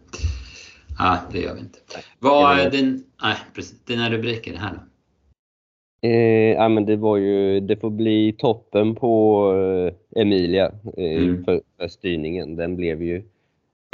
ja, 0.98 1.18
det 1.32 1.38
gör 1.40 1.54
vi 1.54 1.60
inte. 1.60 1.78
Vad 2.18 2.58
är 2.58 2.70
din, 2.70 3.04
nej, 3.22 3.36
precis, 3.54 3.84
dina 3.84 4.10
rubriker 4.10 4.56
här 4.56 4.72
då? 4.72 4.80
Eh, 6.08 6.54
ja, 6.54 6.68
men 6.68 6.86
det 6.86 6.96
var 6.96 7.16
ju, 7.16 7.60
det 7.60 7.76
får 7.76 7.90
bli 7.90 8.34
toppen 8.38 8.94
på 8.94 9.44
eh, 10.14 10.22
Emilia 10.22 10.72
eh, 10.96 11.22
mm. 11.22 11.44
för, 11.44 11.60
för 11.78 11.88
styrningen. 11.88 12.56
Den 12.56 12.76
blev 12.76 13.02
ju 13.02 13.22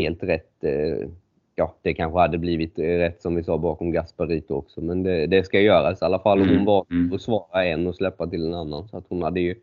helt 0.03 0.23
rätt. 0.23 0.65
Eh, 0.65 1.09
ja, 1.55 1.75
det 1.83 1.95
kanske 1.95 2.19
hade 2.19 2.39
blivit 2.39 2.79
rätt 2.79 3.23
som 3.23 3.35
vi 3.35 3.45
sa 3.45 3.59
bakom 3.59 3.93
Gasparito 3.93 4.55
också, 4.55 4.81
men 4.81 5.03
det, 5.03 5.27
det 5.27 5.45
ska 5.45 5.61
göras 5.61 6.03
i 6.03 6.05
alla 6.05 6.19
fall. 6.19 6.43
Mm. 6.43 6.57
Hon 6.57 6.65
var 6.65 6.87
mm. 6.91 7.13
att 7.13 7.23
svara 7.23 7.65
en 7.65 7.87
och 7.87 7.95
släppa 7.95 8.27
till 8.27 8.47
en 8.47 8.55
annan. 8.55 8.89
Så 8.89 8.97
att 8.97 9.05
hon 9.09 9.23
hade 9.23 9.41
ju 9.41 9.55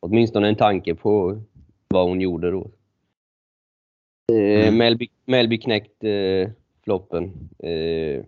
åtminstone 0.00 0.48
en 0.48 0.56
tanke 0.56 0.94
på 0.94 1.40
vad 1.88 2.08
hon 2.08 2.20
gjorde 2.20 2.50
då. 2.50 2.70
Eh, 4.32 4.68
mm. 4.68 4.76
Melby, 4.76 5.08
Melby 5.24 5.58
knäckt 5.58 6.04
eh, 6.04 6.50
floppen. 6.84 7.32
Eh, 7.58 8.24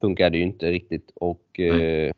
funkade 0.00 0.38
ju 0.38 0.42
inte 0.42 0.70
riktigt 0.70 1.12
och 1.14 1.60
eh, 1.60 2.12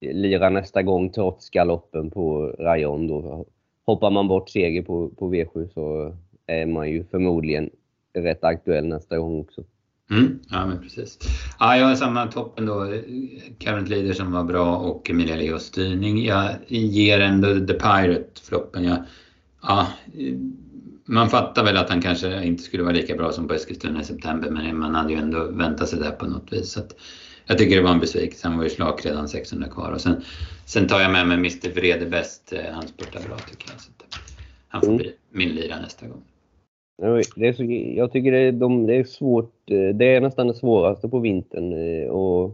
lira 0.00 0.50
nästa 0.50 0.82
gång 0.82 1.10
trots 1.10 1.50
galoppen 1.50 2.10
på 2.10 2.46
Rayon 2.58 3.06
då. 3.06 3.46
Hoppar 3.86 4.10
man 4.10 4.28
bort 4.28 4.48
seger 4.48 4.82
på, 4.82 5.08
på 5.08 5.34
V7 5.34 5.68
så 5.68 6.16
är 6.46 6.66
man 6.66 6.90
ju 6.90 7.04
förmodligen 7.04 7.70
rätt 8.14 8.44
aktuell 8.44 8.86
nästa 8.86 9.18
gång 9.18 9.40
också. 9.40 9.64
Mm, 10.10 10.38
ja 10.48 10.66
men 10.66 10.80
precis. 10.80 11.18
Ja, 11.58 11.76
jag 11.76 11.86
har 11.86 11.94
samma 11.94 12.26
toppen 12.26 12.66
då, 12.66 12.86
Current 13.58 13.88
Leader 13.88 14.12
som 14.12 14.32
var 14.32 14.44
bra 14.44 14.76
och 14.76 15.10
Emilia 15.10 15.36
Leos 15.36 15.62
styrning. 15.62 16.24
Jag 16.24 16.50
ger 16.68 17.20
ändå 17.20 17.66
The 17.66 17.74
Pirate-floppen. 17.74 18.84
Jag, 18.84 18.96
ja, 19.62 19.86
man 21.04 21.30
fattar 21.30 21.64
väl 21.64 21.76
att 21.76 21.90
han 21.90 22.02
kanske 22.02 22.44
inte 22.44 22.62
skulle 22.62 22.82
vara 22.82 22.92
lika 22.92 23.16
bra 23.16 23.32
som 23.32 23.48
på 23.48 23.54
Eskilstuna 23.54 24.00
i 24.00 24.04
september 24.04 24.50
men 24.50 24.78
man 24.78 24.94
hade 24.94 25.12
ju 25.12 25.18
ändå 25.18 25.44
väntat 25.44 25.88
sig 25.88 25.98
det 25.98 26.10
på 26.10 26.26
något 26.26 26.52
vis. 26.52 26.72
Så 26.72 26.80
att, 26.80 26.96
jag 27.46 27.58
tycker 27.58 27.76
det 27.76 27.82
var 27.82 27.92
en 27.92 28.00
besvikelse. 28.00 28.48
Han 28.48 28.56
var 28.56 28.64
ju 28.64 28.70
slak 28.70 29.06
redan 29.06 29.28
600 29.28 29.68
kvar. 29.68 29.92
Och 29.92 30.00
sen, 30.00 30.22
sen 30.64 30.88
tar 30.88 31.00
jag 31.00 31.12
med 31.12 31.28
mig 31.28 31.36
Mr 31.36 31.74
Vrede 31.74 32.06
bäst. 32.06 32.52
Han 32.72 32.88
spurtar 32.88 33.20
bra 33.20 33.38
tycker 33.38 33.70
jag. 33.72 33.80
Så 33.80 33.90
han 34.68 34.80
får 34.80 34.88
mm. 34.88 34.98
bli 34.98 35.12
min 35.30 35.48
lira 35.48 35.80
nästa 35.80 36.06
gång. 36.06 36.22
Det 36.96 37.46
är 37.46 37.52
så, 37.52 37.64
jag 38.00 38.12
tycker 38.12 38.32
det 38.32 38.38
är, 38.38 38.52
de, 38.52 38.86
det 38.86 38.96
är 38.96 39.04
svårt, 39.04 39.70
eh, 39.70 39.88
det 39.94 40.04
är 40.04 40.20
nästan 40.20 40.46
det 40.46 40.54
svåraste 40.54 41.08
på 41.08 41.18
vintern 41.18 41.72
eh, 41.72 42.14
att 42.14 42.52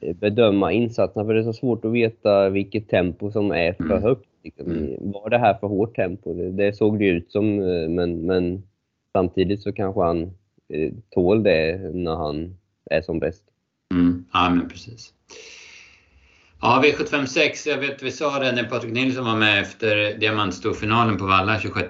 eh, 0.00 0.16
bedöma 0.16 0.72
insatserna 0.72 1.26
för 1.26 1.34
det 1.34 1.40
är 1.40 1.44
så 1.44 1.52
svårt 1.52 1.84
att 1.84 1.92
veta 1.92 2.48
vilket 2.48 2.88
tempo 2.88 3.30
som 3.30 3.50
är 3.50 3.72
för 3.72 3.84
mm. 3.84 4.02
högt. 4.02 4.28
Liksom. 4.44 4.66
Mm. 4.66 5.12
Var 5.12 5.30
det 5.30 5.38
här 5.38 5.54
för 5.54 5.66
hårt 5.66 5.96
tempo? 5.96 6.34
Det, 6.34 6.50
det 6.50 6.76
såg 6.76 6.98
det 6.98 7.06
ut 7.06 7.32
som 7.32 7.56
men, 7.94 8.26
men 8.26 8.62
samtidigt 9.12 9.62
så 9.62 9.72
kanske 9.72 10.00
han 10.00 10.30
tål 11.10 11.42
det 11.42 11.90
när 11.94 12.16
han 12.16 12.56
är 12.90 13.02
som 13.02 13.18
bäst. 13.18 13.42
Mm. 13.94 14.24
Ja 14.32 14.50
men 14.50 14.68
precis. 14.68 15.14
Ja, 16.60 16.82
V756, 16.84 17.68
jag 17.68 17.78
vet 17.78 18.02
vi 18.02 18.10
sa 18.10 18.38
det 18.38 18.52
när 18.52 18.64
Patrik 18.64 18.92
Nilsson 18.92 19.24
var 19.24 19.36
med 19.36 19.60
efter 19.62 20.18
diamantstorfinalen 20.18 21.16
på 21.16 21.26
Valla 21.26 21.58
26 21.58 21.88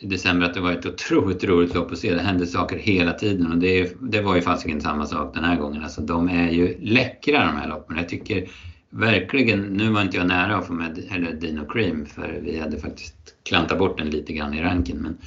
december 0.00 0.46
att 0.46 0.54
det 0.54 0.60
var 0.60 0.72
ett 0.72 0.86
otroligt 0.86 1.44
roligt 1.44 1.74
lopp 1.74 1.92
att 1.92 1.98
se. 1.98 2.14
Det 2.14 2.20
hände 2.20 2.46
saker 2.46 2.76
hela 2.76 3.12
tiden 3.12 3.52
och 3.52 3.58
det, 3.58 3.96
det 4.00 4.20
var 4.20 4.34
ju 4.34 4.42
fasiken 4.42 4.80
samma 4.80 5.06
sak 5.06 5.34
den 5.34 5.44
här 5.44 5.56
gången. 5.56 5.82
Alltså, 5.82 6.00
de 6.00 6.28
är 6.28 6.50
ju 6.50 6.76
läckra 6.80 7.38
de 7.38 7.56
här 7.56 7.68
loppen. 7.68 7.96
Jag 7.96 8.08
tycker 8.08 8.48
verkligen, 8.90 9.60
nu 9.60 9.90
var 9.90 10.02
inte 10.02 10.16
jag 10.16 10.26
nära 10.26 10.56
att 10.56 10.66
få 10.66 10.72
med 10.72 10.98
eller 11.10 11.32
Dino 11.32 11.64
Cream 11.64 12.06
för 12.06 12.40
vi 12.42 12.58
hade 12.58 12.78
faktiskt 12.78 13.34
klantat 13.42 13.78
bort 13.78 13.98
den 13.98 14.10
lite 14.10 14.32
grann 14.32 14.54
i 14.54 14.62
ranken. 14.62 14.96
Men, 14.96 15.18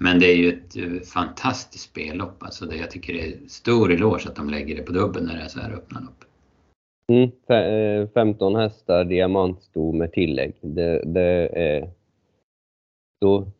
men 0.00 0.20
det 0.20 0.26
är 0.26 0.36
ju 0.36 0.48
ett 0.48 0.76
eh, 0.76 1.08
fantastiskt 1.14 1.90
spellopp. 1.90 2.42
Alltså 2.42 2.66
det, 2.66 2.76
jag 2.76 2.90
tycker 2.90 3.12
det 3.12 3.26
är 3.26 3.34
stor 3.48 3.92
eloge 3.92 4.28
att 4.28 4.36
de 4.36 4.50
lägger 4.50 4.76
det 4.76 4.82
på 4.82 4.92
dubbel 4.92 5.26
när 5.26 5.36
det 5.36 5.42
är 5.42 5.48
så 5.48 5.60
här 5.60 5.72
öppna 5.72 6.00
lopp. 6.00 6.24
Mm, 7.12 8.08
15 8.14 8.54
eh, 8.54 8.60
hästar, 8.60 9.04
diamantsto 9.04 9.92
med 9.92 10.12
tillägg. 10.12 10.54
Det, 10.60 11.02
det 11.06 11.48
är, 11.48 11.90
då, 13.20 13.52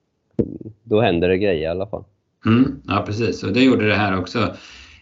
då 0.83 1.01
händer 1.01 1.29
det 1.29 1.39
grejer 1.39 1.63
i 1.63 1.67
alla 1.67 1.87
fall. 1.87 2.05
Mm, 2.47 2.83
ja 2.87 3.03
precis, 3.07 3.43
och 3.43 3.53
det 3.53 3.63
gjorde 3.63 3.87
det 3.89 3.95
här 3.95 4.19
också 4.19 4.55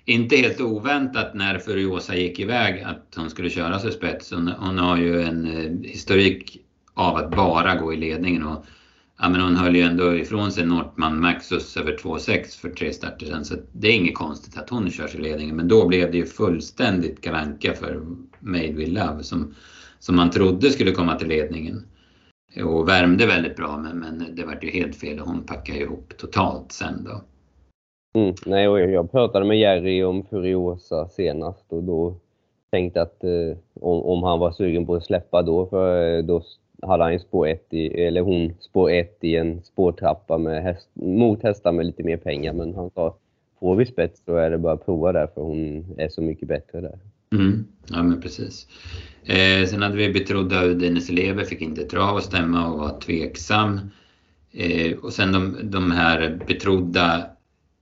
inte 0.04 0.36
helt 0.36 0.60
oväntat 0.60 1.34
när 1.34 1.58
Furiosa 1.58 2.16
gick 2.16 2.40
iväg 2.40 2.82
att 2.82 3.14
hon 3.16 3.30
skulle 3.30 3.50
köra 3.50 3.78
sig 3.78 3.92
spets. 3.92 4.32
Hon, 4.32 4.48
hon 4.48 4.78
har 4.78 4.96
ju 4.96 5.22
en 5.22 5.46
eh, 5.46 5.90
historik 5.90 6.60
av 6.94 7.16
att 7.16 7.30
bara 7.30 7.74
gå 7.74 7.92
i 7.92 7.96
ledningen 7.96 8.46
och 8.46 8.64
ja, 9.18 9.28
men 9.28 9.40
hon 9.40 9.56
höll 9.56 9.76
ju 9.76 9.82
ändå 9.82 10.16
ifrån 10.16 10.52
sig 10.52 10.66
Nortman 10.66 11.20
Maxus 11.20 11.76
över 11.76 11.92
2,6 11.92 12.60
för 12.60 12.68
tre 12.68 12.92
starter 12.92 13.26
sen 13.26 13.44
så 13.44 13.54
det 13.72 13.88
är 13.88 13.92
inget 13.92 14.14
konstigt 14.14 14.58
att 14.58 14.70
hon 14.70 14.90
körs 14.90 15.14
i 15.14 15.18
ledningen 15.18 15.56
men 15.56 15.68
då 15.68 15.88
blev 15.88 16.10
det 16.10 16.18
ju 16.18 16.26
fullständigt 16.26 17.20
kalanka 17.20 17.74
för 17.74 18.00
Made 18.40 18.72
with 18.72 18.92
Love 18.92 19.22
som, 19.22 19.54
som 19.98 20.16
man 20.16 20.30
trodde 20.30 20.70
skulle 20.70 20.92
komma 20.92 21.14
till 21.14 21.28
ledningen. 21.28 21.82
Och 22.64 22.88
värmde 22.88 23.26
väldigt 23.26 23.56
bra 23.56 23.76
men, 23.76 23.98
men 23.98 24.34
det 24.36 24.44
var 24.44 24.58
ju 24.62 24.70
helt 24.70 24.96
fel 24.96 25.20
och 25.20 25.26
hon 25.26 25.46
packade 25.46 25.78
ihop 25.78 26.16
totalt 26.18 26.72
sen 26.72 27.04
då. 27.04 27.20
Mm, 28.20 28.34
nej, 28.46 28.68
och 28.68 28.80
jag 28.80 29.10
pratade 29.10 29.46
med 29.46 29.58
Jerry 29.58 30.02
om 30.02 30.24
Furiosa 30.24 31.08
senast 31.08 31.64
och 31.68 31.82
då 31.82 32.14
tänkte 32.70 33.02
att 33.02 33.24
eh, 33.24 33.56
om, 33.80 34.02
om, 34.02 34.22
han 34.22 34.38
var 34.38 34.50
sugen 34.50 34.86
på 34.86 34.94
att 34.94 35.04
släppa 35.04 35.42
då, 35.42 35.66
för 35.66 36.16
eh, 36.16 36.24
då 36.24 36.42
hade 36.82 37.04
han 37.04 37.20
spår 37.20 37.46
ett 37.46 37.66
i, 37.70 38.02
eller 38.02 38.20
hon 38.20 38.54
spår 38.60 38.90
ett 38.90 39.18
i 39.20 39.36
en 39.36 39.62
spårtrappa 39.62 40.38
med 40.38 40.62
häst, 40.62 40.88
mot 40.94 41.42
hästar 41.42 41.72
med 41.72 41.86
lite 41.86 42.02
mer 42.02 42.16
pengar. 42.16 42.52
Men 42.52 42.74
han 42.74 42.90
sa, 42.90 43.16
får 43.60 43.76
vi 43.76 43.86
spets 43.86 44.22
så 44.24 44.36
är 44.36 44.50
det 44.50 44.58
bara 44.58 44.72
att 44.72 44.84
prova 44.84 45.12
där 45.12 45.26
för 45.26 45.40
hon 45.42 45.84
är 45.98 46.08
så 46.08 46.22
mycket 46.22 46.48
bättre 46.48 46.80
där. 46.80 46.98
Mm, 47.36 47.64
ja 47.86 48.02
men 48.02 48.20
precis. 48.20 48.66
Eh, 49.24 49.66
sen 49.66 49.82
hade 49.82 49.96
vi 49.96 50.12
betrodda 50.12 50.64
Udines 50.64 51.10
elever, 51.10 51.44
fick 51.44 51.60
inte 51.60 51.82
trav 51.82 52.16
och 52.16 52.22
stämma 52.22 52.68
och 52.68 52.78
var 52.78 53.00
tveksam. 53.00 53.80
Eh, 54.52 54.96
och 54.96 55.12
sen 55.12 55.32
de, 55.32 55.56
de 55.62 55.90
här 55.90 56.40
betrodda 56.46 57.26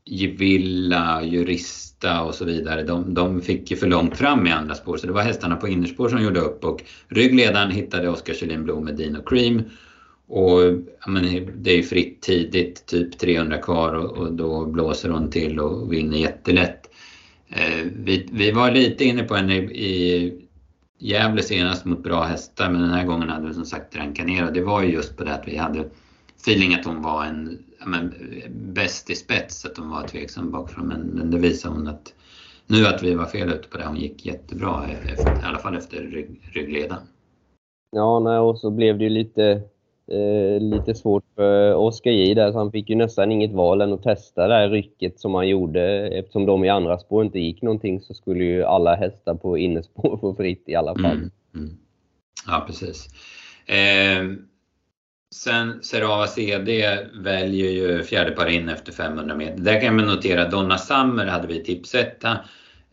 Gevilla, 0.06 1.22
Jurista 1.24 2.22
och 2.22 2.34
så 2.34 2.44
vidare, 2.44 2.82
de, 2.82 3.14
de 3.14 3.40
fick 3.40 3.70
ju 3.70 3.76
för 3.76 3.86
långt 3.86 4.16
fram 4.16 4.46
i 4.46 4.50
andra 4.50 4.74
spår 4.74 4.96
så 4.96 5.06
det 5.06 5.12
var 5.12 5.22
hästarna 5.22 5.56
på 5.56 5.68
innerspår 5.68 6.08
som 6.08 6.22
gjorde 6.22 6.40
upp 6.40 6.64
och 6.64 6.82
ryggledaren 7.08 7.70
hittade 7.70 8.08
Oskar 8.08 8.34
Kjellin 8.34 8.64
Blom 8.64 8.84
med 8.84 8.96
Dino 8.96 9.22
Cream. 9.22 9.62
Och 10.26 10.60
men, 11.06 11.50
det 11.56 11.72
är 11.72 11.76
ju 11.76 11.82
fritt 11.82 12.22
tidigt, 12.22 12.86
typ 12.86 13.18
300 13.18 13.58
kvar 13.58 13.94
och, 13.94 14.18
och 14.18 14.32
då 14.32 14.66
blåser 14.66 15.08
hon 15.08 15.30
till 15.30 15.60
och 15.60 15.92
vinner 15.92 16.18
jättelätt. 16.18 16.83
Eh, 17.54 17.86
vi, 17.96 18.28
vi 18.32 18.50
var 18.50 18.70
lite 18.70 19.04
inne 19.04 19.22
på 19.22 19.34
henne 19.34 19.54
i, 19.54 19.66
i 19.84 20.40
Gävle 20.98 21.42
senast 21.42 21.84
mot 21.84 22.02
bra 22.02 22.22
hästar 22.22 22.70
men 22.70 22.80
den 22.80 22.90
här 22.90 23.04
gången 23.04 23.28
hade 23.28 23.48
vi 23.48 23.54
som 23.54 23.64
sagt 23.64 23.96
rankat 23.96 24.26
ner 24.26 24.46
och 24.46 24.52
det 24.52 24.62
var 24.62 24.82
ju 24.82 24.92
just 24.92 25.16
på 25.16 25.24
det 25.24 25.34
att 25.34 25.48
vi 25.48 25.56
hade 25.56 25.84
feeling 26.36 26.74
att 26.74 26.84
hon 26.84 27.02
var 27.02 27.24
en 27.24 27.58
men, 27.86 28.14
bäst 28.50 29.10
i 29.10 29.14
spets, 29.14 29.64
att 29.64 29.76
hon 29.78 29.90
var 29.90 30.08
tveksam 30.08 30.50
bakifrån. 30.50 30.86
Men, 30.86 31.00
men 31.00 31.30
det 31.30 31.38
visar 31.38 31.70
hon 31.70 31.88
att 31.88 32.14
nu 32.66 32.86
att 32.86 33.02
vi 33.02 33.14
var 33.14 33.26
fel 33.26 33.52
ute 33.52 33.68
på 33.68 33.78
det. 33.78 33.86
Hon 33.86 33.96
gick 33.96 34.26
jättebra, 34.26 34.86
efter, 34.86 35.40
i 35.40 35.44
alla 35.44 35.58
fall 35.58 35.76
efter 35.76 35.96
rygg, 35.96 36.40
ryggledan. 36.52 37.02
Ja, 37.90 38.20
nej, 38.20 38.38
och 38.38 38.58
så 38.58 38.70
blev 38.70 38.98
det 38.98 39.04
ju 39.04 39.10
lite, 39.10 39.62
eh, 40.10 40.60
lite 40.60 40.94
svårt 40.94 41.24
för 41.34 41.74
Oskar 41.74 42.10
J 42.10 42.34
där, 42.34 42.52
så 42.52 42.58
han 42.58 42.72
fick 42.72 42.90
ju 42.90 42.96
nästan 42.96 43.32
inget 43.32 43.52
val 43.52 43.80
än 43.80 43.92
att 43.92 44.02
testa 44.02 44.48
det 44.48 44.54
här 44.54 44.68
rycket 44.68 45.20
som 45.20 45.34
han 45.34 45.48
gjorde. 45.48 46.08
Eftersom 46.08 46.46
de 46.46 46.64
i 46.64 46.68
andra 46.68 46.98
spår 46.98 47.24
inte 47.24 47.38
gick 47.38 47.62
någonting 47.62 48.00
så 48.00 48.14
skulle 48.14 48.44
ju 48.44 48.64
alla 48.64 48.94
hästar 48.94 49.34
på 49.34 49.58
innerspår 49.58 50.16
få 50.20 50.34
fritt 50.34 50.64
i 50.66 50.74
alla 50.74 50.94
fall. 50.94 51.04
Mm, 51.04 51.30
mm. 51.54 51.76
Ja, 52.46 52.64
precis. 52.66 53.06
Eh, 53.66 54.36
Sen 55.34 55.82
Serava 55.82 56.26
CD 56.26 56.98
väljer 57.14 57.70
ju 57.70 58.02
fjärde 58.02 58.30
par 58.30 58.46
in 58.46 58.68
efter 58.68 58.92
500 58.92 59.34
meter. 59.34 59.60
Där 59.60 59.80
kan 59.80 59.96
man 59.96 60.06
notera 60.06 60.48
Donna 60.48 60.78
Summer 60.78 61.26
hade 61.26 61.46
vi 61.46 61.64
tipsetta 61.64 62.38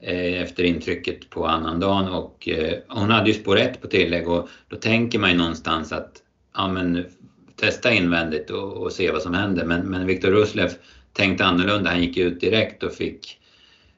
eh, 0.02 0.42
efter 0.42 0.64
intrycket 0.64 1.30
på 1.30 1.46
annandagen 1.46 2.08
och 2.08 2.50
eh, 2.50 2.74
hon 2.88 3.10
hade 3.10 3.28
ju 3.28 3.34
spår 3.34 3.58
1 3.58 3.82
på 3.82 3.88
tillägg 3.88 4.30
och 4.30 4.50
då 4.68 4.76
tänker 4.76 5.20
man 5.20 5.32
ju 5.32 5.38
någonstans 5.38 5.92
att 5.92 6.12
ja, 6.54 6.68
men, 6.68 7.06
testa 7.56 7.94
invändigt 7.94 8.50
och, 8.50 8.78
och 8.78 8.92
se 8.92 9.12
vad 9.12 9.22
som 9.22 9.34
händer. 9.34 9.66
Men, 9.66 9.90
men 9.90 10.06
Viktor 10.06 10.32
Ruslev 10.32 10.70
tänkte 11.14 11.46
annorlunda. 11.46 11.90
Han 11.90 12.02
gick 12.02 12.18
ut 12.18 12.42
direkt 12.42 12.84
och 12.84 12.92
fick 12.92 13.38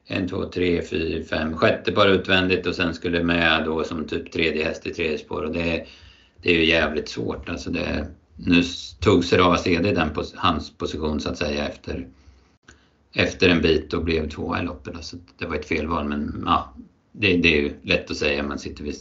en, 0.06 0.28
två, 0.28 0.44
tre, 0.44 0.82
fyra, 0.82 1.24
fem, 1.24 1.56
sjätte 1.56 1.92
par 1.92 2.08
utvändigt 2.08 2.66
och 2.66 2.74
sen 2.74 2.94
skulle 2.94 3.22
med 3.22 3.64
då 3.64 3.84
som 3.84 4.08
typ 4.08 4.32
tredje 4.32 4.64
häst 4.64 4.86
i 4.86 4.94
tredje 4.94 5.18
spår 5.18 5.42
och 5.42 5.52
det, 5.52 5.86
det 6.42 6.50
är 6.50 6.54
ju 6.54 6.64
jävligt 6.64 7.08
svårt. 7.08 7.48
Alltså 7.48 7.70
det, 7.70 8.06
nu 8.36 8.62
tog 9.00 9.24
Serava 9.24 9.56
CD 9.56 9.92
den 9.92 10.10
på 10.10 10.24
hans 10.34 10.70
position 10.70 11.20
så 11.20 11.30
att 11.30 11.38
säga 11.38 11.68
efter, 11.68 12.08
efter 13.12 13.48
en 13.48 13.62
bit 13.62 13.92
och 13.92 14.04
blev 14.04 14.28
tvåa 14.28 14.62
i 14.62 14.64
loppet. 14.64 15.04
Så 15.04 15.16
det 15.38 15.46
var 15.46 15.56
ett 15.56 15.68
felval 15.68 16.08
men 16.08 16.42
ja, 16.46 16.74
det, 17.12 17.36
det 17.36 17.58
är 17.58 17.62
ju 17.62 17.72
lätt 17.82 18.10
att 18.10 18.16
säga, 18.16 18.42
man 18.42 18.58
sitter 18.58 18.84
vid, 18.84 18.96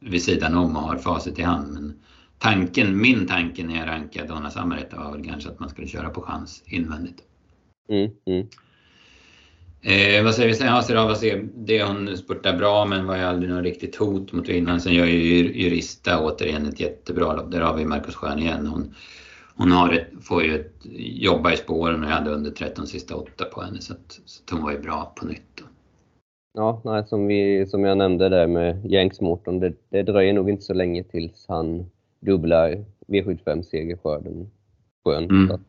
vid 0.00 0.22
sidan 0.22 0.54
om 0.54 0.76
och 0.76 0.82
har 0.82 0.98
facit 0.98 1.38
i 1.38 1.42
hand. 1.42 1.72
Men 1.72 1.94
tanken, 2.38 3.00
min 3.00 3.26
tanke 3.26 3.64
när 3.64 3.76
jag 3.76 3.88
rankade 3.88 4.28
Donna 4.28 4.50
Samaretta 4.50 4.96
var 4.96 5.12
väl 5.12 5.24
kanske 5.24 5.50
att 5.50 5.60
man 5.60 5.68
skulle 5.68 5.86
köra 5.86 6.10
på 6.10 6.20
chans 6.20 6.62
invändigt. 6.66 7.22
Mm, 7.88 8.10
mm. 8.26 8.46
Eh, 9.86 10.24
vad 10.24 10.34
säger 10.34 10.48
vi 10.48 10.54
sen? 10.54 10.66
Ja, 10.66 10.82
Serava 10.82 11.14
det 11.54 11.84
hon 11.84 12.16
spurtar 12.16 12.56
bra 12.56 12.84
men 12.84 13.06
var 13.06 13.16
ju 13.16 13.22
aldrig 13.22 13.50
något 13.50 13.64
riktigt 13.64 13.96
hot 13.96 14.32
mot 14.32 14.48
vinnaren. 14.48 14.80
Sen 14.80 14.94
gör 14.94 15.06
ju 15.06 15.52
Jurista 15.62 16.20
återigen 16.20 16.66
ett 16.66 16.80
jättebra 16.80 17.32
lopp. 17.32 17.50
Där 17.50 17.60
har 17.60 17.76
vi 17.76 17.84
Marcus 17.84 18.14
Stjärn 18.14 18.38
igen. 18.38 18.66
Hon, 18.66 18.94
hon 19.56 19.72
har 19.72 19.92
ett, 19.92 20.06
får 20.22 20.44
ju 20.44 20.54
ett, 20.54 20.72
jobba 21.20 21.52
i 21.52 21.56
spåren 21.56 22.04
och 22.04 22.10
jag 22.10 22.14
hade 22.14 22.30
under 22.30 22.50
13 22.50 22.86
sista 22.86 23.16
åtta 23.16 23.44
på 23.44 23.62
henne 23.62 23.80
så, 23.80 23.92
att, 23.92 24.20
så 24.24 24.42
att 24.44 24.50
hon 24.50 24.62
var 24.62 24.72
ju 24.72 24.78
bra 24.78 25.12
på 25.16 25.26
nytt. 25.26 25.62
Ja, 26.54 26.82
nej, 26.84 27.04
som, 27.06 27.26
vi, 27.26 27.66
som 27.66 27.84
jag 27.84 27.98
nämnde 27.98 28.28
där 28.28 28.46
med 28.46 28.86
Jänksmotorn, 28.86 29.60
det, 29.60 29.72
det 29.88 30.02
dröjer 30.02 30.32
nog 30.32 30.50
inte 30.50 30.62
så 30.62 30.74
länge 30.74 31.04
tills 31.04 31.44
han 31.48 31.90
dubblar 32.24 32.84
V75-segerskörden 33.06 34.50
sjön. 35.04 35.24
Mm. 35.24 35.60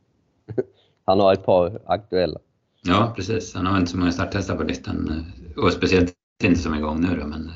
han 1.06 1.20
har 1.20 1.34
ett 1.34 1.46
par 1.46 1.80
aktuella. 1.86 2.40
Ja, 2.84 3.14
precis. 3.16 3.56
Han 3.56 3.66
har 3.66 3.78
inte 3.78 3.92
så 3.92 3.98
många 3.98 4.12
starthästar 4.12 4.56
på 4.56 4.64
listan. 4.64 5.26
Och 5.58 5.74
speciellt 5.74 6.14
inte 6.44 6.60
som 6.60 6.74
är 6.74 6.78
igång 6.78 7.02
nu 7.02 7.20
då, 7.20 7.28
men 7.28 7.52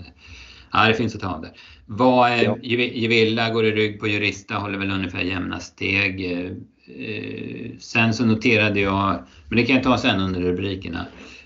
ja, 0.71 0.87
det 0.87 0.93
finns 0.93 1.15
att 1.15 1.21
ta 1.21 1.27
av 1.27 1.41
där. 1.41 1.51
Vad, 1.85 2.43
ja. 2.43 2.57
Gevilla 2.61 3.49
går 3.49 3.65
i 3.65 3.71
rygg 3.71 3.99
på 3.99 4.07
Jurista, 4.07 4.53
håller 4.53 4.77
väl 4.77 4.91
ungefär 4.91 5.21
jämna 5.21 5.59
steg. 5.59 6.31
Eh, 6.31 7.71
sen 7.79 8.13
så 8.13 8.25
noterade 8.25 8.79
jag, 8.79 9.23
men 9.47 9.57
det 9.57 9.65
kan 9.65 9.75
jag 9.75 9.83
ta 9.83 9.97
sen 9.97 10.19
under 10.19 10.41
rubrikerna, 10.41 11.05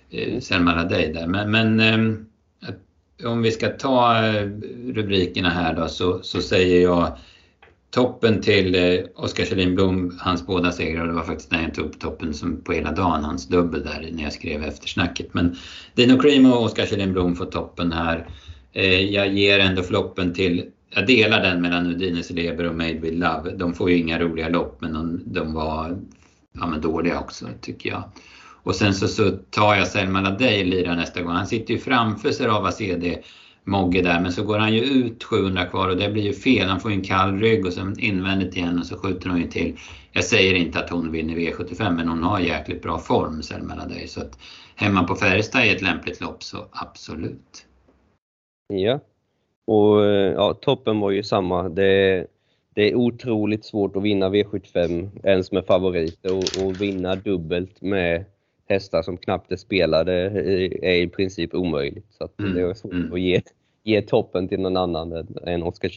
eh, 0.09 0.39
Selma 0.39 0.75
Radej 0.75 1.13
där. 1.13 1.27
Men, 1.27 1.51
men 1.51 1.79
eh, 1.79 2.15
om 3.31 3.41
vi 3.41 3.51
ska 3.51 3.69
ta 3.69 4.21
rubrikerna 4.93 5.49
här 5.49 5.75
då 5.75 5.87
så, 5.87 6.19
så 6.23 6.41
säger 6.41 6.81
jag 6.81 7.17
toppen 7.93 8.41
till 8.41 8.75
eh, 8.75 9.05
Oskar 9.15 9.45
Kjellin 9.45 9.75
Blom, 9.75 10.17
hans 10.19 10.47
båda 10.47 10.71
segrar. 10.71 11.07
Det 11.07 11.13
var 11.13 11.23
faktiskt 11.23 11.51
när 11.51 11.63
jag 11.63 11.73
tog 11.73 11.85
upp 11.85 11.99
toppen 11.99 12.33
som 12.33 12.61
på 12.61 12.73
hela 12.73 12.91
dagen, 12.91 13.23
hans 13.23 13.47
dubbel 13.47 13.83
där 13.83 14.09
när 14.11 14.23
jag 14.23 14.33
skrev 14.33 14.63
eftersnacket. 14.63 15.33
Men 15.33 15.55
Dino 15.95 16.19
Cream 16.19 16.45
och 16.45 16.63
Oskar 16.63 16.85
Kjellin 16.85 17.13
Blom 17.13 17.35
får 17.35 17.45
toppen 17.45 17.91
här. 17.91 18.27
Eh, 18.73 19.01
jag 19.01 19.33
ger 19.33 19.59
ändå 19.59 19.83
floppen 19.83 20.33
till, 20.33 20.65
jag 20.89 21.07
delar 21.07 21.41
den 21.41 21.61
mellan 21.61 21.87
Udines 21.87 22.29
Leber 22.29 22.63
och 22.63 22.75
Made 22.75 22.99
with 22.99 23.17
Love. 23.17 23.51
De 23.57 23.73
får 23.73 23.89
ju 23.89 23.97
inga 23.97 24.19
roliga 24.19 24.49
lopp 24.49 24.81
men 24.81 24.93
de, 24.93 25.21
de 25.25 25.53
var 25.53 25.97
ja, 26.53 26.67
men 26.67 26.81
dåliga 26.81 27.19
också 27.19 27.47
tycker 27.61 27.89
jag. 27.89 28.03
Och 28.63 28.75
sen 28.75 28.93
så, 28.93 29.07
så 29.07 29.31
tar 29.49 29.75
jag 29.75 29.87
Selma 29.87 30.21
Ladej 30.21 30.65
lirar 30.65 30.95
nästa 30.95 31.21
gång. 31.21 31.33
Han 31.33 31.47
sitter 31.47 31.73
ju 31.73 31.79
framför 31.79 32.31
Serava 32.31 32.71
CD 32.71 33.17
Mogge 33.63 34.01
där, 34.01 34.19
men 34.19 34.31
så 34.31 34.43
går 34.43 34.57
han 34.57 34.73
ju 34.73 34.81
ut 34.81 35.23
700 35.23 35.65
kvar 35.65 35.89
och 35.89 35.97
det 35.97 36.09
blir 36.09 36.23
ju 36.23 36.33
fel. 36.33 36.67
Han 36.69 36.79
får 36.79 36.91
ju 36.91 36.97
en 36.97 37.03
kall 37.03 37.39
rygg 37.39 37.65
och 37.65 37.73
sen 37.73 37.99
invändigt 37.99 38.57
igen 38.57 38.79
och 38.79 38.85
så 38.85 38.97
skjuter 38.97 39.29
hon 39.29 39.39
ju 39.39 39.47
till. 39.47 39.77
Jag 40.11 40.23
säger 40.23 40.53
inte 40.53 40.79
att 40.79 40.89
hon 40.89 41.11
vinner 41.11 41.35
V75 41.35 41.91
men 41.91 42.07
hon 42.07 42.23
har 42.23 42.39
jäkligt 42.39 42.81
bra 42.81 42.99
form 42.99 43.41
Selma 43.41 43.75
dig 43.75 44.07
så 44.07 44.21
att 44.21 44.39
hemma 44.75 45.03
på 45.03 45.15
Färjestad 45.15 45.61
är 45.61 45.75
ett 45.75 45.81
lämpligt 45.81 46.21
lopp 46.21 46.43
så 46.43 46.57
absolut. 46.71 47.65
Ja, 48.67 48.99
och 49.65 50.05
eh, 50.05 50.33
ja, 50.33 50.53
toppen 50.53 50.99
var 50.99 51.11
ju 51.11 51.23
samma. 51.23 51.69
Det, 51.69 52.27
det 52.75 52.91
är 52.91 52.95
otroligt 52.95 53.65
svårt 53.65 53.95
att 53.95 54.03
vinna 54.03 54.29
V75 54.29 55.09
ens 55.23 55.51
med 55.51 55.65
favoriter 55.65 56.37
och, 56.37 56.65
och 56.65 56.81
vinna 56.81 57.15
dubbelt 57.15 57.81
med 57.81 58.25
hästar 58.73 59.01
som 59.01 59.17
knappt 59.17 59.51
är 59.51 59.55
spelade 59.55 60.13
är 60.81 60.95
i 60.95 61.07
princip 61.07 61.53
omöjligt. 61.53 62.05
Så 62.17 62.29
mm. 62.39 62.53
det 62.53 62.61
är 62.61 62.73
svårt 62.73 62.93
mm. 62.93 63.13
att 63.13 63.21
ge, 63.21 63.41
ge 63.83 64.01
toppen 64.01 64.47
till 64.47 64.59
någon 64.59 64.77
annan 64.77 65.27
än 65.45 65.63
Oskar. 65.63 65.91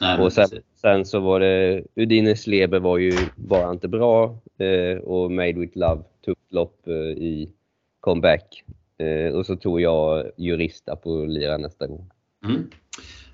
Nej, 0.00 0.18
och 0.18 0.32
sen, 0.32 0.48
sen, 0.80 1.04
så 1.04 1.20
var 1.20 1.40
det, 1.40 1.82
Udines 1.94 2.46
Leber 2.46 2.78
var 2.80 2.98
ju 2.98 3.12
bara 3.36 3.70
inte 3.70 3.88
bra 3.88 4.38
eh, 4.58 4.98
och 4.98 5.30
Made 5.30 5.52
with 5.52 5.78
Love, 5.78 6.02
tufft 6.24 6.52
lopp 6.52 6.86
eh, 6.86 6.94
i 6.94 7.52
comeback. 8.00 8.64
Eh, 8.98 9.34
och 9.34 9.46
så 9.46 9.56
tog 9.56 9.80
jag 9.80 10.30
Jurista 10.36 10.96
på 10.96 11.24
Lira 11.24 11.56
nästa 11.56 11.86
gång. 11.86 12.10
Mm. 12.44 12.70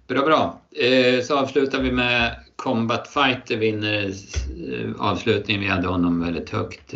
Bra, 0.07 0.23
bra. 0.25 0.61
Eh, 0.85 1.23
så 1.23 1.39
avslutar 1.39 1.83
vi 1.83 1.93
med 1.93 2.37
Combat 2.57 3.09
Fighter 3.09 3.57
vinner 3.57 4.05
eh, 4.05 4.91
avslutningen. 4.99 5.63
Vi 5.63 5.69
hade 5.69 5.89
honom 5.89 6.25
väldigt 6.25 6.51
högt. 6.51 6.95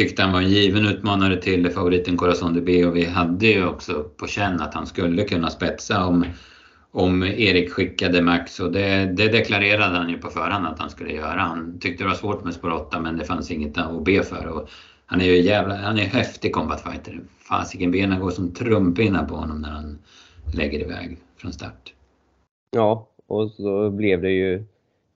Tyckte 0.00 0.22
han 0.22 0.32
var 0.32 0.40
en 0.40 0.48
given 0.48 0.86
utmanare 0.86 1.36
till 1.36 1.70
favoriten 1.70 2.16
Corazon 2.16 2.54
de 2.54 2.60
B 2.60 2.84
och 2.84 2.96
vi 2.96 3.04
hade 3.04 3.46
ju 3.46 3.66
också 3.66 4.04
på 4.16 4.26
känn 4.26 4.60
att 4.60 4.74
han 4.74 4.86
skulle 4.86 5.24
kunna 5.24 5.50
spetsa 5.50 6.06
om, 6.06 6.24
om 6.90 7.22
Erik 7.22 7.72
skickade 7.72 8.22
Max 8.22 8.60
och 8.60 8.72
det, 8.72 9.12
det 9.16 9.28
deklarerade 9.28 9.96
han 9.96 10.10
ju 10.10 10.18
på 10.18 10.30
förhand 10.30 10.66
att 10.66 10.78
han 10.78 10.90
skulle 10.90 11.12
göra. 11.12 11.40
Han 11.40 11.78
tyckte 11.80 12.04
det 12.04 12.08
var 12.08 12.14
svårt 12.14 12.44
med 12.44 12.54
spår 12.54 12.70
8 12.70 13.00
men 13.00 13.16
det 13.16 13.24
fanns 13.24 13.50
inget 13.50 13.78
att 13.78 14.04
be 14.04 14.22
för. 14.22 14.46
Och 14.46 14.70
han 15.06 15.20
är 15.20 15.24
ju 15.24 15.40
jävla, 15.40 15.76
han 15.76 15.98
är 15.98 16.04
häftig 16.04 16.52
combat 16.52 16.82
fighter. 16.82 17.20
Fasiken 17.38 17.90
benen 17.90 18.20
går 18.20 18.30
som 18.30 18.54
trumpinnar 18.54 19.24
på 19.24 19.36
honom 19.36 19.60
när 19.60 19.70
han 19.70 19.98
lägger 20.54 20.80
iväg 20.80 21.18
från 21.36 21.52
start. 21.52 21.92
Ja, 22.70 23.08
och 23.26 23.50
så 23.50 23.90
blev 23.90 24.22
det 24.22 24.30
ju 24.30 24.64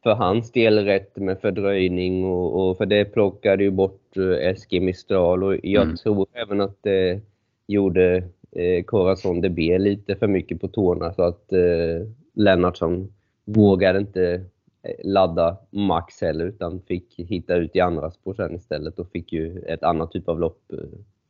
för 0.04 0.14
hans 0.14 0.52
del 0.52 0.78
rätt 0.78 1.16
med 1.16 1.40
fördröjning 1.40 2.24
och, 2.24 2.70
och 2.70 2.76
för 2.76 2.86
det 2.86 3.04
plockade 3.04 3.64
ju 3.64 3.70
bort 3.70 4.16
eh, 4.16 4.48
Eski 4.48 4.80
Mistral 4.80 5.44
och 5.44 5.56
jag 5.62 5.82
mm. 5.82 5.96
tror 5.96 6.26
även 6.32 6.60
att 6.60 6.82
det 6.82 7.20
gjorde 7.66 8.16
eh, 8.52 8.84
Corazon 8.84 9.40
DB 9.40 9.78
lite 9.78 10.16
för 10.16 10.26
mycket 10.26 10.60
på 10.60 10.68
tårna 10.68 11.12
så 11.12 11.22
att 11.22 11.52
eh, 11.52 12.08
Lennartsson 12.34 13.12
vågade 13.44 13.98
inte 13.98 14.44
eh, 14.82 14.94
ladda 15.04 15.56
max 15.70 16.20
heller 16.20 16.44
utan 16.44 16.80
fick 16.80 17.14
hitta 17.16 17.54
ut 17.54 17.76
i 17.76 17.80
andra 17.80 18.10
spår 18.10 18.34
sen 18.34 18.54
istället 18.54 18.98
och 18.98 19.10
fick 19.10 19.32
ju 19.32 19.58
ett 19.58 19.82
annat 19.82 20.12
typ 20.12 20.28
av 20.28 20.40
lopp 20.40 20.72
eh, 20.72 20.78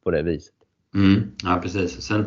på 0.05 0.11
det 0.11 0.22
viset. 0.22 0.55
Mm, 0.95 1.22
ja 1.45 1.61
precis. 1.62 2.03
Sen, 2.03 2.25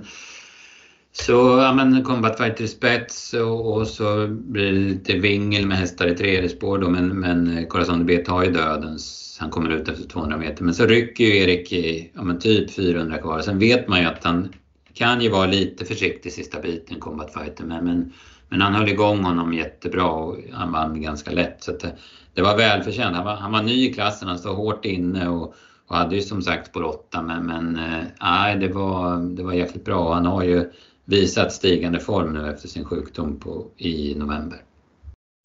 så 1.26 1.34
ja, 1.34 1.74
men 1.74 2.03
Combat 2.03 2.38
Fighter 2.38 2.63
i 2.63 2.68
spets 2.68 3.34
och, 3.34 3.78
och, 3.78 3.88
så 3.88 4.28
blir 4.28 4.65
det 4.65 4.80
lite 4.80 5.13
vingel 5.13 5.68
med 5.68 5.78
hästar 5.78 6.07
i 6.07 6.15
tredje 6.15 6.49
spår 6.49 6.78
då 6.78 6.89
men, 6.89 7.20
men 7.20 7.68
Corazon 7.68 8.05
B 8.05 8.18
tar 8.18 8.43
ju 8.43 8.51
dödens. 8.51 9.38
Han 9.39 9.49
kommer 9.49 9.70
ut 9.70 9.88
efter 9.88 10.09
200 10.09 10.38
meter 10.38 10.63
men 10.63 10.74
så 10.74 10.86
rycker 10.86 11.24
ju 11.24 11.38
Erik 11.38 11.72
i 11.72 12.11
ja, 12.13 12.24
men 12.24 12.39
typ 12.39 12.72
400 12.72 13.18
kvar. 13.18 13.41
Sen 13.41 13.59
vet 13.59 13.88
man 13.88 13.99
ju 13.99 14.05
att 14.05 14.24
han 14.24 14.49
kan 14.93 15.22
ju 15.22 15.30
vara 15.30 15.45
lite 15.45 15.86
försiktig 15.86 16.34
sista 16.34 16.59
biten 16.59 16.99
Combat 16.99 17.34
Fighter 17.34 17.63
men, 17.63 17.86
men, 17.86 18.13
men 18.49 18.61
han 18.61 18.74
höll 18.76 18.89
igång 18.89 19.24
honom 19.24 19.53
jättebra 19.53 20.09
och 20.09 20.38
han 20.53 20.72
vann 20.72 21.01
ganska 21.01 21.32
lätt. 21.32 21.63
Så 21.63 21.72
det, 21.72 21.95
det, 22.34 22.41
var 22.41 22.57
välförtjänt. 22.57 23.15
Han 23.15 23.26
var, 23.26 23.36
han 23.36 23.51
var 23.51 23.61
ny 23.61 23.89
i 23.89 23.93
klassen, 23.93 24.28
han 24.28 24.39
stod 24.39 24.55
hårt 24.55 24.86
inne 24.86 25.30
och, 25.30 25.55
och 25.88 25.95
hade 25.95 26.15
ju 26.15 26.22
som 26.22 26.41
sagt 26.41 26.68
spår 26.68 26.84
8 26.84 27.22
men, 27.22 27.45
men 27.45 27.76
äh, 27.76 28.59
det, 28.59 28.68
var, 28.68 29.18
det 29.36 29.43
var 29.43 29.53
jäkligt 29.53 29.86
bra. 29.86 30.13
Han 30.13 30.26
har 30.26 30.43
ju 30.43 30.72
visat 31.08 31.53
stigande 31.53 31.99
form 31.99 32.34
nu 32.34 32.49
efter 32.49 32.68
sin 32.68 32.86
sjukdom 32.86 33.39
på, 33.39 33.66
i 33.78 34.16
november. 34.16 34.58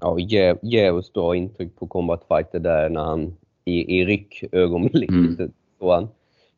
Ja, 0.01 0.19
djävulskt 0.63 1.13
bra 1.13 1.37
intryck 1.37 1.77
på 1.77 1.87
Combat 1.87 2.25
Fighter 2.29 2.59
där 2.59 2.89
när 2.89 3.05
han 3.05 3.37
i, 3.65 4.01
i 4.01 4.05
ryckögonblicket 4.05 5.11
mm. 5.11 5.53
såg 5.79 5.91
han, 5.91 6.09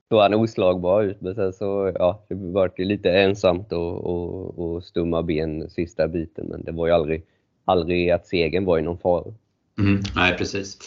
så 0.08 0.20
han 0.20 0.34
oslagbar 0.34 1.02
ut. 1.02 1.20
Men 1.20 1.34
sen 1.34 1.52
så, 1.52 1.92
ja, 1.94 2.24
det 2.28 2.34
var 2.34 2.72
lite 2.76 3.10
ensamt 3.10 3.72
och, 3.72 4.04
och, 4.04 4.58
och 4.58 4.84
stumma 4.84 5.22
ben 5.22 5.70
sista 5.70 6.08
biten. 6.08 6.46
Men 6.46 6.64
det 6.64 6.72
var 6.72 6.86
ju 6.86 6.92
aldrig, 6.92 7.24
aldrig 7.64 8.10
att 8.10 8.26
segern 8.26 8.64
var 8.64 8.78
i 8.78 8.82
någon 8.82 8.98
fara. 8.98 9.34
Mm, 9.78 10.02
nej, 10.16 10.36
precis. 10.38 10.78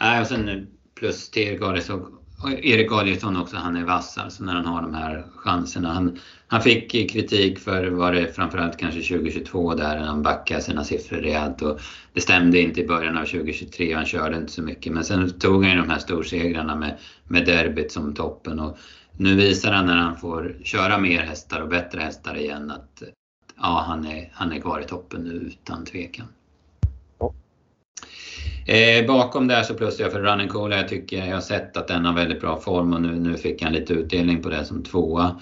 Nej, 0.00 0.20
och 0.20 0.26
sen 0.26 0.66
plus 0.94 1.30
till 1.30 1.82
så 1.82 2.08
Erik 2.50 2.92
Adielsson 2.92 3.36
också, 3.36 3.56
han 3.56 3.76
är 3.76 3.84
vass 3.84 4.18
alltså 4.18 4.44
när 4.44 4.54
han 4.54 4.66
har 4.66 4.82
de 4.82 4.94
här 4.94 5.24
chanserna. 5.36 5.92
Han, 5.92 6.18
han 6.46 6.62
fick 6.62 7.10
kritik 7.10 7.58
för, 7.58 7.86
var 7.86 8.12
det 8.12 8.32
framförallt 8.32 8.76
kanske 8.76 9.00
2022 9.00 9.74
där 9.74 9.96
han 9.96 10.22
backade 10.22 10.60
sina 10.60 10.84
siffror 10.84 11.16
rejält 11.16 11.62
och 11.62 11.80
det 12.12 12.20
stämde 12.20 12.60
inte 12.60 12.80
i 12.80 12.86
början 12.86 13.18
av 13.18 13.24
2023 13.24 13.92
och 13.92 13.96
han 13.96 14.06
körde 14.06 14.36
inte 14.36 14.52
så 14.52 14.62
mycket. 14.62 14.92
Men 14.92 15.04
sen 15.04 15.30
tog 15.30 15.64
han 15.64 15.72
ju 15.72 15.80
de 15.80 15.90
här 15.90 15.98
storsegrarna 15.98 16.76
med, 16.76 16.98
med 17.24 17.46
derbyt 17.46 17.92
som 17.92 18.14
toppen 18.14 18.60
och 18.60 18.78
nu 19.16 19.34
visar 19.34 19.72
han 19.72 19.86
när 19.86 19.96
han 19.96 20.16
får 20.16 20.56
köra 20.64 20.98
mer 20.98 21.20
hästar 21.20 21.60
och 21.60 21.68
bättre 21.68 22.00
hästar 22.00 22.36
igen 22.36 22.70
att 22.70 23.02
ja, 23.56 23.84
han 23.86 24.06
är, 24.06 24.30
han 24.34 24.52
är 24.52 24.60
kvar 24.60 24.80
i 24.80 24.84
toppen 24.84 25.20
nu 25.20 25.32
utan 25.32 25.84
tvekan. 25.84 26.26
Eh, 28.66 29.06
bakom 29.06 29.46
där 29.46 29.62
så 29.62 29.74
plussar 29.74 30.04
jag 30.04 30.12
för 30.12 30.20
Running 30.20 30.48
Coola. 30.48 30.76
Jag 30.76 30.88
tycker 30.88 31.26
jag 31.26 31.34
har 31.34 31.40
sett 31.40 31.76
att 31.76 31.88
den 31.88 32.04
har 32.04 32.12
väldigt 32.12 32.40
bra 32.40 32.60
form 32.60 32.92
och 32.92 33.02
nu, 33.02 33.12
nu 33.12 33.36
fick 33.36 33.62
han 33.62 33.72
lite 33.72 33.92
utdelning 33.92 34.42
på 34.42 34.48
det 34.48 34.64
som 34.64 34.82
tvåa. 34.82 35.40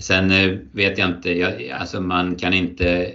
Sen 0.00 0.30
eh, 0.30 0.58
vet 0.72 0.98
jag 0.98 1.08
inte, 1.08 1.38
jag, 1.38 1.70
alltså 1.70 2.00
man 2.00 2.34
kan 2.36 2.54
inte 2.54 3.12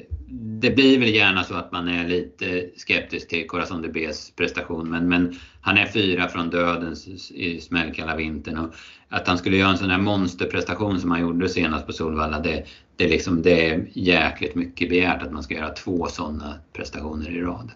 det 0.61 0.71
blir 0.71 0.99
väl 0.99 1.15
gärna 1.15 1.43
så 1.43 1.55
att 1.55 1.71
man 1.71 1.87
är 1.87 2.07
lite 2.07 2.69
skeptisk 2.75 3.27
till 3.27 3.47
Corazon 3.47 3.81
de 3.81 3.89
Bs 3.89 4.31
prestation 4.35 4.89
men, 4.89 5.09
men 5.09 5.39
han 5.61 5.77
är 5.77 5.85
fyra 5.85 6.27
från 6.27 6.49
döden 6.49 6.95
i 7.33 7.61
smällkalla 7.61 8.15
vintern 8.15 8.57
och 8.57 8.75
att 9.09 9.27
han 9.27 9.37
skulle 9.37 9.57
göra 9.57 9.71
en 9.71 9.77
sån 9.77 9.89
här 9.89 9.97
monsterprestation 9.97 10.99
som 10.99 11.11
han 11.11 11.21
gjorde 11.21 11.49
senast 11.49 11.85
på 11.85 11.93
Solvalla 11.93 12.39
det, 12.39 12.65
det, 12.95 13.07
liksom, 13.07 13.41
det 13.41 13.69
är 13.69 13.87
jäkligt 13.93 14.55
mycket 14.55 14.89
begärt 14.89 15.21
att 15.21 15.31
man 15.31 15.43
ska 15.43 15.53
göra 15.53 15.69
två 15.69 16.07
sådana 16.07 16.55
prestationer 16.73 17.29
i 17.29 17.41
rad. 17.41 17.71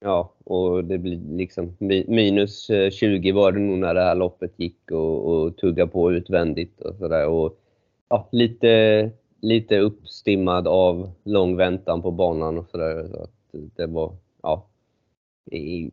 Ja, 0.00 0.32
och 0.44 0.84
det 0.84 0.98
blir 0.98 1.36
liksom 1.36 1.76
minus 2.06 2.70
eh, 2.70 2.90
20 2.90 3.32
var 3.32 3.52
det 3.52 3.58
nog 3.58 3.78
när 3.78 3.94
det 3.94 4.02
här 4.02 4.14
loppet 4.14 4.52
gick 4.56 4.90
och, 4.90 5.26
och 5.26 5.56
tugga 5.56 5.86
på 5.86 6.12
utvändigt 6.12 6.80
och 6.80 6.96
sådär. 6.96 7.20
Ja, 8.08 8.28
lite, 8.32 9.10
lite 9.40 9.78
uppstimmad 9.78 10.68
av 10.68 11.10
lång 11.24 11.56
väntan 11.56 12.02
på 12.02 12.10
banan 12.10 12.58
och 12.58 12.68
sådär. 12.70 13.06
Så 13.12 13.28
det 13.76 13.86
var, 13.86 14.16
ja, 14.42 14.66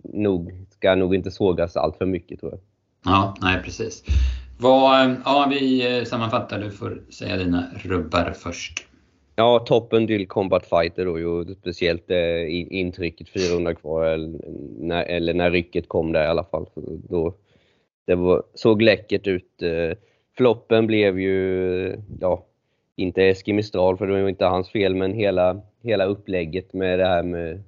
nog, 0.04 0.66
ska 0.70 0.96
nog 0.96 1.16
inte 1.16 1.32
sågas 1.32 1.78
allt 1.78 1.98
för 1.98 2.06
mycket 2.06 2.40
tror 2.40 2.52
jag. 2.52 2.62
Ja, 3.06 3.36
nej 3.42 3.62
precis. 3.64 4.04
Vad, 4.60 5.10
eh, 5.10 5.16
ja, 5.26 5.48
vi 5.50 5.98
eh, 5.98 6.04
sammanfattar, 6.04 6.60
du 6.60 6.72
får 6.72 7.02
säga 7.10 7.38
dina 7.38 7.66
rubbar 7.84 8.34
först. 8.36 8.88
Ja, 9.36 9.60
toppen 9.60 10.08
till 10.08 10.28
Combat 10.28 10.66
Fighter 10.66 11.06
då 11.06 11.20
ju 11.20 11.56
speciellt 11.56 12.12
eh, 12.12 12.76
intrycket 12.80 13.30
400 13.30 13.76
kvar 13.76 14.06
eller 14.06 14.40
när, 14.80 15.04
eller 15.04 15.34
när 15.34 15.52
rycket 15.52 15.90
kom 15.90 16.12
där 16.12 16.24
i 16.24 16.28
alla 16.28 16.44
fall. 16.44 16.66
Då, 17.10 17.34
det 18.06 18.16
var, 18.16 18.44
såg 18.54 18.82
läckert 18.82 19.28
ut. 19.28 19.62
Eh, 19.62 19.98
floppen 20.38 20.88
blev 20.88 21.20
ju, 21.20 21.98
ja, 22.20 22.46
inte 22.96 23.24
Eski 23.24 23.54
Mistral 23.54 23.98
för 23.98 24.08
det 24.08 24.22
var 24.22 24.30
inte 24.30 24.46
hans 24.46 24.70
fel, 24.70 24.96
men 24.96 25.14
hela, 25.14 25.62
hela 25.84 26.06
upplägget 26.06 26.74
med 26.74 27.00
det 27.00 27.06
här 27.06 27.24
med 27.24 27.64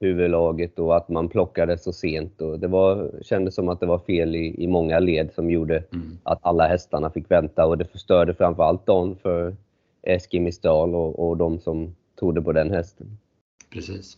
huvudlaget 0.00 0.78
och 0.78 0.96
att 0.96 1.08
man 1.08 1.28
plockade 1.28 1.78
så 1.78 1.92
sent. 1.92 2.40
Och 2.40 2.58
det 2.58 2.68
var, 2.68 3.10
kändes 3.22 3.54
som 3.54 3.68
att 3.68 3.80
det 3.80 3.86
var 3.86 3.98
fel 3.98 4.36
i, 4.36 4.64
i 4.64 4.66
många 4.66 4.98
led 4.98 5.32
som 5.34 5.50
gjorde 5.50 5.84
mm. 5.92 6.18
att 6.22 6.38
alla 6.42 6.66
hästarna 6.66 7.10
fick 7.10 7.30
vänta 7.30 7.66
och 7.66 7.78
det 7.78 7.84
förstörde 7.84 8.34
framförallt 8.34 8.86
dagen 8.86 9.16
för 9.22 9.56
Eski 10.02 10.40
Mistral 10.40 10.94
och, 10.94 11.28
och 11.28 11.36
de 11.36 11.58
som 11.58 11.96
trodde 12.18 12.42
på 12.42 12.52
den 12.52 12.70
hästen. 12.70 13.18
Precis. 13.70 14.16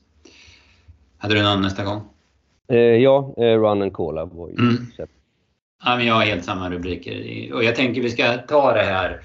Hade 1.18 1.34
du 1.34 1.42
någon 1.42 1.62
nästa 1.62 1.84
gång? 1.84 2.00
Eh, 2.68 2.78
ja, 2.78 3.34
eh, 3.36 3.42
Run 3.42 3.82
and 3.82 3.92
Cola 3.92 4.24
var 4.24 4.48
ju 4.48 4.54
mm. 4.54 4.76
Ja, 5.84 5.96
men 5.96 6.06
jag 6.06 6.14
har 6.14 6.22
helt 6.22 6.44
samma 6.44 6.70
rubriker. 6.70 7.52
Och 7.54 7.64
jag 7.64 7.76
tänker 7.76 8.02
vi 8.02 8.10
ska 8.10 8.36
ta 8.36 8.72
det 8.72 8.82
här 8.82 9.20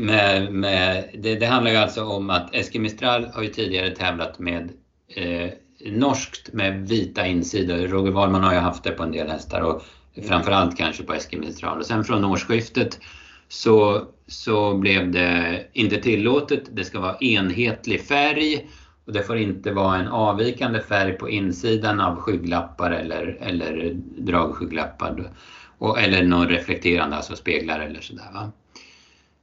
med, 0.00 0.52
med 0.52 1.04
det, 1.14 1.34
det, 1.34 1.46
handlar 1.46 1.70
ju 1.70 1.76
alltså 1.76 2.04
om 2.04 2.30
att 2.30 2.54
Eski 2.54 2.78
Mistral 2.78 3.24
har 3.34 3.42
ju 3.42 3.48
tidigare 3.48 3.90
tävlat 3.90 4.38
med 4.38 4.70
eh, 5.16 5.50
norskt 5.86 6.52
med 6.52 6.88
vita 6.88 7.26
insidor. 7.26 7.76
Roger 7.76 8.12
Wahlman 8.12 8.44
har 8.44 8.52
ju 8.52 8.58
haft 8.58 8.84
det 8.84 8.90
på 8.90 9.02
en 9.02 9.12
del 9.12 9.28
hästar 9.28 9.60
och 9.60 9.82
framförallt 10.28 10.76
kanske 10.76 11.02
på 11.02 11.14
Eski 11.14 11.36
Mistral. 11.36 11.78
Och 11.78 11.86
sen 11.86 12.04
från 12.04 12.24
årsskiftet 12.24 13.00
så, 13.48 14.04
så 14.26 14.74
blev 14.74 15.10
det 15.10 15.66
inte 15.72 15.96
tillåtet. 15.96 16.62
Det 16.72 16.84
ska 16.84 17.00
vara 17.00 17.16
enhetlig 17.18 18.00
färg 18.00 18.68
och 19.04 19.12
det 19.12 19.22
får 19.22 19.36
inte 19.36 19.72
vara 19.72 19.96
en 19.96 20.08
avvikande 20.08 20.80
färg 20.80 21.12
på 21.12 21.30
insidan 21.30 22.00
av 22.00 22.16
skygglappar 22.16 22.90
eller, 22.90 23.38
eller 23.40 23.92
dragskygglappar. 24.18 25.32
Och, 25.78 26.00
eller 26.00 26.22
någon 26.22 26.48
reflekterande, 26.48 27.16
alltså 27.16 27.36
speglar 27.36 27.80
eller 27.80 28.00
sådär. 28.00 28.32
Va? 28.34 28.52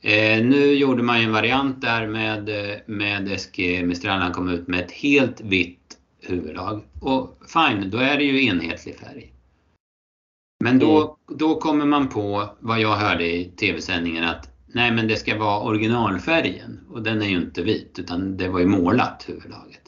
Eh, 0.01 0.45
nu 0.45 0.73
gjorde 0.73 1.03
man 1.03 1.19
ju 1.19 1.25
en 1.25 1.31
variant 1.31 1.81
där 1.81 2.07
med, 2.07 2.49
med 2.85 3.39
SG 3.39 3.83
Mistral. 3.85 4.21
Han 4.21 4.33
kom 4.33 4.49
ut 4.49 4.67
med 4.67 4.79
ett 4.79 4.91
helt 4.91 5.41
vitt 5.41 5.97
huvudlag. 6.21 6.83
Och 6.99 7.39
fine, 7.53 7.89
då 7.89 7.97
är 7.97 8.17
det 8.17 8.23
ju 8.23 8.45
enhetlig 8.45 8.99
färg. 8.99 9.31
Men 10.63 10.79
då, 10.79 10.97
mm. 10.97 11.39
då 11.39 11.55
kommer 11.55 11.85
man 11.85 12.09
på 12.09 12.49
vad 12.59 12.79
jag 12.79 12.95
hörde 12.95 13.25
i 13.25 13.45
tv-sändningen 13.45 14.23
att 14.23 14.49
nej 14.67 14.91
men 14.91 15.07
det 15.07 15.15
ska 15.15 15.37
vara 15.37 15.59
originalfärgen 15.59 16.79
och 16.89 17.01
den 17.01 17.21
är 17.21 17.25
ju 17.25 17.37
inte 17.37 17.61
vit 17.61 17.99
utan 17.99 18.37
det 18.37 18.49
var 18.49 18.59
ju 18.59 18.65
målat 18.65 19.25
huvudlaget. 19.27 19.81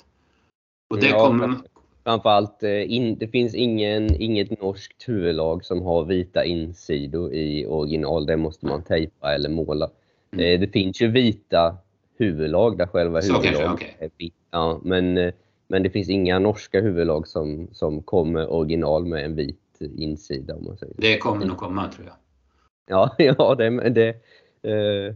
Och 0.89 0.99
det 0.99 1.09
ja, 1.09 1.28
kommer... 1.28 1.55
Framförallt, 2.03 2.63
eh, 2.63 2.91
in, 2.91 3.18
det 3.18 3.28
finns 3.28 3.55
ingen, 3.55 4.22
inget 4.22 4.61
norskt 4.61 5.09
huvudlag 5.09 5.65
som 5.65 5.82
har 5.82 6.05
vita 6.05 6.45
insidor 6.45 7.34
i 7.34 7.65
original. 7.65 8.26
Det 8.26 8.38
måste 8.38 8.65
man 8.65 8.84
tejpa 8.84 9.34
eller 9.34 9.49
måla. 9.49 9.89
Mm. 10.32 10.45
Eh, 10.45 10.59
det 10.59 10.68
finns 10.68 11.01
ju 11.01 11.07
vita 11.07 11.78
huvudlag 12.18 12.78
där 12.78 12.88
själva 12.88 13.22
huvudlaget 13.22 13.74
okay. 13.74 13.89
är 13.99 14.09
vitt. 14.18 14.34
Ja, 14.51 14.80
men, 14.84 15.18
eh, 15.18 15.34
men 15.68 15.84
det 15.84 15.89
finns 15.89 16.09
inga 16.09 16.39
norska 16.39 16.82
huvudlag 16.82 17.28
som, 17.28 17.68
som 17.72 18.01
kommer 18.01 18.51
original 18.51 19.05
med 19.05 19.26
en 19.26 19.36
vit 19.36 19.59
insida. 19.82 20.55
Om 20.55 20.65
man 20.65 20.78
säger. 20.78 20.93
Det 20.97 21.17
kommer 21.17 21.45
nog 21.45 21.57
komma 21.57 21.91
tror 21.91 22.07
jag. 22.07 22.15
Ja, 22.88 23.15
ja 23.17 23.55
det, 23.55 23.89
det, 23.89 24.09
eh, 24.61 25.13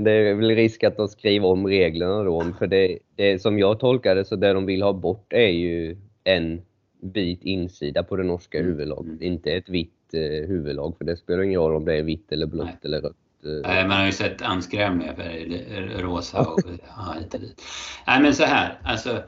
det 0.00 0.10
är 0.10 0.34
väl 0.34 0.50
risk 0.50 0.84
att 0.84 0.96
de 0.96 1.08
skriver 1.08 1.48
om 1.48 1.66
reglerna 1.66 2.22
då. 2.22 2.52
För 2.58 2.66
det, 2.66 2.98
det 3.16 3.42
som 3.42 3.58
jag 3.58 3.80
tolkar 3.80 4.14
det 4.14 4.24
så 4.24 4.36
det 4.36 4.52
de 4.52 4.66
vill 4.66 4.82
ha 4.82 4.92
bort 4.92 5.32
är 5.32 5.48
ju 5.48 5.96
en 6.24 6.62
vit 7.00 7.42
insida 7.42 8.02
på 8.02 8.16
det 8.16 8.22
norska 8.22 8.58
mm. 8.58 8.70
huvudlaget. 8.70 9.12
Mm. 9.12 9.22
Inte 9.22 9.52
ett 9.52 9.68
vitt 9.68 10.14
eh, 10.14 10.48
huvudlag 10.48 10.94
för 10.98 11.04
det 11.04 11.16
spelar 11.16 11.42
ingen 11.42 11.60
roll 11.60 11.74
om 11.74 11.84
det 11.84 11.94
är 11.94 12.02
vitt 12.02 12.32
eller 12.32 12.46
blått 12.46 12.66
Nej. 12.66 12.78
eller 12.82 13.00
rött. 13.00 13.16
Eh. 13.44 13.50
Nej, 13.62 13.88
man 13.88 13.98
har 13.98 14.06
ju 14.06 14.12
sett 14.12 14.42
anskrämliga 14.42 15.14
färger, 15.14 15.98
rosa 16.02 16.40
och 16.40 16.60
ja, 16.96 17.14
lite 17.20 17.38
dit. 17.38 17.62
Nej 18.06 18.22
men 18.22 18.34
så 18.34 18.44
här, 18.44 18.78
alltså 18.84 19.22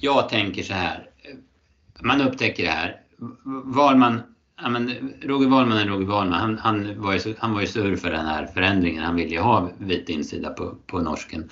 jag 0.00 0.28
tänker 0.28 0.62
så 0.62 0.74
här. 0.74 1.10
Man 2.00 2.20
upptäcker 2.20 2.62
det 2.62 2.70
här. 2.70 3.00
Var 3.64 3.94
man 3.94 4.20
Ja, 4.62 4.68
men 4.68 4.90
Roger 5.22 5.48
Wahlman 5.48 5.78
är 5.78 5.86
Roger 5.86 6.06
Wahlman. 6.06 6.40
Han, 6.40 6.58
han, 6.58 7.02
var 7.02 7.14
ju, 7.14 7.34
han 7.38 7.54
var 7.54 7.60
ju 7.60 7.66
sur 7.66 7.96
för 7.96 8.10
den 8.10 8.26
här 8.26 8.46
förändringen. 8.46 9.04
Han 9.04 9.16
ville 9.16 9.30
ju 9.30 9.40
ha 9.40 9.68
vit 9.78 10.08
insida 10.08 10.50
på, 10.50 10.74
på 10.86 10.98
norsken 10.98 11.50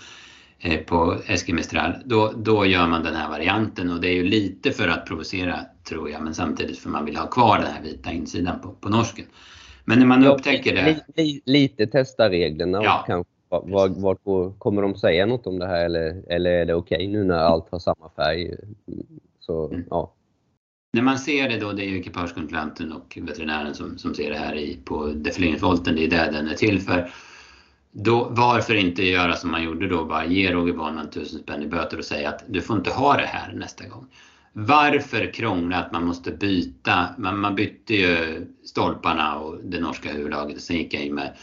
eh, 0.61 0.81
på 0.81 1.17
Eskimestral. 1.27 1.93
Då, 2.05 2.33
då 2.37 2.67
gör 2.67 2.87
man 2.87 3.03
den 3.03 3.15
här 3.15 3.31
varianten 3.31 3.91
och 3.91 4.01
det 4.01 4.09
är 4.09 4.15
ju 4.15 4.23
lite 4.23 4.71
för 4.71 4.89
att 4.89 5.07
provocera 5.07 5.59
tror 5.89 6.11
jag 6.11 6.23
men 6.23 6.35
samtidigt 6.35 6.79
för 6.79 6.89
man 6.91 7.05
vill 7.05 7.17
ha 7.17 7.27
kvar 7.27 7.59
den 7.59 7.67
här 7.67 7.83
vita 7.83 8.13
insidan 8.13 8.61
på, 8.61 8.69
på 8.69 8.89
norsken. 8.89 9.27
Men 9.85 9.99
när 9.99 10.07
man 10.07 10.27
upptäcker 10.27 10.75
det... 10.75 11.03
Lite, 11.17 11.51
lite 11.51 11.87
testa 11.87 12.31
reglerna 12.31 12.81
ja. 12.83 13.01
och 13.01 13.07
kanske 13.07 13.33
vart, 13.49 13.91
vart 13.97 14.59
kommer 14.59 14.83
de 14.83 14.95
säga 14.95 15.27
något 15.27 15.47
om 15.47 15.59
det 15.59 15.67
här 15.67 15.85
eller, 15.85 16.23
eller 16.29 16.51
är 16.51 16.65
det 16.65 16.75
okej 16.75 16.97
okay 16.97 17.09
nu 17.09 17.25
när 17.25 17.39
allt 17.39 17.69
har 17.71 17.79
samma 17.79 18.11
färg? 18.17 18.55
Så, 19.41 19.69
mm. 19.69 19.85
ja. 19.91 20.13
När 20.95 21.03
man 21.03 21.19
ser 21.19 21.49
det 21.49 21.59
då, 21.59 21.73
det 21.73 21.85
är 21.85 21.89
ju 21.89 21.99
ekipagekontrollanten 21.99 22.93
och 22.93 23.19
veterinären 23.21 23.75
som, 23.75 23.99
som 23.99 24.15
ser 24.15 24.31
det 24.31 24.39
här 24.39 24.55
i, 24.55 24.79
på 24.85 25.07
defileringsvolten, 25.07 25.97
det 25.97 26.05
är 26.05 26.11
det 26.11 26.31
den 26.33 26.49
är 26.49 26.55
till 26.55 26.81
för. 26.81 27.11
Då, 27.93 28.29
varför 28.31 28.75
inte 28.75 29.05
göra 29.05 29.37
som 29.37 29.51
man 29.51 29.63
gjorde 29.63 29.89
då, 29.89 30.05
bara 30.05 30.27
ge 30.27 30.53
Roger 30.53 30.73
Wahlman 30.73 31.11
tusen 31.11 31.41
spänn 31.41 31.63
i 31.63 31.67
böter 31.67 31.99
och 31.99 32.05
säga 32.05 32.29
att 32.29 32.45
du 32.49 32.61
får 32.61 32.77
inte 32.77 32.91
ha 32.91 33.17
det 33.17 33.27
här 33.27 33.53
nästa 33.53 33.89
gång. 33.89 34.07
Varför 34.53 35.33
krångla 35.33 35.77
att 35.77 35.93
man 35.93 36.05
måste 36.05 36.31
byta? 36.31 37.09
Man, 37.19 37.39
man 37.39 37.55
bytte 37.55 37.95
ju 37.95 38.47
stolparna 38.65 39.39
och 39.39 39.59
det 39.65 39.81
norska 39.81 40.13
huvudlaget 40.13 40.57
och 40.57 40.63
sen 40.63 40.77
gick 40.77 40.95
jag 40.95 41.03
in 41.03 41.15
med, 41.15 41.37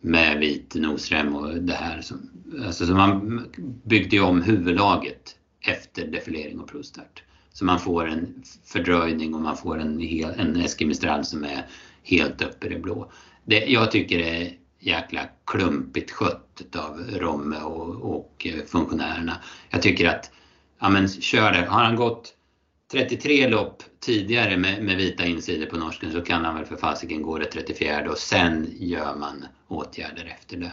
med 0.00 0.38
vit 0.38 0.74
nosrem 0.74 1.36
och 1.36 1.54
det 1.54 1.74
här. 1.74 2.00
Som, 2.00 2.30
alltså, 2.66 2.86
så 2.86 2.92
man 2.92 3.46
byggde 3.84 4.16
ju 4.16 4.22
om 4.22 4.42
huvudlaget 4.42 5.36
efter 5.60 6.06
defilering 6.06 6.60
och 6.60 6.68
provstart. 6.68 7.23
Så 7.54 7.64
man 7.64 7.80
får 7.80 8.08
en 8.08 8.42
fördröjning 8.64 9.34
och 9.34 9.40
man 9.40 9.56
får 9.56 9.78
en, 9.78 10.00
hel, 10.00 10.34
en 10.38 10.56
Eskimistral 10.56 11.24
som 11.24 11.44
är 11.44 11.66
helt 12.02 12.42
uppe 12.42 12.66
i 12.66 12.70
det 12.70 12.78
blå. 12.78 13.10
Det, 13.44 13.64
jag 13.66 13.90
tycker 13.90 14.18
det 14.18 14.36
är 14.36 14.52
jäkla 14.78 15.20
klumpigt 15.46 16.10
skött 16.10 16.76
av 16.76 17.00
Romme 17.18 17.56
och, 17.56 18.16
och 18.16 18.46
funktionärerna. 18.66 19.36
Jag 19.70 19.82
tycker 19.82 20.08
att, 20.08 20.30
ja 20.80 20.88
men 20.88 21.08
kör 21.08 21.52
det. 21.52 21.66
Har 21.66 21.84
han 21.84 21.96
gått 21.96 22.34
33 22.92 23.48
lopp 23.48 23.82
tidigare 24.00 24.56
med, 24.56 24.84
med 24.84 24.96
vita 24.96 25.24
insidor 25.24 25.66
på 25.66 25.76
norsken 25.76 26.12
så 26.12 26.20
kan 26.20 26.44
han 26.44 26.54
väl 26.54 26.64
för 26.64 26.76
fasiken 26.76 27.22
gå 27.22 27.38
det 27.38 27.44
34 27.44 28.10
och 28.10 28.18
sen 28.18 28.66
gör 28.78 29.16
man 29.16 29.44
åtgärder 29.68 30.36
efter 30.40 30.56
det. 30.56 30.72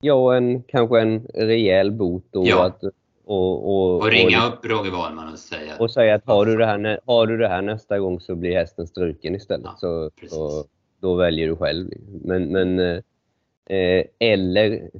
Ja, 0.00 0.36
en, 0.36 0.62
kanske 0.62 1.00
en 1.00 1.26
rejäl 1.34 1.92
bot 1.92 2.26
då. 2.30 2.46
Ja. 2.46 2.66
Att 2.66 2.80
och, 3.24 3.74
och, 3.74 3.96
och 3.96 4.10
ringa 4.10 4.46
och, 4.46 4.52
upp 4.52 4.64
Roger 4.64 4.90
Wahlman 4.90 5.32
och 5.32 5.38
säga... 5.38 5.76
Och 5.78 5.90
säga 5.90 6.14
att 6.14 6.26
har 6.26 6.46
du, 6.46 6.56
det 6.56 6.66
här, 6.66 7.00
har 7.06 7.26
du 7.26 7.36
det 7.36 7.48
här 7.48 7.62
nästa 7.62 7.98
gång 7.98 8.20
så 8.20 8.34
blir 8.34 8.56
hästen 8.56 8.86
struken 8.86 9.34
istället. 9.34 9.66
Ja, 9.66 9.76
så, 9.78 10.10
så, 10.28 10.64
då 11.00 11.14
väljer 11.14 11.48
du 11.48 11.56
själv. 11.56 11.90
Men, 12.24 12.52
men 12.52 12.78
eh, 12.78 14.04
eller, 14.18 14.90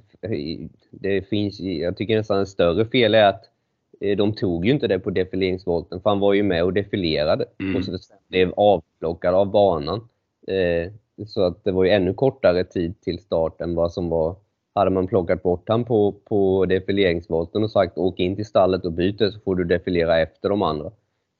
det 0.90 1.22
finns, 1.28 1.60
jag 1.60 1.96
tycker 1.96 2.16
nästan 2.16 2.38
en 2.38 2.46
större 2.46 2.86
fel 2.86 3.14
är 3.14 3.24
att 3.24 3.44
eh, 4.00 4.16
de 4.16 4.34
tog 4.34 4.66
ju 4.66 4.72
inte 4.72 4.86
det 4.86 4.98
på 4.98 5.10
defileringsvolten 5.10 6.00
för 6.00 6.10
han 6.10 6.20
var 6.20 6.32
ju 6.32 6.42
med 6.42 6.64
och 6.64 6.72
defilerade 6.72 7.44
mm. 7.60 7.76
och 7.76 7.84
så 7.84 7.98
blev 8.28 8.52
avplockad 8.56 9.34
av 9.34 9.50
banan. 9.50 10.08
Eh, 10.46 10.92
så 11.26 11.42
att 11.42 11.64
det 11.64 11.72
var 11.72 11.84
ju 11.84 11.90
ännu 11.90 12.14
kortare 12.14 12.64
tid 12.64 13.00
till 13.00 13.18
start 13.18 13.60
än 13.60 13.74
vad 13.74 13.92
som 13.92 14.08
var 14.08 14.36
hade 14.74 14.90
man 14.90 15.06
plockat 15.06 15.42
bort 15.42 15.68
han 15.68 15.84
på, 15.84 16.12
på 16.12 16.66
defileringsvolten 16.66 17.64
och 17.64 17.70
sagt 17.70 17.98
åk 17.98 18.18
in 18.18 18.36
till 18.36 18.46
stallet 18.46 18.84
och 18.84 18.92
byt 18.92 19.18
så 19.18 19.40
får 19.44 19.56
du 19.56 19.64
defilera 19.64 20.20
efter 20.20 20.48
de 20.48 20.62
andra. 20.62 20.90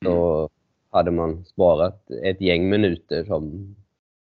Så 0.04 0.38
mm. 0.38 0.48
hade 0.90 1.10
man 1.10 1.44
sparat 1.44 2.10
ett 2.10 2.40
gäng 2.40 2.68
minuter 2.68 3.24
som, 3.24 3.74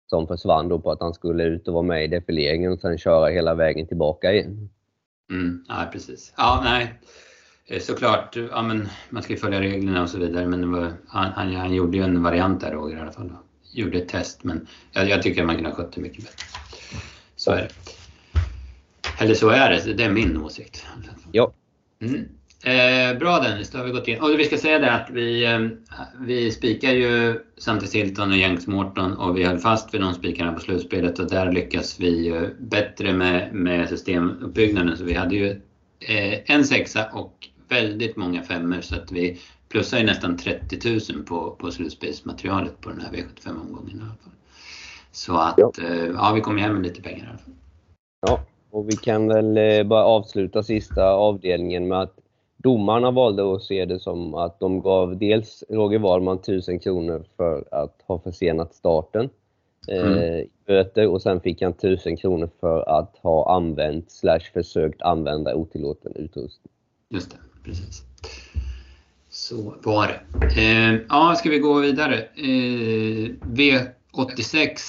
som 0.09 0.27
försvann 0.27 0.69
då 0.69 0.79
på 0.79 0.91
att 0.91 1.01
han 1.01 1.13
skulle 1.13 1.43
ut 1.43 1.67
och 1.67 1.73
vara 1.73 1.83
med 1.83 2.03
i 2.03 2.07
defileringen 2.07 2.71
och 2.71 2.79
sen 2.79 2.97
köra 2.97 3.27
hela 3.27 3.53
vägen 3.53 3.87
tillbaka 3.87 4.33
igen. 4.33 4.69
Mm, 5.31 5.65
ja, 5.67 5.89
precis. 5.91 6.33
Ja, 6.37 6.61
nej. 6.63 6.93
Eh, 7.67 7.79
såklart, 7.79 8.35
ja, 8.51 8.61
men 8.61 8.87
man 9.09 9.23
ska 9.23 9.33
ju 9.33 9.39
följa 9.39 9.61
reglerna 9.61 10.01
och 10.01 10.09
så 10.09 10.19
vidare 10.19 10.47
men 10.47 10.71
var, 10.71 10.93
han, 11.07 11.31
han, 11.31 11.55
han, 11.55 11.73
gjorde 11.73 11.97
ju 11.97 12.03
en 12.03 12.23
variant 12.23 12.61
där 12.61 12.71
Roger 12.71 12.97
i 12.97 12.99
alla 12.99 13.11
fall. 13.11 13.31
Gjorde 13.73 13.97
ett 13.97 14.09
test 14.09 14.43
men 14.43 14.67
jag, 14.91 15.09
jag 15.09 15.21
tycker 15.21 15.41
att 15.41 15.47
man 15.47 15.55
kunde 15.55 15.69
ha 15.69 15.75
skött 15.75 15.91
det 15.93 16.01
mycket 16.01 16.23
bättre. 16.23 16.45
Så 17.35 17.51
är 17.51 17.57
det. 17.57 18.02
Eller 19.17 19.33
så 19.33 19.49
är 19.49 19.69
det, 19.69 19.93
det 19.93 20.03
är 20.03 20.11
min 20.11 20.37
åsikt. 20.37 20.85
Ja. 21.31 21.53
Mm. 22.01 22.25
Eh, 22.65 23.17
bra 23.19 23.39
Dennis, 23.39 23.69
då 23.69 23.77
har 23.77 23.85
vi 23.85 23.91
gått 23.91 24.07
in. 24.07 24.19
Och 24.19 24.39
vi 24.39 24.45
ska 24.45 24.57
säga 24.57 24.79
det 24.79 24.91
att 24.91 25.09
vi, 25.09 25.45
eh, 25.45 25.59
vi 26.19 26.51
spikar 26.51 26.91
ju 26.91 27.39
Santis 27.57 27.95
Hilton 27.95 28.31
och 28.31 28.37
Jens 28.37 28.67
Morton 28.67 29.13
och 29.13 29.37
vi 29.37 29.43
höll 29.43 29.57
fast 29.57 29.93
vid 29.93 30.01
de 30.01 30.13
spikarna 30.13 30.53
på 30.53 30.59
slutspelet 30.59 31.19
och 31.19 31.29
där 31.29 31.51
lyckas 31.51 31.99
vi 31.99 32.25
ju 32.25 32.55
bättre 32.59 33.13
med, 33.13 33.53
med 33.53 33.89
systemuppbyggnaden. 33.89 34.97
Så 34.97 35.03
vi 35.03 35.13
hade 35.13 35.35
ju 35.35 35.49
eh, 35.99 36.39
en 36.45 36.65
sexa 36.65 37.05
och 37.13 37.47
väldigt 37.69 38.15
många 38.15 38.43
femmor 38.43 38.81
så 38.81 38.95
att 38.95 39.11
vi 39.11 39.39
plussar 39.69 39.97
ju 39.97 40.05
nästan 40.05 40.37
30 40.37 41.13
000 41.13 41.23
på, 41.23 41.51
på 41.51 41.71
slutspelsmaterialet 41.71 42.81
på 42.81 42.89
den 42.89 43.01
här 43.01 43.11
V75-omgången 43.11 43.97
i 43.97 44.01
alla 44.01 44.15
fall. 44.23 44.33
Så 45.11 45.37
att 45.37 45.55
ja. 45.57 45.71
Eh, 45.81 46.05
ja, 46.05 46.31
vi 46.35 46.41
kom 46.41 46.57
hem 46.57 46.73
med 46.73 46.83
lite 46.83 47.01
pengar 47.01 47.25
i 47.25 47.29
alla 47.29 47.37
fall. 47.37 47.53
Ja, 48.21 48.45
och 48.73 48.89
vi 48.89 48.95
kan 48.95 49.27
väl 49.27 49.57
eh, 49.57 49.83
bara 49.83 50.03
avsluta 50.03 50.63
sista 50.63 51.09
avdelningen 51.09 51.87
med 51.87 52.01
att 52.01 52.19
domarna 52.57 53.11
valde 53.11 53.55
att 53.55 53.63
se 53.63 53.85
det 53.85 53.99
som 53.99 54.35
att 54.35 54.59
de 54.59 54.81
gav 54.81 55.17
dels 55.17 55.63
Roger 55.69 55.99
Wahlman 55.99 56.37
1000 56.37 56.79
kronor 56.79 57.23
för 57.37 57.63
att 57.71 58.01
ha 58.07 58.19
försenat 58.19 58.75
starten 58.75 59.29
eh, 59.87 60.11
mm. 60.11 60.47
böter 60.65 61.07
och 61.07 61.21
sen 61.21 61.41
fick 61.41 61.61
han 61.61 61.71
1000 61.71 62.17
kronor 62.17 62.49
för 62.59 62.99
att 62.99 63.17
ha 63.21 63.55
använt 63.55 64.11
slash 64.11 64.51
försökt 64.53 65.01
använda 65.01 65.55
otillåten 65.55 66.15
utrustning. 66.15 66.71
Just 67.09 67.31
det, 67.31 67.37
precis. 67.63 68.03
Så 69.29 69.73
var 69.83 70.07
det. 70.07 70.45
Eh, 70.61 70.99
ja, 71.09 71.35
ska 71.37 71.49
vi 71.49 71.59
gå 71.59 71.79
vidare? 71.79 72.15
Eh, 72.35 73.29
V86, 73.43 74.79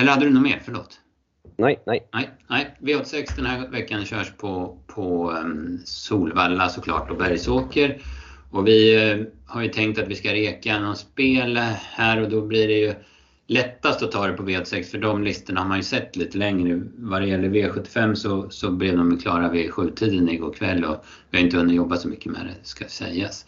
eller 0.00 0.10
hade 0.10 0.24
du 0.24 0.30
något 0.30 0.42
mer? 0.42 0.62
Förlåt. 0.64 1.00
Nej, 1.56 1.82
nej. 1.86 2.08
nej, 2.12 2.30
nej. 2.48 2.76
V86 2.80 3.36
den 3.36 3.46
här 3.46 3.68
veckan 3.68 4.04
körs 4.04 4.32
på, 4.36 4.78
på 4.86 5.30
um, 5.30 5.80
Solvalla 5.84 6.68
såklart 6.68 7.10
och 7.10 7.16
Bergsåker. 7.16 7.98
Och 8.50 8.66
vi 8.66 9.12
uh, 9.14 9.26
har 9.46 9.62
ju 9.62 9.68
tänkt 9.68 9.98
att 9.98 10.08
vi 10.08 10.14
ska 10.14 10.32
reka 10.32 10.78
någon 10.78 10.96
spel 10.96 11.56
här 11.82 12.22
och 12.22 12.30
då 12.30 12.40
blir 12.40 12.68
det 12.68 12.74
ju 12.78 12.94
lättast 13.46 14.02
att 14.02 14.12
ta 14.12 14.26
det 14.26 14.32
på 14.32 14.42
V86 14.42 14.82
för 14.82 14.98
de 14.98 15.24
listorna 15.24 15.60
har 15.60 15.68
man 15.68 15.76
ju 15.76 15.82
sett 15.82 16.16
lite 16.16 16.38
längre. 16.38 16.82
Vad 16.96 17.22
det 17.22 17.28
gäller 17.28 17.48
V75 17.48 18.14
så, 18.14 18.50
så 18.50 18.70
blev 18.70 18.96
de 18.96 19.18
klara 19.18 19.50
vid 19.50 19.72
sjutiden 19.72 20.28
igår 20.28 20.52
kväll 20.52 20.84
och 20.84 21.04
vi 21.30 21.38
har 21.38 21.44
inte 21.44 21.56
hunnit 21.56 21.76
jobba 21.76 21.96
så 21.96 22.08
mycket 22.08 22.32
med 22.32 22.40
det 22.46 22.68
ska 22.68 22.84
sägas. 22.88 23.46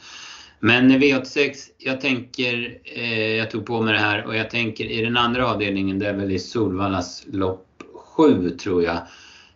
Men 0.61 0.93
V86, 0.93 1.55
jag 1.79 2.01
tänker, 2.01 2.79
eh, 2.85 3.35
jag 3.35 3.51
tog 3.51 3.67
på 3.67 3.83
mig 3.83 3.93
det 3.93 4.01
här 4.01 4.27
och 4.27 4.37
jag 4.37 4.51
tänker 4.51 4.85
i 4.85 5.03
den 5.03 5.17
andra 5.17 5.47
avdelningen, 5.51 5.99
det 5.99 6.09
är 6.09 6.15
väl 6.15 6.33
i 6.33 6.39
Solvallas 6.39 7.25
lopp 7.33 7.76
Sju 8.17 8.51
tror 8.51 8.83
jag. 8.83 8.99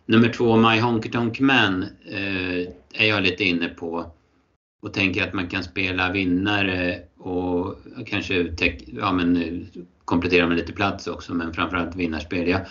Nummer 0.05 0.29
två, 0.29 0.57
My 0.57 0.79
Honky 0.79 1.09
Tonk 1.09 1.39
Man, 1.39 1.83
eh, 2.11 2.67
är 2.93 3.05
jag 3.05 3.23
lite 3.23 3.43
inne 3.43 3.67
på. 3.67 4.11
Och 4.81 4.93
tänker 4.93 5.27
att 5.27 5.33
man 5.33 5.47
kan 5.47 5.63
spela 5.63 6.11
vinnare 6.11 6.99
och 7.17 7.75
kanske 8.05 8.55
ja, 8.85 9.11
men, 9.11 9.35
eh, 9.35 9.83
komplettera 10.05 10.47
med 10.47 10.57
lite 10.57 10.73
plats 10.73 11.07
också, 11.07 11.33
men 11.33 11.53
framförallt 11.53 11.95
vinnarspel. 11.95 12.47
Jag, 12.49 12.61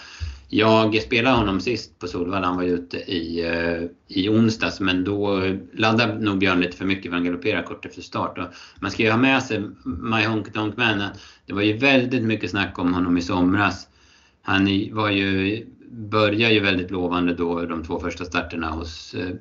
Jag 0.49 1.03
spelade 1.03 1.37
honom 1.37 1.61
sist 1.61 1.99
på 1.99 2.07
Solvalla, 2.07 2.47
han 2.47 2.57
var 2.57 2.65
ju 2.65 2.71
ute 2.71 2.97
i, 2.97 3.45
eh, 3.45 3.83
i 4.09 4.29
onsdags 4.29 4.81
men 4.81 5.05
då 5.05 5.43
laddade 5.73 6.19
nog 6.19 6.39
Björn 6.39 6.61
lite 6.61 6.77
för 6.77 6.85
mycket 6.85 7.05
för 7.05 7.13
han 7.13 7.25
galopperade 7.25 7.67
kort 7.67 7.87
efter 7.87 8.03
start. 8.03 8.39
Och 8.39 8.45
man 8.81 8.91
ska 8.91 9.03
ju 9.03 9.11
ha 9.11 9.19
med 9.19 9.43
sig 9.43 9.63
My 9.85 10.25
Honk 10.27 10.55
Donk 10.55 10.77
Man. 10.77 11.03
Det 11.47 11.53
var 11.53 11.63
ju 11.63 11.77
väldigt 11.77 12.23
mycket 12.23 12.51
snack 12.51 12.79
om 12.79 12.95
honom 12.95 13.19
i 13.19 13.23
somras. 13.23 13.87
Han 14.43 14.89
var 14.93 15.11
ju, 15.11 15.67
började 15.91 16.55
ju 16.55 16.61
väldigt 16.61 16.91
lovande 16.91 17.35
då 17.35 17.67
de 17.67 17.85
två 17.85 18.01
första 18.01 18.25
starterna 18.25 18.71
hos 18.71 19.15
eh, 19.15 19.37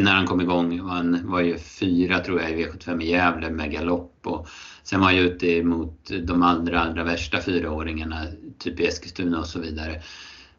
när 0.00 0.14
han 0.14 0.26
kom 0.26 0.40
igång. 0.40 0.80
Han 0.80 1.30
var 1.30 1.40
ju 1.40 1.58
fyra 1.58 2.18
tror 2.18 2.40
jag 2.40 2.50
i 2.50 2.54
V75 2.54 3.02
i 3.02 3.10
Gävle 3.10 3.50
med 3.50 3.72
galopp. 3.72 4.20
Och 4.24 4.48
sen 4.82 5.00
var 5.00 5.06
han 5.06 5.16
ju 5.16 5.22
ute 5.22 5.62
mot 5.62 6.10
de 6.22 6.42
allra, 6.42 6.80
allra 6.80 7.04
värsta 7.04 7.40
fyraåringarna, 7.40 8.22
typ 8.58 8.80
i 8.80 8.86
Eskilstuna 8.86 9.40
och 9.40 9.46
så 9.46 9.60
vidare. 9.60 10.02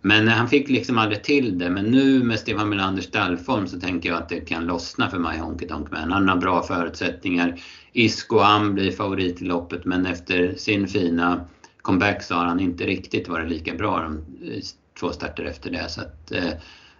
Men 0.01 0.28
han 0.28 0.47
fick 0.47 0.69
liksom 0.69 0.97
aldrig 0.97 1.23
till 1.23 1.57
det. 1.57 1.69
Men 1.69 1.86
nu 1.86 2.23
med 2.23 2.39
Stefan 2.39 2.69
Melanders 2.69 3.05
stallform 3.05 3.67
så 3.67 3.80
tänker 3.80 4.09
jag 4.09 4.17
att 4.17 4.30
det 4.30 4.39
kan 4.39 4.65
lossna 4.65 5.09
för 5.09 5.19
mig 5.19 5.39
Honky 5.39 5.67
Tonk 5.67 5.91
Man. 5.91 6.11
Han 6.11 6.30
har 6.30 6.38
bra 6.38 6.63
förutsättningar. 6.63 7.61
Isko 7.93 8.39
Am 8.39 8.73
blir 8.73 8.91
favorit 8.91 9.41
i 9.41 9.45
loppet 9.45 9.86
men 9.86 10.05
efter 10.05 10.55
sin 10.57 10.88
fina 10.88 11.45
comeback 11.88 12.23
så 12.23 12.35
har 12.35 12.45
han 12.45 12.59
inte 12.59 12.85
riktigt 12.85 13.27
varit 13.27 13.49
lika 13.49 13.73
bra 13.73 13.99
de 13.99 14.13
eh, 14.51 14.61
två 14.99 15.09
starter 15.09 15.43
efter 15.45 15.71
det. 15.71 15.89
Så 15.89 16.01
att, 16.01 16.31
eh, 16.31 16.51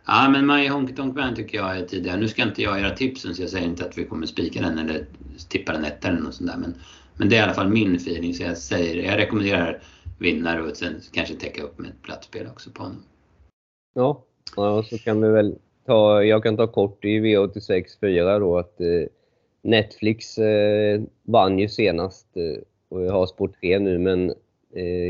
Ja, 0.10 0.30
men 0.30 0.48
My 0.48 0.70
Honky 0.70 0.94
Tonk 0.94 1.16
Man 1.16 1.36
tycker 1.36 1.58
jag 1.58 1.78
är 1.78 1.86
tidigare. 1.86 2.18
Nu 2.18 2.28
ska 2.28 2.44
inte 2.44 2.62
jag 2.62 2.80
göra 2.80 2.96
tipsen 2.96 3.36
så 3.36 3.42
jag 3.42 3.50
säger 3.50 3.68
inte 3.68 3.86
att 3.86 3.98
vi 3.98 4.06
kommer 4.06 4.26
spika 4.26 4.62
den 4.62 4.78
eller 4.80 5.06
tippa 5.50 5.72
den 5.72 5.86
etta 5.86 6.08
eller 6.08 6.20
något 6.20 6.34
sånt 6.34 6.50
där. 6.50 6.58
Men, 6.58 6.76
men 7.18 7.30
det 7.30 7.36
är 7.36 7.40
i 7.40 7.44
alla 7.44 7.54
fall 7.54 7.70
min 7.70 7.96
feeling 7.96 8.34
så 8.34 8.44
jag 8.44 8.58
säger 8.58 9.12
Jag 9.12 9.18
rekommenderar 9.18 9.82
vinnare 10.20 10.62
och 10.62 10.78
sen 10.78 11.02
kanske 11.12 11.36
täcka 11.36 11.64
upp 11.64 11.80
med 11.80 11.90
ett 11.90 12.02
plattspel 12.02 12.48
också 12.48 12.70
på 12.72 12.84
honom. 12.84 13.04
Ja, 13.96 14.24
och 14.56 14.86
så 14.86 14.98
kan 14.98 15.22
vi 15.22 15.30
väl 15.30 15.56
ta, 15.86 16.24
jag 16.24 16.44
kan 16.44 16.58
ta 16.58 16.68
kort 16.68 17.06
i 17.06 17.20
V86 17.20 17.84
4 18.02 18.40
då 18.40 18.58
att 18.58 18.82
eh, 18.82 19.08
Netflix 19.62 20.38
eh, 20.38 21.02
vann 21.24 21.60
ju 21.60 21.70
senast 21.70 22.38
eh, 22.38 22.62
och 22.90 23.04
jag 23.04 23.12
har 23.12 23.26
sport 23.26 23.60
3 23.62 23.80
nu 23.80 23.98
men 23.98 24.34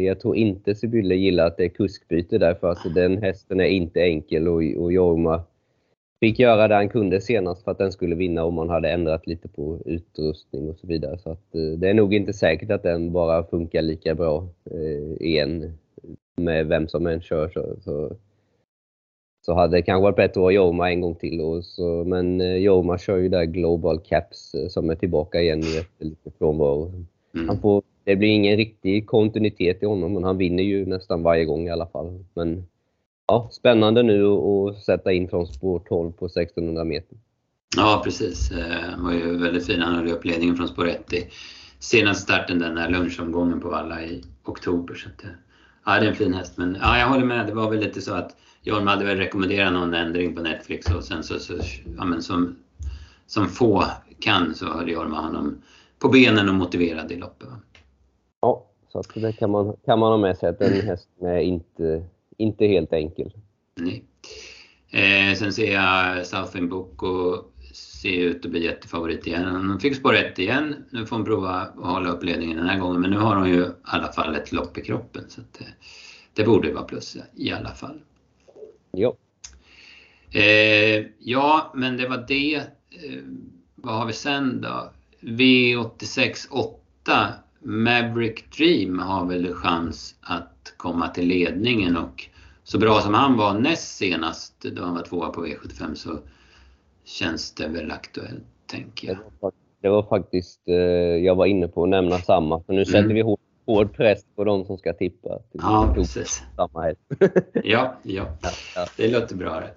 jag 0.06 0.20
tror 0.20 0.36
inte 0.36 0.76
Sibylle 0.76 1.16
gillar 1.16 1.48
att 1.48 1.58
det 1.58 1.66
är 1.66 1.70
kuskbyte 1.70 2.38
därför 2.38 2.72
att 2.72 2.94
den 2.96 3.18
hästen 3.18 3.60
är 3.60 3.66
inte 3.66 4.02
enkel 4.02 4.48
och, 4.48 4.62
och 4.84 4.94
Jorma 4.94 5.44
fick 6.20 6.40
göra 6.40 6.68
det 6.68 6.76
han 6.76 6.90
kunde 6.90 7.22
senast 7.22 7.64
för 7.64 7.72
att 7.72 7.78
den 7.78 7.92
skulle 7.92 8.16
vinna 8.16 8.44
om 8.44 8.54
man 8.54 8.70
hade 8.70 8.90
ändrat 8.90 9.28
lite 9.28 9.48
på 9.48 9.80
utrustning 9.86 10.70
och 10.70 10.78
så 10.78 10.88
vidare. 10.88 11.18
Så 11.18 11.32
att, 11.32 11.56
eh, 11.56 11.62
det 11.78 11.90
är 11.90 11.94
nog 11.94 12.14
inte 12.14 12.34
säkert 12.34 12.72
att 12.72 12.84
den 12.84 13.12
bara 13.12 13.44
funkar 13.44 13.82
lika 13.82 14.16
bra 14.16 14.48
eh, 14.72 15.28
igen 15.28 15.78
med 16.38 16.68
vem 16.68 16.88
som 16.88 17.08
än 17.08 17.22
kör. 17.22 17.50
Så, 17.50 17.76
så, 17.82 18.16
så 19.46 19.54
hade 19.54 19.78
det 19.78 19.82
kanske 19.82 20.04
varit 20.04 20.16
bättre 20.16 20.40
att 20.40 20.44
ha 20.44 20.52
Jorma 20.52 20.92
en 20.92 21.02
gång 21.02 21.16
till. 21.16 21.42
Och 21.42 21.66
så, 21.66 22.04
men 22.04 22.62
Jorma 22.62 22.98
kör 22.98 23.18
ju 23.18 23.30
där 23.30 23.46
Global 23.46 24.00
Caps 24.00 24.56
som 24.70 24.90
är 24.90 24.96
tillbaka 24.96 25.42
igen 25.42 25.60
efter 25.60 26.06
lite 26.06 26.32
frånvaro. 26.38 26.92
Mm. 27.34 27.48
Han 27.48 27.62
får 27.62 27.84
det 28.08 28.16
blir 28.16 28.30
ingen 28.30 28.58
riktig 28.58 29.08
kontinuitet 29.08 29.84
i 29.84 29.86
honom, 29.86 30.14
men 30.14 30.24
han 30.24 30.38
vinner 30.38 30.64
ju 30.64 30.86
nästan 30.86 31.24
varje 31.24 31.46
gång 31.46 31.68
i 31.68 31.72
alla 31.72 31.88
fall. 31.88 32.24
Men 32.34 32.68
ja, 33.28 33.50
spännande 33.52 34.04
nu 34.04 34.26
att 34.26 34.84
sätta 34.84 35.14
in 35.14 35.30
från 35.30 35.48
spår 35.48 35.80
12 35.80 36.12
på 36.12 36.26
1600 36.26 36.84
meter. 36.84 37.18
Ja, 37.78 38.02
precis. 38.04 38.52
Eh, 38.52 38.90
han 38.90 39.06
var 39.06 39.14
ju 39.14 39.38
väldigt 39.38 39.66
fin. 39.66 39.82
Han 39.82 39.96
höll 39.96 40.08
upp 40.08 40.26
ledningen 40.26 40.58
från 40.58 40.68
spår 40.68 40.88
1 40.88 41.14
i 41.14 41.28
senaste 41.80 42.24
starten, 42.24 42.60
den 42.60 42.76
där 42.76 42.90
lunchomgången 42.90 43.60
på 43.60 43.70
Valla 43.70 44.02
i 44.04 44.24
oktober. 44.46 44.96
Så 44.96 45.10
att, 45.10 45.24
eh, 45.24 45.30
ja, 45.86 46.00
det 46.00 46.06
är 46.06 46.10
en 46.10 46.16
fin 46.16 46.34
häst. 46.34 46.58
Men 46.58 46.78
ja, 46.82 47.00
jag 47.00 47.08
håller 47.08 47.26
med. 47.26 47.48
Det 47.48 47.54
var 47.54 47.70
väl 47.70 47.80
lite 47.80 48.02
så 48.02 48.14
att 48.14 48.36
Jorma 48.62 48.92
hade 48.92 49.06
väl 49.06 49.18
rekommenderat 49.18 49.74
någon 49.74 49.94
ändring 49.94 50.36
på 50.36 50.42
Netflix 50.42 50.92
och 50.92 51.04
sen 51.04 51.24
så, 51.24 51.40
så 51.40 51.54
ja, 51.98 52.06
men 52.06 52.22
som, 52.22 52.56
som 53.26 53.48
få 53.48 53.84
kan 54.20 54.56
så 54.56 54.66
höll 54.66 54.90
Jorma 54.90 55.22
honom 55.22 55.62
på 56.00 56.10
benen 56.10 56.50
och 56.50 56.56
motiverad 56.56 57.12
i 57.12 57.16
loppet. 57.16 57.48
Ja, 58.42 58.66
så 58.88 59.00
att 59.00 59.14
det 59.14 59.34
kan 59.34 59.52
man, 59.52 59.76
kan 59.86 60.00
man 60.00 60.12
ha 60.12 60.18
med 60.18 60.38
sig 60.38 60.50
att 60.50 60.60
den 60.60 60.82
hästen 60.82 61.28
är 61.28 61.40
inte, 61.40 62.04
inte 62.38 62.66
helt 62.66 62.94
enkel. 62.94 63.34
Nej. 63.76 64.04
Eh, 64.90 65.36
sen 65.36 65.54
ser 65.54 65.74
jag 65.74 66.26
Southern 66.26 66.70
Book 66.70 67.04
och 67.04 67.52
ser 67.74 68.20
ut 68.20 68.46
att 68.46 68.52
bli 68.52 68.64
jättefavorit 68.64 69.28
igen. 69.28 69.46
Hon 69.46 69.80
fick 69.80 69.96
spår 69.96 70.16
1 70.16 70.40
igen. 70.40 70.86
Nu 70.90 71.06
får 71.06 71.16
hon 71.16 71.26
prova 71.26 71.50
att 71.50 71.76
hålla 71.76 72.10
upp 72.10 72.24
ledningen 72.24 72.58
den 72.58 72.68
här 72.68 72.80
gången. 72.80 73.02
Men 73.02 73.12
nu 73.12 73.18
har 73.18 73.36
hon 73.36 73.50
ju 73.50 73.62
i 73.62 73.70
alla 73.82 74.12
fall 74.12 74.36
ett 74.36 74.52
lopp 74.52 74.78
i 74.78 74.82
kroppen. 74.82 75.24
Så 75.28 75.42
det, 75.42 75.66
det 76.34 76.44
borde 76.44 76.74
vara 76.74 76.84
plus 76.84 77.18
i 77.36 77.52
alla 77.52 77.72
fall. 77.72 78.00
Ja. 78.92 79.16
Eh, 80.32 81.06
ja, 81.20 81.72
men 81.76 81.98
det 81.98 82.08
var 82.08 82.26
det. 82.28 82.56
Eh, 82.56 83.24
vad 83.76 83.96
har 83.96 84.06
vi 84.06 84.14
sen 84.14 84.62
då? 84.62 84.92
V86 85.20 86.48
8 86.52 87.34
Maverick 87.60 88.58
Dream 88.58 89.00
har 89.00 89.26
väl 89.26 89.54
chans 89.54 90.16
att 90.22 90.74
komma 90.78 91.08
till 91.08 91.28
ledningen 91.28 91.98
och 91.98 92.30
så 92.64 92.78
bra 92.78 93.02
som 93.02 93.14
han 93.14 93.38
var 93.38 93.54
näst 93.54 93.98
senast 93.98 94.62
då 94.62 94.84
han 94.84 94.96
var 94.96 95.04
tvåa 95.04 95.30
på 95.30 95.46
V75 95.46 95.96
så 95.96 96.20
känns 97.06 97.52
det 97.52 97.68
väl 97.68 97.92
aktuellt, 97.92 98.44
tänker 98.66 99.08
jag. 99.08 99.52
Det 99.82 99.90
var 99.90 100.04
faktiskt, 100.04 100.62
eh, 100.68 100.76
jag 101.26 101.36
var 101.36 101.46
inne 101.46 101.68
på 101.68 101.84
att 101.84 101.90
nämna 101.90 102.18
samma, 102.18 102.64
för 102.64 102.74
nu 102.74 102.86
sätter 102.86 103.00
mm. 103.00 103.16
vi 103.16 103.22
hård, 103.22 103.40
hård 103.66 103.94
press 103.94 104.26
på 104.36 104.44
de 104.44 104.66
som 104.66 104.78
ska 104.78 104.94
tippa. 104.94 105.40
Ja, 105.52 105.92
precis. 105.96 106.44
Samma 106.56 106.94
ja, 107.64 107.96
ja, 108.04 108.26
ja, 108.76 108.88
det 108.98 109.08
låter 109.08 109.36
bra. 109.36 109.60
Det. 109.60 109.74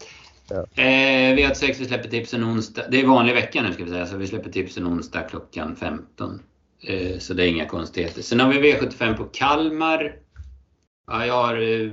Ja. 0.51 0.83
Eh, 0.83 1.35
vi 1.35 1.43
har 1.43 1.51
ett 1.51 1.57
sex, 1.57 1.81
vi 1.81 1.85
släpper 1.85 2.09
tipsen 2.09 2.45
onsdag. 2.45 2.83
Det 2.91 3.01
är 3.01 3.07
vanlig 3.07 3.35
vecka 3.35 3.62
nu 3.62 3.72
ska 3.72 3.85
vi 3.85 3.91
säga, 3.91 4.07
så 4.07 4.16
vi 4.16 4.26
släpper 4.26 4.51
tipsen 4.51 4.87
onsdag 4.87 5.22
klockan 5.22 5.76
15. 5.76 6.43
Eh, 6.83 7.18
så 7.18 7.35
det 7.35 7.45
är 7.45 7.49
inga 7.49 7.66
konstigheter. 7.66 8.22
Sen 8.22 8.41
har 8.41 8.53
vi 8.53 8.72
V75 8.72 9.16
på 9.16 9.24
Kalmar. 9.24 10.16
Ja, 11.07 11.26
jag 11.26 11.35
har, 11.35 11.57
eh, 11.57 11.91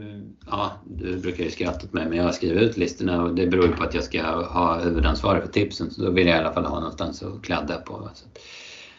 ja, 0.47 0.71
du 0.85 1.17
brukar 1.17 1.43
ju 1.43 1.51
skratta 1.51 1.85
åt 1.85 1.93
mig, 1.93 2.05
men 2.05 2.17
jag 2.17 2.23
har 2.23 2.31
skrivit 2.31 2.61
ut 2.61 2.77
listorna 2.77 3.23
och 3.23 3.35
det 3.35 3.47
beror 3.47 3.67
på 3.67 3.83
att 3.83 3.93
jag 3.93 4.03
ska 4.03 4.21
ha 4.41 4.79
huvudansvaret 4.79 5.43
för 5.43 5.51
tipsen. 5.51 5.91
Så 5.91 6.01
då 6.01 6.11
vill 6.11 6.27
jag 6.27 6.37
i 6.37 6.39
alla 6.39 6.53
fall 6.53 6.65
ha 6.65 6.79
någonstans 6.79 7.23
att 7.23 7.41
kladda 7.43 7.77
på. 7.77 8.09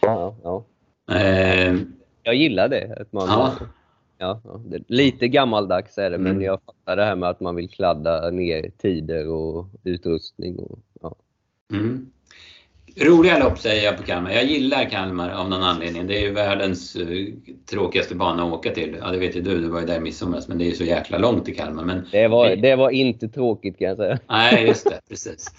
Ja, 0.01 0.37
ja. 0.43 0.65
Eh, 1.15 1.77
jag 2.23 2.35
gillar 2.35 2.69
det. 2.69 2.97
Att 3.01 3.13
man, 3.13 3.29
ja. 3.29 3.53
Ja, 4.21 4.41
lite 4.87 5.29
gammaldags 5.29 5.99
är 5.99 6.11
det, 6.11 6.17
mm. 6.17 6.33
men 6.33 6.45
jag 6.45 6.61
fattar 6.67 6.97
det 6.97 7.05
här 7.05 7.17
med 7.17 7.29
att 7.29 7.41
man 7.41 7.57
vill 7.57 7.71
kladda 7.71 8.31
ner 8.31 8.71
tider 8.79 9.29
och 9.29 9.67
utrustning. 9.85 10.59
Och, 10.59 10.79
ja. 11.01 11.15
Mm. 11.73 12.11
Roliga 12.97 13.39
lopp 13.39 13.59
säger 13.59 13.85
jag 13.85 13.97
på 13.97 14.03
Kalmar. 14.03 14.31
Jag 14.31 14.45
gillar 14.45 14.91
Kalmar 14.91 15.31
av 15.31 15.49
någon 15.49 15.63
anledning. 15.63 16.07
Det 16.07 16.17
är 16.19 16.21
ju 16.21 16.33
världens 16.33 16.97
uh, 16.97 17.35
tråkigaste 17.71 18.15
bana 18.15 18.45
att 18.45 18.53
åka 18.53 18.71
till. 18.71 18.97
Ja, 19.01 19.11
det 19.11 19.19
vet 19.19 19.37
ju 19.37 19.41
du, 19.41 19.61
du 19.61 19.69
var 19.69 19.81
ju 19.81 19.87
där 19.87 19.97
i 19.97 20.01
midsomras, 20.01 20.49
men 20.49 20.59
det 20.59 20.65
är 20.65 20.67
ju 20.67 20.75
så 20.75 20.85
jäkla 20.85 21.19
långt 21.19 21.45
till 21.45 21.57
Kalmar. 21.57 21.85
Men, 21.85 22.07
det, 22.13 22.29
var, 22.29 22.57
det 22.57 22.77
var 22.77 22.91
inte 22.91 23.29
tråkigt 23.29 23.79
kan 23.79 23.89
jag 23.89 23.97
säga. 23.97 24.19
Nej, 24.29 24.67
just 24.67 24.85
det. 24.85 25.01
Precis. 25.09 25.51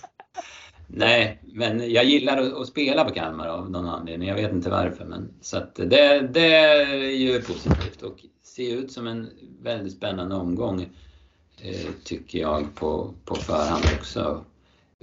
Nej, 0.87 1.39
men 1.43 1.91
jag 1.91 2.05
gillar 2.05 2.37
att, 2.37 2.53
att, 2.53 2.67
spela 2.67 3.03
på 3.03 3.13
Kalmar 3.13 3.47
av 3.47 3.71
någon 3.71 3.85
anledning. 3.85 4.29
Jag 4.29 4.35
vet 4.35 4.51
inte 4.51 4.69
varför. 4.69 5.05
Men, 5.05 5.33
så 5.41 5.57
att 5.57 5.75
det, 5.75 6.29
det 6.33 6.55
är 6.55 6.95
ju 6.95 7.41
positivt 7.41 8.01
och 8.01 8.15
ser 8.43 8.75
ut 8.75 8.91
som 8.91 9.07
en 9.07 9.29
väldigt 9.61 9.93
spännande 9.93 10.35
omgång 10.35 10.81
eh, 11.61 11.89
tycker 12.03 12.39
jag 12.39 12.75
på, 12.75 13.13
på 13.25 13.35
förhand 13.35 13.83
också 13.99 14.43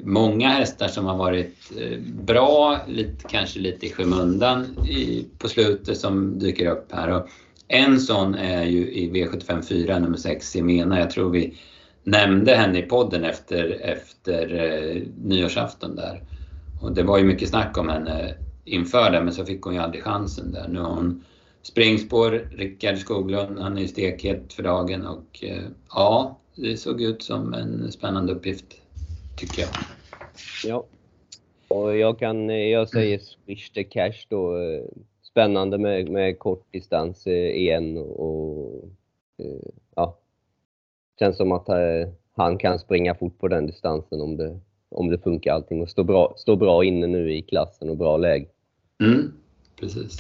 många 0.02 0.48
hästar 0.48 0.88
som 0.88 1.06
har 1.06 1.16
varit 1.16 1.72
eh, 1.80 1.98
bra, 2.00 2.80
lite, 2.88 3.28
kanske 3.28 3.60
lite 3.60 3.86
i 3.86 3.90
skymundan 3.90 4.86
i, 4.88 5.26
på 5.38 5.48
slutet 5.48 5.98
som 5.98 6.38
dyker 6.38 6.70
upp 6.70 6.92
här. 6.92 7.12
Och 7.12 7.28
en 7.68 8.00
sån 8.00 8.34
är 8.34 8.64
ju 8.64 8.92
i 8.92 9.10
V75 9.10 9.62
4, 9.62 9.98
nummer 9.98 10.16
6, 10.16 10.50
Semena. 10.50 10.98
Jag 10.98 11.10
tror 11.10 11.30
vi 11.30 11.58
nämnde 12.04 12.54
henne 12.54 12.78
i 12.78 12.82
podden 12.82 13.24
efter, 13.24 13.80
efter 13.80 14.54
eh, 14.54 15.02
nyårsafton 15.24 15.96
där. 15.96 16.22
Och 16.80 16.94
det 16.94 17.02
var 17.02 17.18
ju 17.18 17.24
mycket 17.24 17.48
snack 17.48 17.78
om 17.78 17.88
henne 17.88 18.34
inför 18.64 19.10
det, 19.10 19.20
men 19.20 19.32
så 19.32 19.44
fick 19.44 19.62
hon 19.62 19.74
ju 19.74 19.80
aldrig 19.80 20.04
chansen 20.04 20.52
där. 20.52 20.68
Nu 20.68 20.80
har 20.80 20.90
hon 20.90 21.24
springspår, 21.62 22.48
Rickard 22.56 22.98
Skoglund, 22.98 23.58
han 23.58 23.78
är 23.78 23.82
ju 23.82 23.88
stekhet 23.88 24.52
för 24.52 24.62
dagen 24.62 25.06
och 25.06 25.44
eh, 25.44 25.62
ja, 25.90 26.38
det 26.54 26.76
såg 26.76 27.02
ut 27.02 27.22
som 27.22 27.54
en 27.54 27.92
spännande 27.92 28.32
uppgift 28.32 28.64
tycker 29.36 29.62
jag. 29.62 29.70
Ja. 30.64 30.84
Och 31.68 31.96
jag, 31.96 32.18
kan, 32.18 32.48
jag 32.70 32.88
säger 32.88 33.18
Swish 33.18 33.70
the 33.70 33.84
Cash 33.84 34.26
då. 34.28 34.56
Spännande 35.22 35.78
med, 35.78 36.08
med 36.08 36.38
kort 36.38 36.72
distans 36.72 37.26
eh, 37.26 37.56
igen 37.56 37.98
och 37.98 38.84
eh, 39.38 39.70
ja. 39.96 40.18
Känns 41.18 41.36
som 41.36 41.52
att 41.52 41.68
eh, 41.68 42.08
han 42.36 42.58
kan 42.58 42.78
springa 42.78 43.14
fort 43.14 43.38
på 43.38 43.48
den 43.48 43.66
distansen 43.66 44.20
om 44.20 44.36
det, 44.36 44.60
om 44.88 45.10
det 45.10 45.18
funkar 45.18 45.52
allting 45.52 45.82
och 45.82 45.90
stå 45.90 46.04
bra, 46.04 46.34
stå 46.36 46.56
bra 46.56 46.84
inne 46.84 47.06
nu 47.06 47.32
i 47.32 47.42
klassen 47.42 47.90
och 47.90 47.96
bra 47.96 48.16
läge. 48.16 48.46
Mm, 49.02 49.32
precis. 49.80 50.16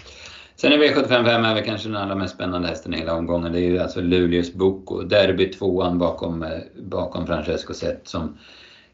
Sen 0.56 0.72
är 0.72 0.78
V755 0.78 1.50
är 1.50 1.54
väl 1.54 1.64
kanske 1.64 1.88
den 1.88 1.96
allra 1.96 2.14
mest 2.14 2.34
spännande 2.34 2.68
hästen 2.68 2.94
i 2.94 2.96
hela 2.96 3.14
omgången. 3.14 3.52
Det 3.52 3.58
är 3.58 3.70
ju 3.70 3.78
alltså 3.78 4.00
Luleås 4.00 4.52
Boko, 4.52 5.02
derby 5.02 5.50
tvåan 5.50 5.98
bakom, 5.98 6.42
eh, 6.42 6.58
bakom 6.82 7.26
Francesco 7.26 7.74
Zet 7.74 8.08
som 8.08 8.38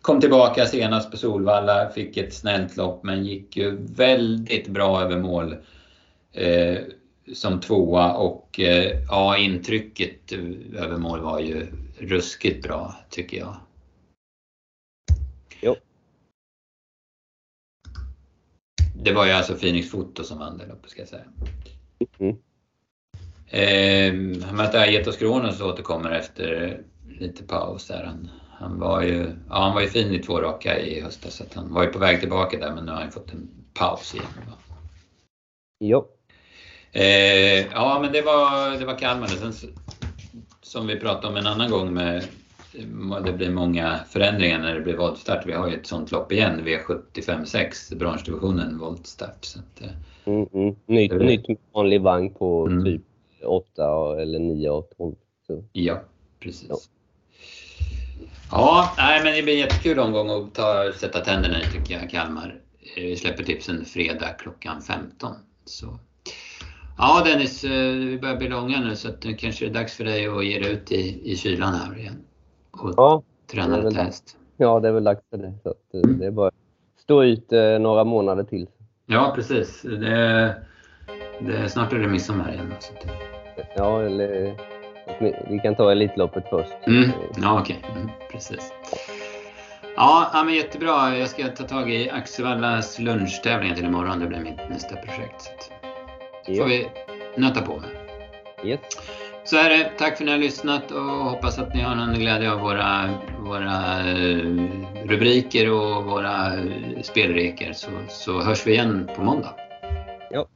kom 0.03 0.21
tillbaka 0.21 0.67
senast 0.67 1.11
på 1.11 1.17
Solvalla, 1.17 1.91
fick 1.91 2.17
ett 2.17 2.35
snällt 2.35 2.77
lopp 2.77 3.03
men 3.03 3.25
gick 3.25 3.57
ju 3.57 3.77
väldigt 3.81 4.69
bra 4.69 5.03
över 5.03 5.19
mål 5.19 5.57
eh, 6.33 6.79
som 7.35 7.61
tvåa 7.61 8.15
och 8.15 8.61
eh, 8.61 8.99
ja, 9.09 9.37
intrycket 9.37 10.33
över 10.77 10.97
mål 10.99 11.21
var 11.21 11.41
ju 11.41 11.67
ruskigt 11.99 12.63
bra 12.63 12.97
tycker 13.11 13.39
jag. 13.39 13.57
Jo. 15.61 15.77
Det 19.05 19.13
var 19.13 19.27
ju 19.27 19.33
alltså 19.33 19.55
Phoenix 19.55 19.91
Foto 19.91 20.25
som 20.25 20.39
vann 20.39 20.59
det 20.59 20.67
loppet 20.67 20.91
ska 20.91 21.01
jag 21.01 21.09
säga. 21.09 21.25
Mm. 22.19 22.37
Eh, 23.47 24.53
mötte 24.53 24.81
Aetos 24.81 25.17
Kronos 25.17 25.61
återkommer 25.61 26.11
efter 26.11 26.79
lite 27.09 27.45
paus 27.45 27.87
där. 27.87 28.05
Han, 28.05 28.31
han, 28.63 28.79
var 28.79 29.03
ju, 29.03 29.33
ja, 29.49 29.63
han 29.63 29.75
var 29.75 29.81
ju 29.81 29.89
fin 29.89 30.15
i 30.15 30.19
två 30.19 30.41
raka 30.41 30.81
i 30.81 31.01
höstas 31.01 31.35
så 31.35 31.45
han 31.55 31.75
var 31.75 31.83
ju 31.83 31.89
på 31.89 31.99
väg 31.99 32.21
tillbaka 32.21 32.59
där 32.59 32.75
men 32.75 32.85
nu 32.85 32.93
har 32.93 33.01
han 33.01 33.13
fått 33.13 33.33
en 33.33 33.49
paus 33.75 34.15
igen. 34.15 34.27
Va? 34.49 34.77
Jo. 35.81 36.09
Eh, 36.93 37.67
ja 37.73 37.99
men 38.03 38.13
det 38.13 38.23
var, 38.23 38.79
det 38.79 38.85
var 38.85 38.99
Kalmar. 38.99 39.27
Sen, 39.27 39.53
som 40.61 40.87
vi 40.87 41.01
pratade 41.01 41.29
om 41.29 41.37
en 41.37 41.47
annan 41.47 41.71
gång 41.71 41.95
med 41.95 42.25
det 43.25 43.33
blir 43.33 43.51
många 43.51 44.01
förändringar 44.09 44.59
när 44.59 44.75
det 44.75 44.81
blir 44.81 44.97
voltstart. 44.97 45.47
Vi 45.47 45.53
har 45.53 45.69
ju 45.69 45.75
ett 45.75 45.87
sånt 45.87 46.13
lopp 46.13 46.33
igen, 46.33 46.61
V75 46.61 47.45
6, 47.45 47.91
branschdivisionen 47.91 48.79
voltstart. 48.79 49.45
Så 49.45 49.59
att, 49.59 49.83
eh, 49.83 49.91
mm, 50.25 50.49
mm. 50.53 50.77
Nytt, 50.87 51.11
det 51.11 51.19
nytt 51.19 51.47
vanlig 51.73 52.03
vagn 52.03 52.35
på 52.35 52.67
mm. 52.67 52.85
typ 52.85 53.03
8 53.45 54.21
eller 54.21 54.39
9 54.39 54.71
och 54.71 54.91
12. 54.97 55.15
Så. 55.47 55.65
Ja, 55.73 56.01
precis. 56.41 56.69
Ja. 56.69 56.77
Ja, 58.53 58.95
nej, 58.97 59.25
men 59.25 59.35
det 59.35 59.43
blir 59.43 59.55
en 59.55 59.61
jättekul 59.61 59.99
omgång 59.99 60.31
att 60.31 60.55
ta, 60.55 60.93
sätta 60.97 61.21
tänderna 61.21 61.61
i 61.61 61.65
tycker 61.65 61.95
jag, 62.01 62.11
Kalmar. 62.11 62.61
Eh, 62.97 63.03
vi 63.03 63.17
släpper 63.17 63.45
tipsen 63.45 63.85
fredag 63.85 64.29
klockan 64.29 64.83
15. 64.83 65.35
Så. 65.65 65.99
Ja 66.99 67.23
Dennis, 67.25 67.65
eh, 67.65 67.93
vi 67.93 68.19
börjar 68.19 68.37
bli 68.37 68.49
långa 68.49 68.81
nu 68.81 68.97
så 68.97 69.09
att 69.09 69.25
nu 69.25 69.35
kanske 69.35 69.65
det 69.65 69.71
är 69.71 69.75
dags 69.75 69.97
för 69.97 70.05
dig 70.05 70.27
att 70.27 70.45
ge 70.45 70.59
dig 70.59 70.73
ut 70.73 70.93
i, 70.93 71.33
i 71.33 71.37
kylan 71.37 71.75
här 71.75 71.99
igen. 71.99 72.25
Och 72.71 72.95
ja, 72.97 73.23
träna 73.53 73.77
lite 73.77 74.03
häst. 74.03 74.37
Ja, 74.57 74.81
det 74.81 74.89
är 74.89 74.93
väl 74.93 75.05
dags 75.05 75.23
för 75.31 75.37
det. 75.37 75.55
Så 75.63 75.69
att, 75.69 75.95
mm. 75.95 76.19
det 76.19 76.27
är 76.27 76.31
bara 76.31 76.49
att 76.49 76.55
stå 77.03 77.25
ut 77.25 77.53
eh, 77.53 77.79
några 77.79 78.05
månader 78.05 78.45
till. 78.45 78.69
Ja, 79.07 79.33
precis. 79.35 79.83
Det, 79.83 80.55
det, 81.41 81.69
snart 81.69 81.93
är 81.93 81.99
det 81.99 82.09
midsommar 82.09 82.53
igen. 82.53 82.75
Så 82.81 82.93
att... 82.93 83.07
Ja, 83.77 84.03
eller 84.03 84.57
vi 85.51 85.59
kan 85.63 85.75
ta 85.75 85.93
Elitloppet 85.93 86.45
först. 86.51 86.87
Mm. 86.87 87.11
Ja, 87.43 87.61
okej. 87.61 87.77
Okay. 87.83 88.01
Mm, 88.01 88.11
precis. 88.33 88.73
Ja, 89.97 90.31
ja, 90.33 90.45
men 90.45 90.55
jättebra. 90.55 91.19
Jag 91.19 91.29
ska 91.29 91.49
ta 91.49 91.65
tag 91.65 91.93
i 91.93 92.11
Axevallas 92.11 92.99
lunchtävlingar 92.99 93.75
till 93.75 93.85
imorgon. 93.85 94.21
Det 94.21 94.27
blir 94.27 94.41
mitt 94.41 94.69
nästa 94.71 94.97
projekt. 94.97 95.71
Så 96.47 96.55
får 96.55 96.65
vi 96.65 96.87
nöta 97.37 97.63
på 97.63 97.77
med. 97.77 97.91
Yes. 98.65 98.81
Så 99.45 99.57
är 99.57 99.71
det. 99.71 99.91
Tack 99.99 100.17
för 100.17 100.25
att 100.25 100.27
ni 100.27 100.33
har 100.33 100.39
lyssnat 100.39 100.91
och 100.91 101.03
hoppas 101.03 101.59
att 101.59 101.75
ni 101.75 101.81
har 101.81 101.95
någon 101.95 102.15
glädje 102.15 102.53
av 102.53 102.61
våra, 102.61 103.11
våra 103.39 104.01
eh, 104.11 104.37
rubriker 105.05 105.73
och 105.73 106.05
våra 106.05 106.55
eh, 106.55 107.03
spelregler 107.03 107.73
så, 107.73 107.89
så 108.09 108.41
hörs 108.41 108.67
vi 108.67 108.73
igen 108.73 109.11
på 109.17 109.23
måndag. 109.23 109.55
Ja. 110.31 110.47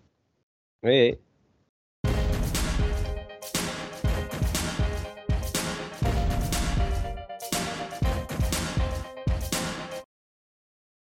Hej. 0.83 1.19